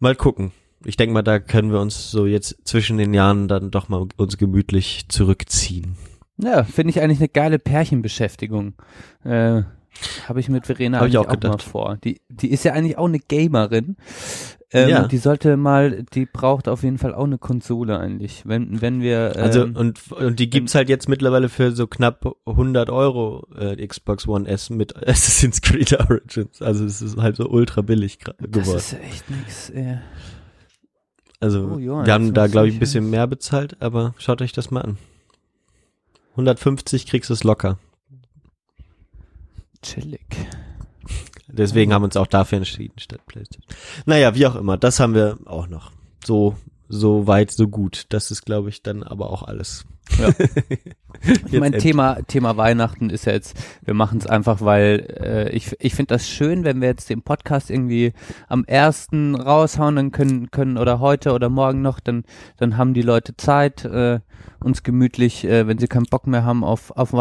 [0.00, 0.52] mal gucken.
[0.84, 4.08] Ich denke mal, da können wir uns so jetzt zwischen den Jahren dann doch mal
[4.16, 5.96] uns gemütlich zurückziehen.
[6.38, 8.74] Ja, finde ich eigentlich eine geile Pärchenbeschäftigung.
[9.22, 9.62] Äh,
[10.26, 11.62] Habe ich mit Verena Hab ich auch auch, mal gedacht.
[11.62, 11.98] vor.
[12.02, 13.96] Die, die ist ja eigentlich auch eine Gamerin.
[14.74, 15.06] Ähm, Ja.
[15.08, 18.42] Die sollte mal, die braucht auf jeden Fall auch eine Konsole eigentlich.
[18.46, 22.34] Wenn, wenn wir, ähm, Also und, und die gibt's halt jetzt mittlerweile für so knapp
[22.46, 26.62] 100 Euro äh, Xbox One S mit Assassin's Creed Origins.
[26.62, 28.78] Also es ist halt so ultra billig gra- das geworden.
[28.78, 29.70] ist echt nix.
[29.70, 29.98] Äh.
[31.40, 34.52] Also Oh, Johann, wir haben da glaube ich ein bisschen mehr bezahlt, aber schaut euch
[34.52, 34.96] das mal an.
[36.32, 37.78] 150 kriegst du es locker.
[39.82, 40.20] Chillig.
[41.52, 43.64] Deswegen haben wir uns auch dafür entschieden statt PlayStation.
[44.06, 45.92] Naja, wie auch immer, das haben wir auch noch.
[46.24, 46.56] So,
[46.88, 48.06] so weit, so gut.
[48.08, 49.86] Das ist, glaube ich, dann aber auch alles.
[50.18, 50.30] Ja.
[51.46, 51.72] Ich mein.
[51.72, 56.14] Thema, Thema Weihnachten ist ja jetzt, wir machen es einfach, weil äh, ich, ich finde
[56.14, 58.12] das schön, wenn wir jetzt den Podcast irgendwie
[58.48, 62.24] am ersten raushauen, dann können, können oder heute oder morgen noch, dann,
[62.56, 64.18] dann haben die Leute Zeit, äh,
[64.58, 67.12] uns gemütlich, äh, wenn sie keinen Bock mehr haben auf, auf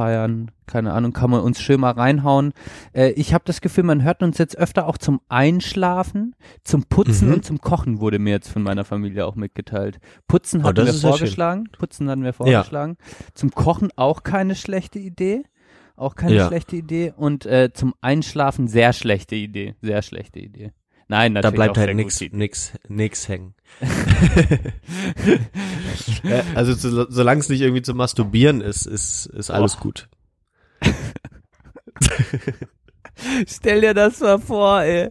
[0.00, 2.52] Weihnachtsfeiern, keine Ahnung, kann man uns schön mal reinhauen.
[2.92, 6.34] Äh, ich habe das Gefühl, man hört uns jetzt öfter auch zum Einschlafen,
[6.64, 7.34] zum Putzen Mhm.
[7.34, 9.98] und zum Kochen wurde mir jetzt von meiner Familie auch mitgeteilt.
[10.28, 11.68] Putzen Oh, hatten das wir ist ja vorgeschlagen.
[11.78, 12.96] Putzen hatten wir vorgeschlagen.
[13.34, 15.42] Zum Kochen auch keine schlechte Idee.
[15.96, 16.46] Auch keine Ja.
[16.46, 17.12] schlechte Idee.
[17.14, 19.74] Und äh, zum Einschlafen sehr schlechte Idee.
[19.82, 20.72] Sehr schlechte Idee.
[21.10, 23.54] Nein, Da natürlich bleibt auch halt sehr nix, nix, nix hängen.
[26.22, 29.82] Äh, also so, solange es nicht irgendwie zum Masturbieren ist, ist, ist alles Boah.
[29.82, 30.08] gut.
[33.46, 35.08] Stell dir das mal vor, ey.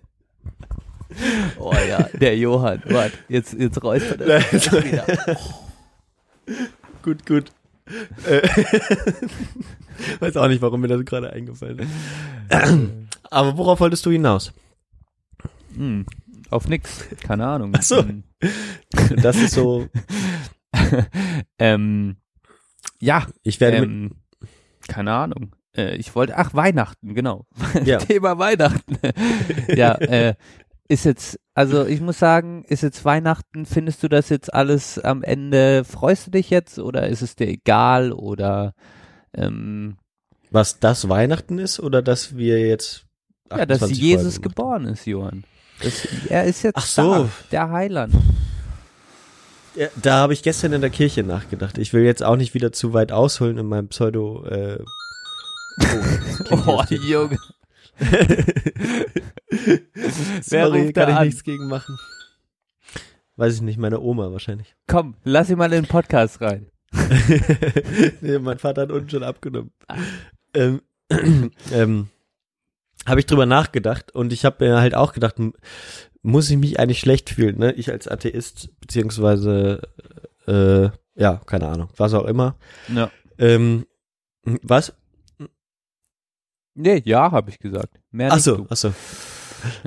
[1.57, 2.81] Oh ja, der Johann.
[2.85, 5.05] Warte, jetzt, jetzt räuspert er sich wieder.
[7.03, 7.51] Gut, gut.
[8.25, 8.47] Äh,
[10.19, 11.89] Weiß auch nicht, warum mir das gerade eingefallen ist.
[13.29, 14.53] Aber worauf wolltest du hinaus?
[15.75, 16.05] Hm,
[16.49, 17.05] auf nix.
[17.21, 17.73] Keine Ahnung.
[17.75, 18.03] Ach so.
[18.03, 18.23] Hm.
[19.21, 19.87] Das ist so,
[21.59, 22.17] ähm,
[22.99, 24.15] ja, ich werde ähm,
[24.87, 25.55] keine Ahnung.
[25.75, 27.45] Äh, ich wollte, ach, Weihnachten, genau.
[27.83, 27.97] Ja.
[27.99, 28.97] Thema Weihnachten.
[29.67, 30.35] ja, äh,
[30.87, 35.21] ist jetzt, also ich muss sagen, ist jetzt Weihnachten, findest du das jetzt alles am
[35.23, 38.73] Ende, freust du dich jetzt oder ist es dir egal oder
[39.33, 39.97] ähm,
[40.51, 43.05] was das Weihnachten ist oder dass wir jetzt
[43.51, 45.43] ja, dass 28 Jesus geboren ist, Johann.
[45.81, 47.01] Das, er ist jetzt Ach so.
[47.13, 48.13] da, der Heiland.
[49.75, 51.77] Ja, da habe ich gestern in der Kirche nachgedacht.
[51.77, 54.45] Ich will jetzt auch nicht wieder zu weit ausholen in meinem Pseudo.
[54.45, 54.79] Äh,
[56.51, 57.37] oh, Oh, Junge.
[59.49, 59.79] Wer
[60.43, 61.25] Sorry, ruft da kann ich an?
[61.27, 61.97] nichts gegen machen.
[63.35, 64.75] Weiß ich nicht, meine Oma wahrscheinlich.
[64.87, 66.67] Komm, lass ihn mal in den Podcast rein.
[68.21, 69.71] nee, mein Vater hat unten schon abgenommen.
[70.53, 70.81] Ähm,
[71.71, 72.07] ähm,
[73.05, 75.35] habe ich drüber nachgedacht und ich habe mir halt auch gedacht,
[76.21, 77.71] muss ich mich eigentlich schlecht fühlen, ne?
[77.73, 79.81] Ich als Atheist, beziehungsweise,
[80.47, 82.57] äh, ja, keine Ahnung, was auch immer.
[82.93, 83.09] Ja.
[83.37, 83.85] Ähm,
[84.43, 84.93] was?
[86.75, 87.99] Nee, ja, habe ich gesagt.
[88.11, 88.93] Mehr Ach so, ach so.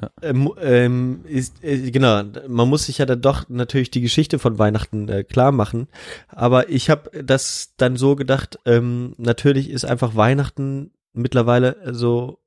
[0.01, 0.11] Ja.
[0.21, 4.59] Ähm, ähm, ist, äh, genau, man muss sich ja dann doch natürlich die Geschichte von
[4.59, 5.89] Weihnachten äh, klar machen.
[6.29, 12.42] Aber ich habe das dann so gedacht, ähm, natürlich ist einfach Weihnachten mittlerweile so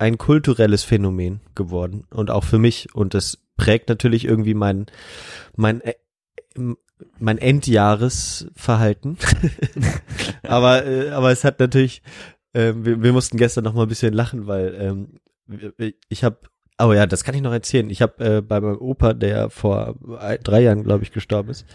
[0.00, 4.86] ein kulturelles Phänomen geworden und auch für mich und das prägt natürlich irgendwie mein
[5.56, 5.94] mein äh,
[7.18, 9.18] mein Endjahresverhalten.
[10.42, 12.02] aber äh, aber es hat natürlich
[12.54, 15.20] ähm, wir, wir mussten gestern noch mal ein bisschen lachen, weil ähm,
[16.08, 16.38] ich habe
[16.82, 17.90] Oh ja, das kann ich noch erzählen.
[17.90, 19.96] Ich habe äh, bei meinem Opa, der vor
[20.42, 21.66] drei Jahren, glaube ich, gestorben ist,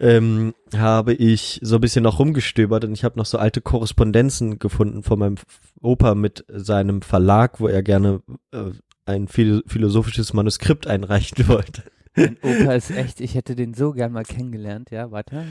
[0.00, 4.58] ähm, habe ich so ein bisschen noch rumgestöbert und ich habe noch so alte Korrespondenzen
[4.58, 5.36] gefunden von meinem
[5.82, 8.22] Opa mit seinem Verlag, wo er gerne
[8.52, 8.70] äh,
[9.04, 11.82] ein philo philosophisches Manuskript einreichen wollte.
[12.16, 15.10] Mein Opa ist echt, ich hätte den so gern mal kennengelernt, ja.
[15.10, 15.44] Warte.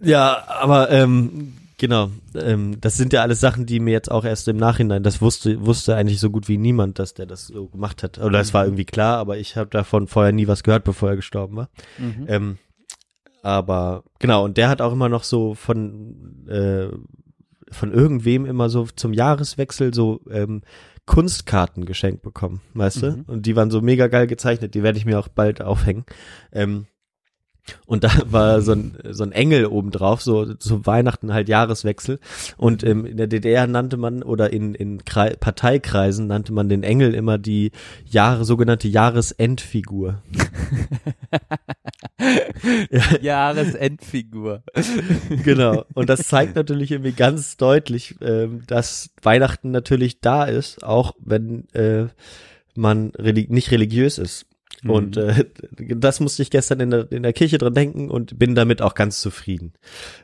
[0.00, 4.46] Ja, aber ähm, genau, ähm, das sind ja alles Sachen, die mir jetzt auch erst
[4.48, 8.02] im Nachhinein, das wusste wusste eigentlich so gut wie niemand, dass der das so gemacht
[8.02, 8.18] hat.
[8.18, 11.16] Oder es war irgendwie klar, aber ich habe davon vorher nie was gehört, bevor er
[11.16, 11.70] gestorben war.
[11.98, 12.26] Mhm.
[12.28, 12.58] Ähm,
[13.46, 16.88] aber genau, und der hat auch immer noch so von äh,
[17.70, 20.62] von irgendwem immer so zum Jahreswechsel so ähm,
[21.06, 23.10] Kunstkarten geschenkt bekommen, weißt du?
[23.12, 23.24] Mhm.
[23.28, 26.04] Und die waren so mega geil gezeichnet, die werde ich mir auch bald aufhängen.
[26.50, 26.86] Ähm,
[27.86, 32.18] und da war so ein, so ein Engel obendrauf, so zu Weihnachten halt Jahreswechsel.
[32.56, 36.82] Und ähm, in der DDR nannte man, oder in, in Krei Parteikreisen nannte man den
[36.82, 37.72] Engel immer die
[38.04, 40.22] Jahre, sogenannte Jahresendfigur.
[43.20, 44.62] Jahresendfigur.
[45.44, 45.84] genau.
[45.94, 51.68] Und das zeigt natürlich irgendwie ganz deutlich, ähm, dass Weihnachten natürlich da ist, auch wenn
[51.72, 52.06] äh,
[52.74, 54.46] man relig nicht religiös ist.
[54.86, 54.90] Mhm.
[54.90, 55.44] Und äh,
[55.96, 58.94] das musste ich gestern in der, in der Kirche dran denken und bin damit auch
[58.94, 59.72] ganz zufrieden.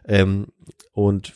[0.07, 0.47] Ähm,
[0.93, 1.35] und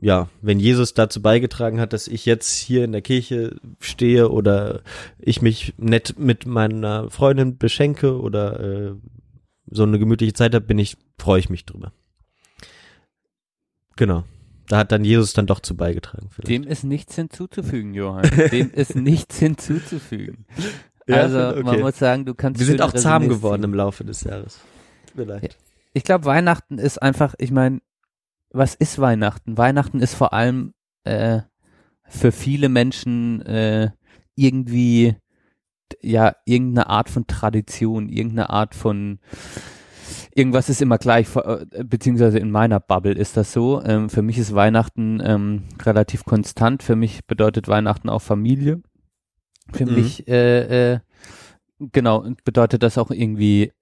[0.00, 4.80] ja, wenn Jesus dazu beigetragen hat, dass ich jetzt hier in der Kirche stehe oder
[5.18, 8.94] ich mich nett mit meiner Freundin beschenke oder äh,
[9.70, 11.92] so eine gemütliche Zeit habe, bin ich, freue ich mich drüber.
[13.96, 14.24] Genau.
[14.68, 16.28] Da hat dann Jesus dann doch zu beigetragen.
[16.30, 16.48] Vielleicht.
[16.48, 18.30] Dem ist nichts hinzuzufügen, Johann.
[18.52, 20.46] Dem ist nichts hinzuzufügen.
[21.10, 21.62] Ja, also okay.
[21.62, 23.70] man muss sagen, du kannst Wir sind auch zahm Resümees geworden ziehen.
[23.70, 24.60] im Laufe des Jahres.
[25.14, 25.58] Vielleicht.
[25.92, 27.80] Ich glaube, Weihnachten ist einfach, ich meine,
[28.50, 29.58] was ist Weihnachten?
[29.58, 31.40] Weihnachten ist vor allem äh,
[32.08, 33.90] für viele Menschen äh,
[34.34, 35.16] irgendwie
[36.00, 39.18] ja irgendeine Art von Tradition, irgendeine Art von
[40.34, 43.82] irgendwas ist immer gleich, äh, beziehungsweise in meiner Bubble ist das so.
[43.82, 46.82] Ähm, für mich ist Weihnachten ähm, relativ konstant.
[46.82, 48.80] Für mich bedeutet Weihnachten auch Familie.
[49.72, 49.94] Für Mhm.
[49.94, 50.98] mich äh, äh,
[51.78, 53.72] genau bedeutet das auch irgendwie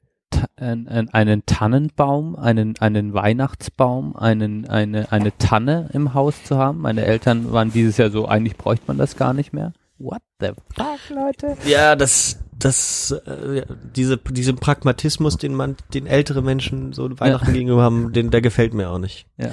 [0.56, 6.78] einen Tannenbaum, einen einen Weihnachtsbaum, einen eine eine Tanne im Haus zu haben.
[6.80, 9.72] Meine Eltern waren dieses Jahr so, eigentlich bräuchte man das gar nicht mehr.
[9.98, 11.56] What the fuck, Leute?
[11.66, 13.64] Ja, das, das, äh, ja,
[13.96, 18.74] diese, diesen Pragmatismus, den man, den ältere Menschen so Weihnachten gegenüber haben, den, der gefällt
[18.74, 19.26] mir auch nicht.
[19.38, 19.50] Ja,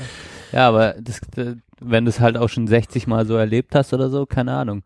[0.52, 3.94] ja, aber das, äh, wenn du es halt auch schon 60 Mal so erlebt hast
[3.94, 4.84] oder so, keine Ahnung,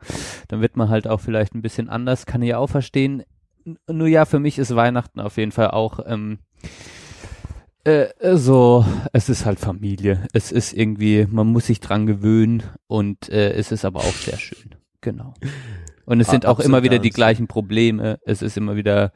[0.48, 3.24] dann wird man halt auch vielleicht ein bisschen anders, kann ich auch verstehen.
[3.88, 6.40] Nur ja, für mich ist Weihnachten auf jeden Fall auch ähm,
[7.84, 10.28] äh, so, es ist halt Familie.
[10.34, 14.38] Es ist irgendwie, man muss sich dran gewöhnen und äh, es ist aber auch sehr
[14.38, 14.76] schön.
[15.02, 15.34] Genau.
[16.06, 18.20] Und es sind auch immer wieder die gleichen Probleme.
[18.26, 19.14] Es ist immer wieder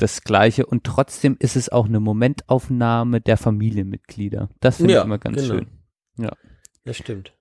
[0.00, 4.48] das Gleiche und trotzdem ist es auch eine Momentaufnahme der Familienmitglieder.
[4.60, 5.54] Das finde Ja, ich immer ganz genau.
[5.54, 5.66] schön.
[6.18, 6.32] Ja.
[6.84, 7.32] Das stimmt.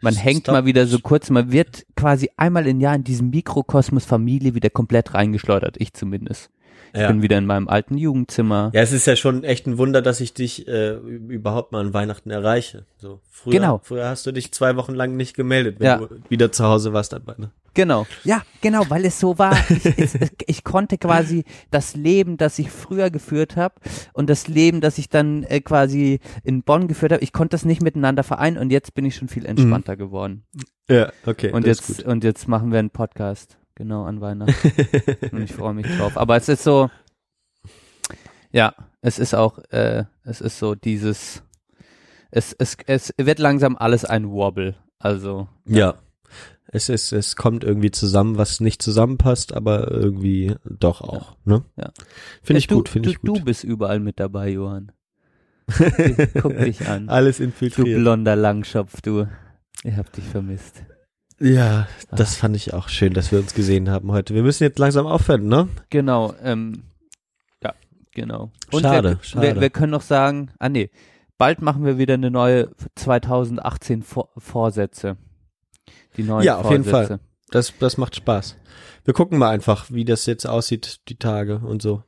[0.00, 0.52] Man hängt Stop.
[0.52, 4.70] mal wieder so kurz, man wird quasi einmal im Jahr in diesen Mikrokosmos Familie wieder
[4.70, 6.50] komplett reingeschleudert, ich zumindest.
[6.94, 7.08] Ich Ja.
[7.08, 8.70] bin wieder in meinem alten Jugendzimmer.
[8.72, 11.92] Ja, es ist ja schon echt ein Wunder, dass ich dich äh, überhaupt mal an
[11.94, 12.86] Weihnachten erreiche.
[12.96, 13.80] So früher, Genau.
[13.82, 15.96] Früher hast du dich zwei Wochen lang nicht gemeldet, wenn Ja.
[15.98, 17.52] du wieder zu Hause warst an Weihnachten.
[17.74, 18.06] Genau.
[18.24, 19.56] Ja, genau, weil es so war.
[19.70, 23.74] Ich, es, ich konnte quasi das Leben, das ich früher geführt habe
[24.12, 27.64] und das Leben, das ich dann äh, quasi in Bonn geführt habe, ich konnte das
[27.64, 30.44] nicht miteinander vereinen und jetzt bin ich schon viel entspannter geworden.
[30.88, 31.52] Ja, okay.
[31.52, 34.72] Und jetzt und jetzt machen wir einen Podcast genau an Weihnachten
[35.32, 36.16] und ich freue mich drauf.
[36.16, 36.90] Aber es ist so,
[38.50, 41.42] ja, es ist auch, äh, es ist so dieses,
[42.30, 44.74] es es es wird langsam alles ein Wobble.
[44.98, 45.94] Also Ja.
[46.70, 51.64] Es ist, es kommt irgendwie zusammen, was nicht zusammenpasst, aber irgendwie doch auch, ne?
[51.76, 51.90] Ja.
[52.42, 53.38] Finde ich du, gut, finde du, ich gut.
[53.38, 54.92] Du bist überall mit dabei, Johann.
[56.42, 57.08] Guck dich an.
[57.08, 57.98] Alles Du infiltriert.
[58.00, 59.26] blonder Langschopf, du.
[59.82, 60.82] Ich hab dich vermisst.
[61.40, 64.34] Ja, das fand ich auch schön, dass wir uns gesehen haben heute.
[64.34, 65.68] Wir müssen jetzt langsam aufhören, ne?
[65.88, 66.82] Genau, ähm,
[67.62, 67.72] ja,
[68.12, 68.50] genau.
[68.72, 69.46] Und Schade, wir, schade.
[69.54, 70.90] Wir, wir können noch sagen, ah nee,
[71.38, 75.16] bald machen wir wieder eine neue 2018 Vor Vorsätze.
[76.18, 77.08] Die neuen Ja, auf jeden Vorsätze.
[77.18, 77.20] Fall.
[77.50, 78.56] Das, das macht Spaß.
[79.04, 82.02] Wir gucken mal einfach, wie das jetzt aussieht, die Tage und so.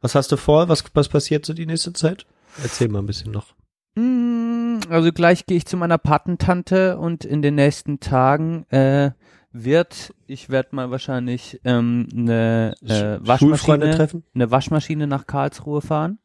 [0.00, 0.68] Was hast du vor?
[0.68, 2.26] Was, was passiert so die nächste Zeit?
[2.62, 3.54] Erzähl mal ein bisschen noch.
[3.96, 9.10] Mm, Also gleich gehe ich zu meiner Patentante und in den nächsten Tagen äh,
[9.50, 14.22] wird, ich werde mal wahrscheinlich ähm, eine äh, Waschmaschine, treffen?
[14.34, 16.18] eine Waschmaschine nach Karlsruhe fahren.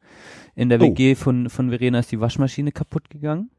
[0.54, 0.84] In der Oh.
[0.84, 3.50] WG von von Verena ist die Waschmaschine kaputt gegangen.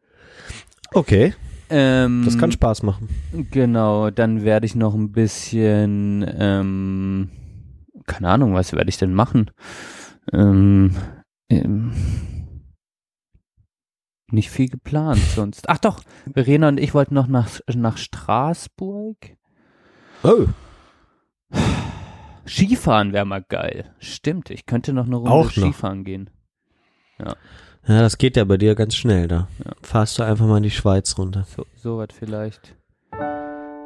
[0.93, 1.33] Okay,
[1.71, 3.07] Ähm, das kann Spaß machen.
[3.51, 7.29] Genau, dann werde ich noch ein bisschen, ähm,
[8.05, 9.51] keine Ahnung, was werde ich denn machen?
[10.33, 10.95] Ähm,
[11.49, 11.93] ähm,
[14.31, 15.69] nicht viel geplant sonst.
[15.69, 19.17] Ach doch, Verena und ich wollten noch nach, nach Straßburg.
[20.23, 20.45] Oh,
[22.47, 23.93] Skifahren wäre mal geil.
[23.99, 25.51] Stimmt, ich könnte noch eine Runde Auch noch.
[25.51, 26.29] Skifahren gehen.
[27.19, 27.35] ja,
[27.87, 29.47] das geht ja bei dir ganz schnell da.
[29.65, 29.71] Ja.
[29.81, 31.43] Fahrst du einfach mal in die Schweiz runter.
[31.55, 32.75] So, so was vielleicht.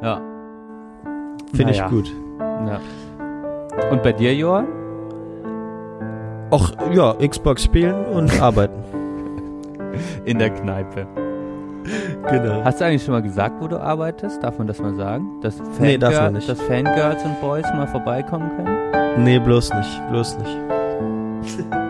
[0.02, 0.20] Ja.
[1.54, 1.84] Finde Naja.
[1.86, 2.12] ich gut.
[2.38, 2.80] Ja.
[3.90, 4.66] Und bei dir, Johann?
[6.50, 8.82] Auch, ja, Xbox spielen und arbeiten.
[10.24, 11.06] In der Kneipe.
[12.30, 12.62] genau.
[12.64, 14.42] Hast du eigentlich schon mal gesagt, wo du arbeitest?
[14.42, 15.40] Darf man das mal sagen?
[15.40, 16.48] Dass Nee, darf Fangirl- man nicht.
[16.48, 19.24] Dass Fangirls und Boys mal vorbeikommen können?
[19.24, 21.66] Nee, bloß nicht, bloß nicht.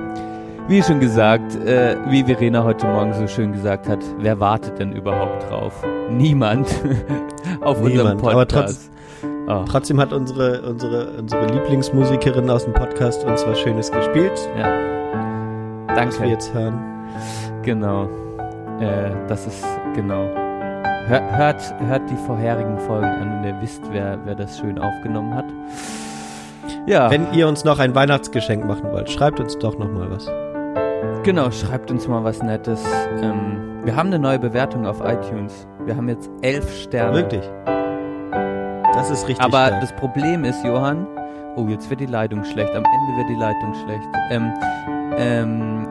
[0.69, 4.93] Wie schon gesagt, äh, wie Verena heute Morgen so schön gesagt hat, wer wartet denn
[4.93, 5.73] überhaupt drauf?
[6.11, 6.67] Niemand
[7.61, 8.35] auf unserem Niemand, Podcast.
[8.35, 8.91] aber trotz-
[9.49, 14.65] Oh, Trotzdem hat unsere, unsere, unsere Lieblingsmusikerin aus dem Podcast uns was Schönes gespielt, ja.
[15.87, 16.25] was wir Danke.
[16.25, 16.77] jetzt hören.
[17.63, 18.09] Genau.
[18.81, 19.65] Äh, das ist,
[19.95, 20.25] genau.
[21.07, 25.33] Hör, hört, hört die vorherigen Folgen an und ihr wisst, wer, wer das schön aufgenommen
[25.33, 25.47] hat.
[26.89, 30.29] Ja, Wenn ihr uns noch ein Weihnachtsgeschenk machen wollt, schreibt uns doch noch mal was.
[31.27, 32.83] Genau, schreibt uns mal was Nettes.
[33.21, 35.67] Ähm, wir haben eine neue Bewertung auf iTunes.
[35.85, 37.17] Wir haben jetzt elf Sterne.
[37.17, 37.45] Wirklich.
[38.95, 39.81] Das ist richtig Aber stark.
[39.83, 41.07] das Problem ist, Johann,
[41.57, 42.71] oh, jetzt wird die Leitung schlecht.
[42.75, 44.09] Am Ende wird die Leitung schlecht.
[44.31, 44.53] Ähm,
[45.19, 45.87] ähm,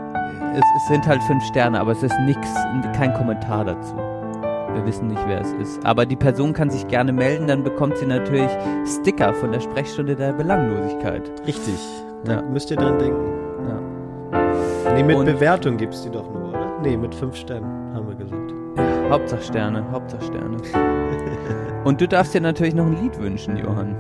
[0.53, 2.49] es, es sind halt fünf Sterne, aber es ist nichts,
[2.97, 3.95] kein Kommentar dazu.
[4.73, 5.85] Wir wissen nicht, wer es ist.
[5.85, 8.49] Aber die Person kann sich gerne melden, dann bekommt sie natürlich
[8.85, 11.29] Sticker von der Sprechstunde der Belanglosigkeit.
[11.45, 11.79] Richtig.
[12.25, 12.41] Da Ja.
[12.41, 13.44] müsst ihr dran denken.
[14.95, 16.80] Nee, mit Und- Bewertung gibt's die doch nur, oder?
[16.81, 18.53] Nee, mit fünf Sternen, haben wir gesagt.
[18.77, 20.57] Ja, Hauptsache Sterne, Hauptsache Sterne.
[21.84, 23.95] Und du darfst dir natürlich noch ein Lied wünschen, Johann.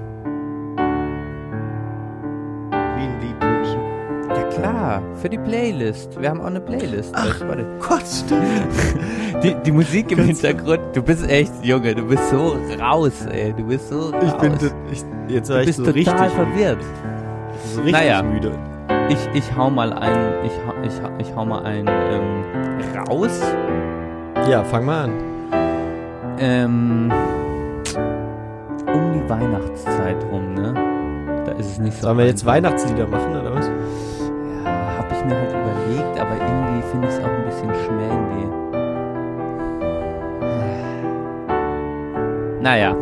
[2.71, 3.79] Wie ein Lied wünschen.
[4.29, 6.19] Ja klar, für die Playlist.
[6.19, 7.13] Wir haben auch eine Playlist.
[7.15, 7.65] Ach, warte.
[7.79, 8.43] Gott, stimmt.
[9.43, 13.53] Die, die Musik im Hintergrund, du bist echt, Junge, du bist so raus, ey.
[13.53, 14.23] Du bist so raus.
[14.25, 14.53] Ich bin
[14.91, 16.77] ich, jetzt war du ich bist so total richtig, verwirrt.
[17.65, 18.23] so richtig Naja.
[18.23, 18.51] müde.
[19.07, 20.51] Ich, ich hau mal ein, ich,
[20.83, 22.43] ich, ich hau mal ein ähm,
[23.07, 23.39] raus.
[24.49, 25.11] Ja, fang mal an.
[26.39, 27.11] Ähm,
[28.87, 30.73] um die Weihnachtszeit rum, ne?
[31.45, 32.03] Da ist es nicht so.
[32.07, 32.45] Sollen wir jetzt.
[32.45, 33.67] Weihnachtslieder machen, oder was?
[33.67, 38.47] Ja, hab ich mir halt überlegt, aber irgendwie finde ich es auch ein bisschen schmandy.
[42.61, 42.95] Naja,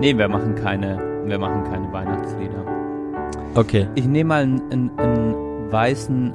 [0.00, 2.64] nee, wir machen keine, wir machen keine Weihnachtslieder.
[3.54, 3.86] Okay.
[3.94, 5.23] Ich nehme mal einen, einen, einen
[5.74, 6.32] weißen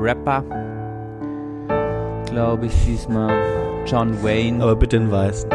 [0.00, 0.44] Rapper,
[2.30, 3.32] glaube ich, diesmal
[3.86, 4.62] John Wayne.
[4.62, 5.48] Aber bitte in Weiß.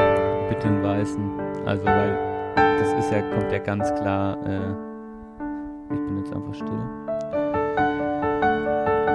[0.49, 1.23] Bitte einen weißen.
[1.65, 2.17] Also, weil
[2.55, 4.37] das ist ja, kommt ja ganz klar.
[4.45, 6.67] Äh, ich bin jetzt einfach still.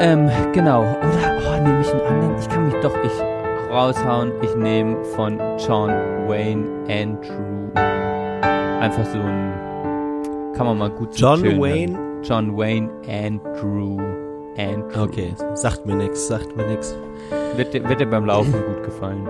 [0.00, 0.80] Ähm, genau.
[0.80, 2.38] Oder, oh, nehme ich einen anderen?
[2.38, 4.32] Ich kann mich doch, ich raushauen.
[4.40, 5.90] Ich nehme von John
[6.28, 7.70] Wayne Andrew.
[8.80, 9.52] Einfach so ein,
[10.54, 12.01] kann man mal gut John Wayne?
[12.22, 13.98] John Wayne Andrew.
[14.56, 15.02] Andrew.
[15.02, 16.94] Okay, sagt mir nix, sagt mir nix.
[17.56, 19.26] Wird, dir- wird dir beim Laufen gut gefallen.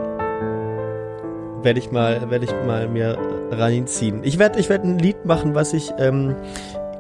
[1.62, 3.16] Werde ich mal, werde ich mal mir
[3.52, 4.20] reinziehen.
[4.24, 6.35] Ich werde, ich werde ein Lied machen, was ich ähm,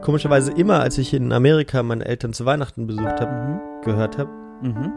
[0.02, 3.60] komischerweise immer, als ich in Amerika meine Eltern zu Weihnachten besucht habe, Mhm.
[3.84, 4.30] gehört habe.
[4.62, 4.92] Mhm.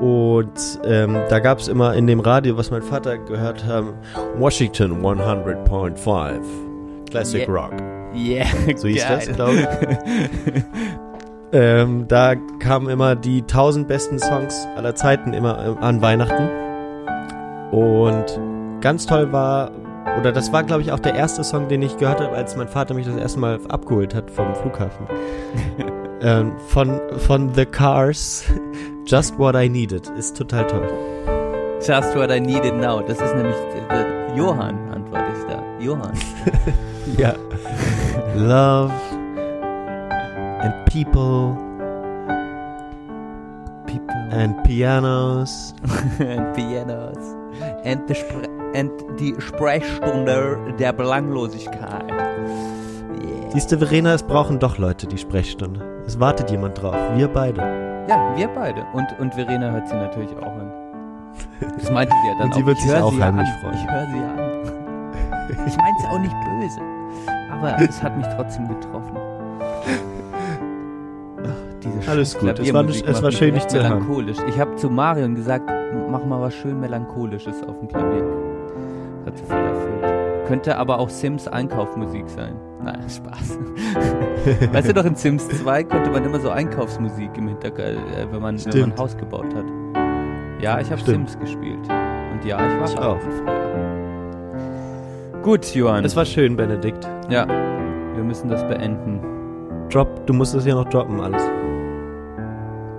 [0.00, 3.84] Und ähm, da gab es immer in dem Radio, was mein Vater gehört hat,
[4.38, 6.40] Washington 100.5
[7.10, 7.50] Classic Yeah.
[7.52, 7.72] Rock.
[8.14, 9.22] Yeah, So hieß geil.
[9.26, 10.62] das, glaube ich.
[11.52, 16.48] ähm, da kamen immer die 1000 besten Songs aller Zeiten immer ähm, an Weihnachten.
[17.70, 18.40] Und
[18.80, 19.70] ganz toll war,
[20.18, 22.68] oder das war, glaube ich, auch der erste Song, den ich gehört habe, als mein
[22.68, 25.06] Vater mich das erste Mal abgeholt hat vom Flughafen.
[26.22, 28.44] ähm, von, von The Cars,
[29.06, 30.10] Just What I Needed.
[30.16, 30.88] Ist total toll.
[31.80, 33.00] Just what I needed now.
[33.00, 33.54] Das ist nämlich
[33.88, 35.62] äh, Johann, antworte ich da.
[35.78, 36.12] Johann.
[37.16, 37.34] Ja.
[38.38, 38.92] Love
[40.62, 41.56] and people
[43.86, 45.74] People and pianos.
[46.20, 47.18] and pianos.
[47.84, 52.08] And, the Spre and die Sprechstunde der Belanglosigkeit.
[52.10, 53.50] Yeah.
[53.50, 55.80] Siehst du, Verena, es brauchen doch Leute die Sprechstunde.
[56.06, 56.94] Es wartet jemand drauf.
[57.16, 57.60] Wir beide.
[58.08, 58.84] Ja, wir beide.
[58.92, 60.70] Und, und Verena hört sie natürlich auch an.
[61.78, 62.66] Das meinte sie ja dann Und sie auch.
[62.66, 63.58] wird Ich sich auch sie heimlich an.
[63.62, 63.74] freuen.
[63.74, 65.66] Ich höre sie an.
[65.66, 66.97] Ich meine es auch nicht böse.
[67.60, 69.16] Aber es hat mich trotzdem getroffen.
[71.44, 72.58] Ach, diese Alles gut.
[72.58, 73.94] Es war es war schön, dich zu hören.
[73.94, 74.36] melancholisch.
[74.48, 75.70] Ich habe zu Marion gesagt,
[76.10, 78.24] mach mal was schön Melancholisches auf dem Klavier.
[79.26, 80.46] Hat sie voll erfüllt.
[80.46, 82.54] Könnte aber auch Sims Einkaufsmusik sein.
[82.82, 83.58] Nein, Spaß.
[84.72, 88.40] weißt du doch, in Sims 2 konnte man immer so Einkaufsmusik im Hintergrund, äh, wenn
[88.40, 88.98] man, wenn man ein.
[88.98, 89.64] Haus gebaut hat.
[90.62, 91.02] Ja, ich habe.
[91.02, 91.80] Sims gespielt.
[92.32, 93.18] Und ja, ich war Ich auch.
[93.20, 93.67] früher.
[95.48, 96.04] Gut, Johann.
[96.04, 97.08] Es war schön, Benedikt.
[97.30, 99.18] ja, wir müssen das beenden.
[99.90, 101.42] Drop, du musst es ja noch droppen, alles.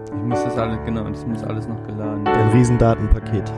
[0.08, 2.26] Ich muss das alles, genau, das muss alles noch geladen.
[2.26, 3.54] Ein Riesendatenpaket.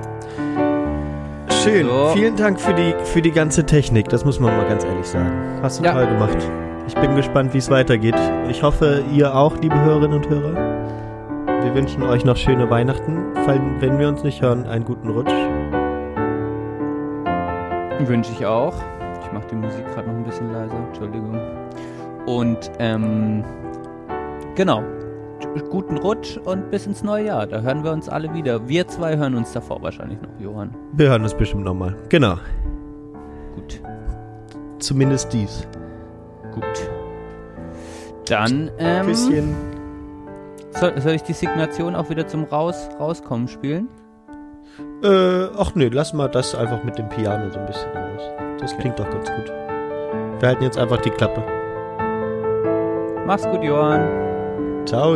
[1.64, 1.88] Schön.
[1.88, 2.10] So.
[2.14, 4.10] Vielen Dank für die, für die ganze Technik.
[4.10, 5.32] Das muss man mal ganz ehrlich sagen.
[5.62, 5.94] Hast du Ja.
[5.94, 6.46] toll gemacht.
[6.86, 8.18] Ich bin gespannt, wie es weitergeht.
[8.50, 10.54] Ich hoffe, ihr auch, liebe Hörerinnen und Hörer.
[11.64, 13.20] wir wünschen euch noch schöne Weihnachten.
[13.46, 15.32] Fallen, wenn wir uns nicht hören, einen guten Rutsch.
[18.07, 18.73] Wünsche ich auch.
[19.23, 20.76] Ich mache die Musik gerade noch ein bisschen leiser.
[20.76, 21.40] Entschuldigung.
[22.26, 23.44] Und ähm,
[24.56, 24.84] genau.
[25.69, 27.48] Guten Rutsch und bis ins neue Jahr.
[27.48, 28.68] Da hören wir uns alle wieder.
[28.68, 30.76] Wir zwei hören uns davor wahrscheinlich noch, Johann.
[30.94, 31.95] Wir hören uns bestimmt nochmal.
[32.10, 32.38] Genau.
[33.56, 33.82] Gut.
[34.80, 35.68] Zumindest dies.
[36.53, 36.64] Gut.
[38.28, 39.06] Dann, ähm.
[39.07, 39.56] Küsschen.
[40.72, 43.90] Soll, soll ich die Signation auch wieder zum Raus, Rauskommen spielen?
[45.03, 48.22] Äh, ach nee, lass mal das einfach mit dem Piano so ein bisschen raus.
[48.60, 49.52] Das klingt doch ganz gut.
[50.40, 51.44] Wir halten jetzt einfach die Klappe.
[53.26, 54.86] Mach's gut, Johann.
[54.86, 55.15] Ciao.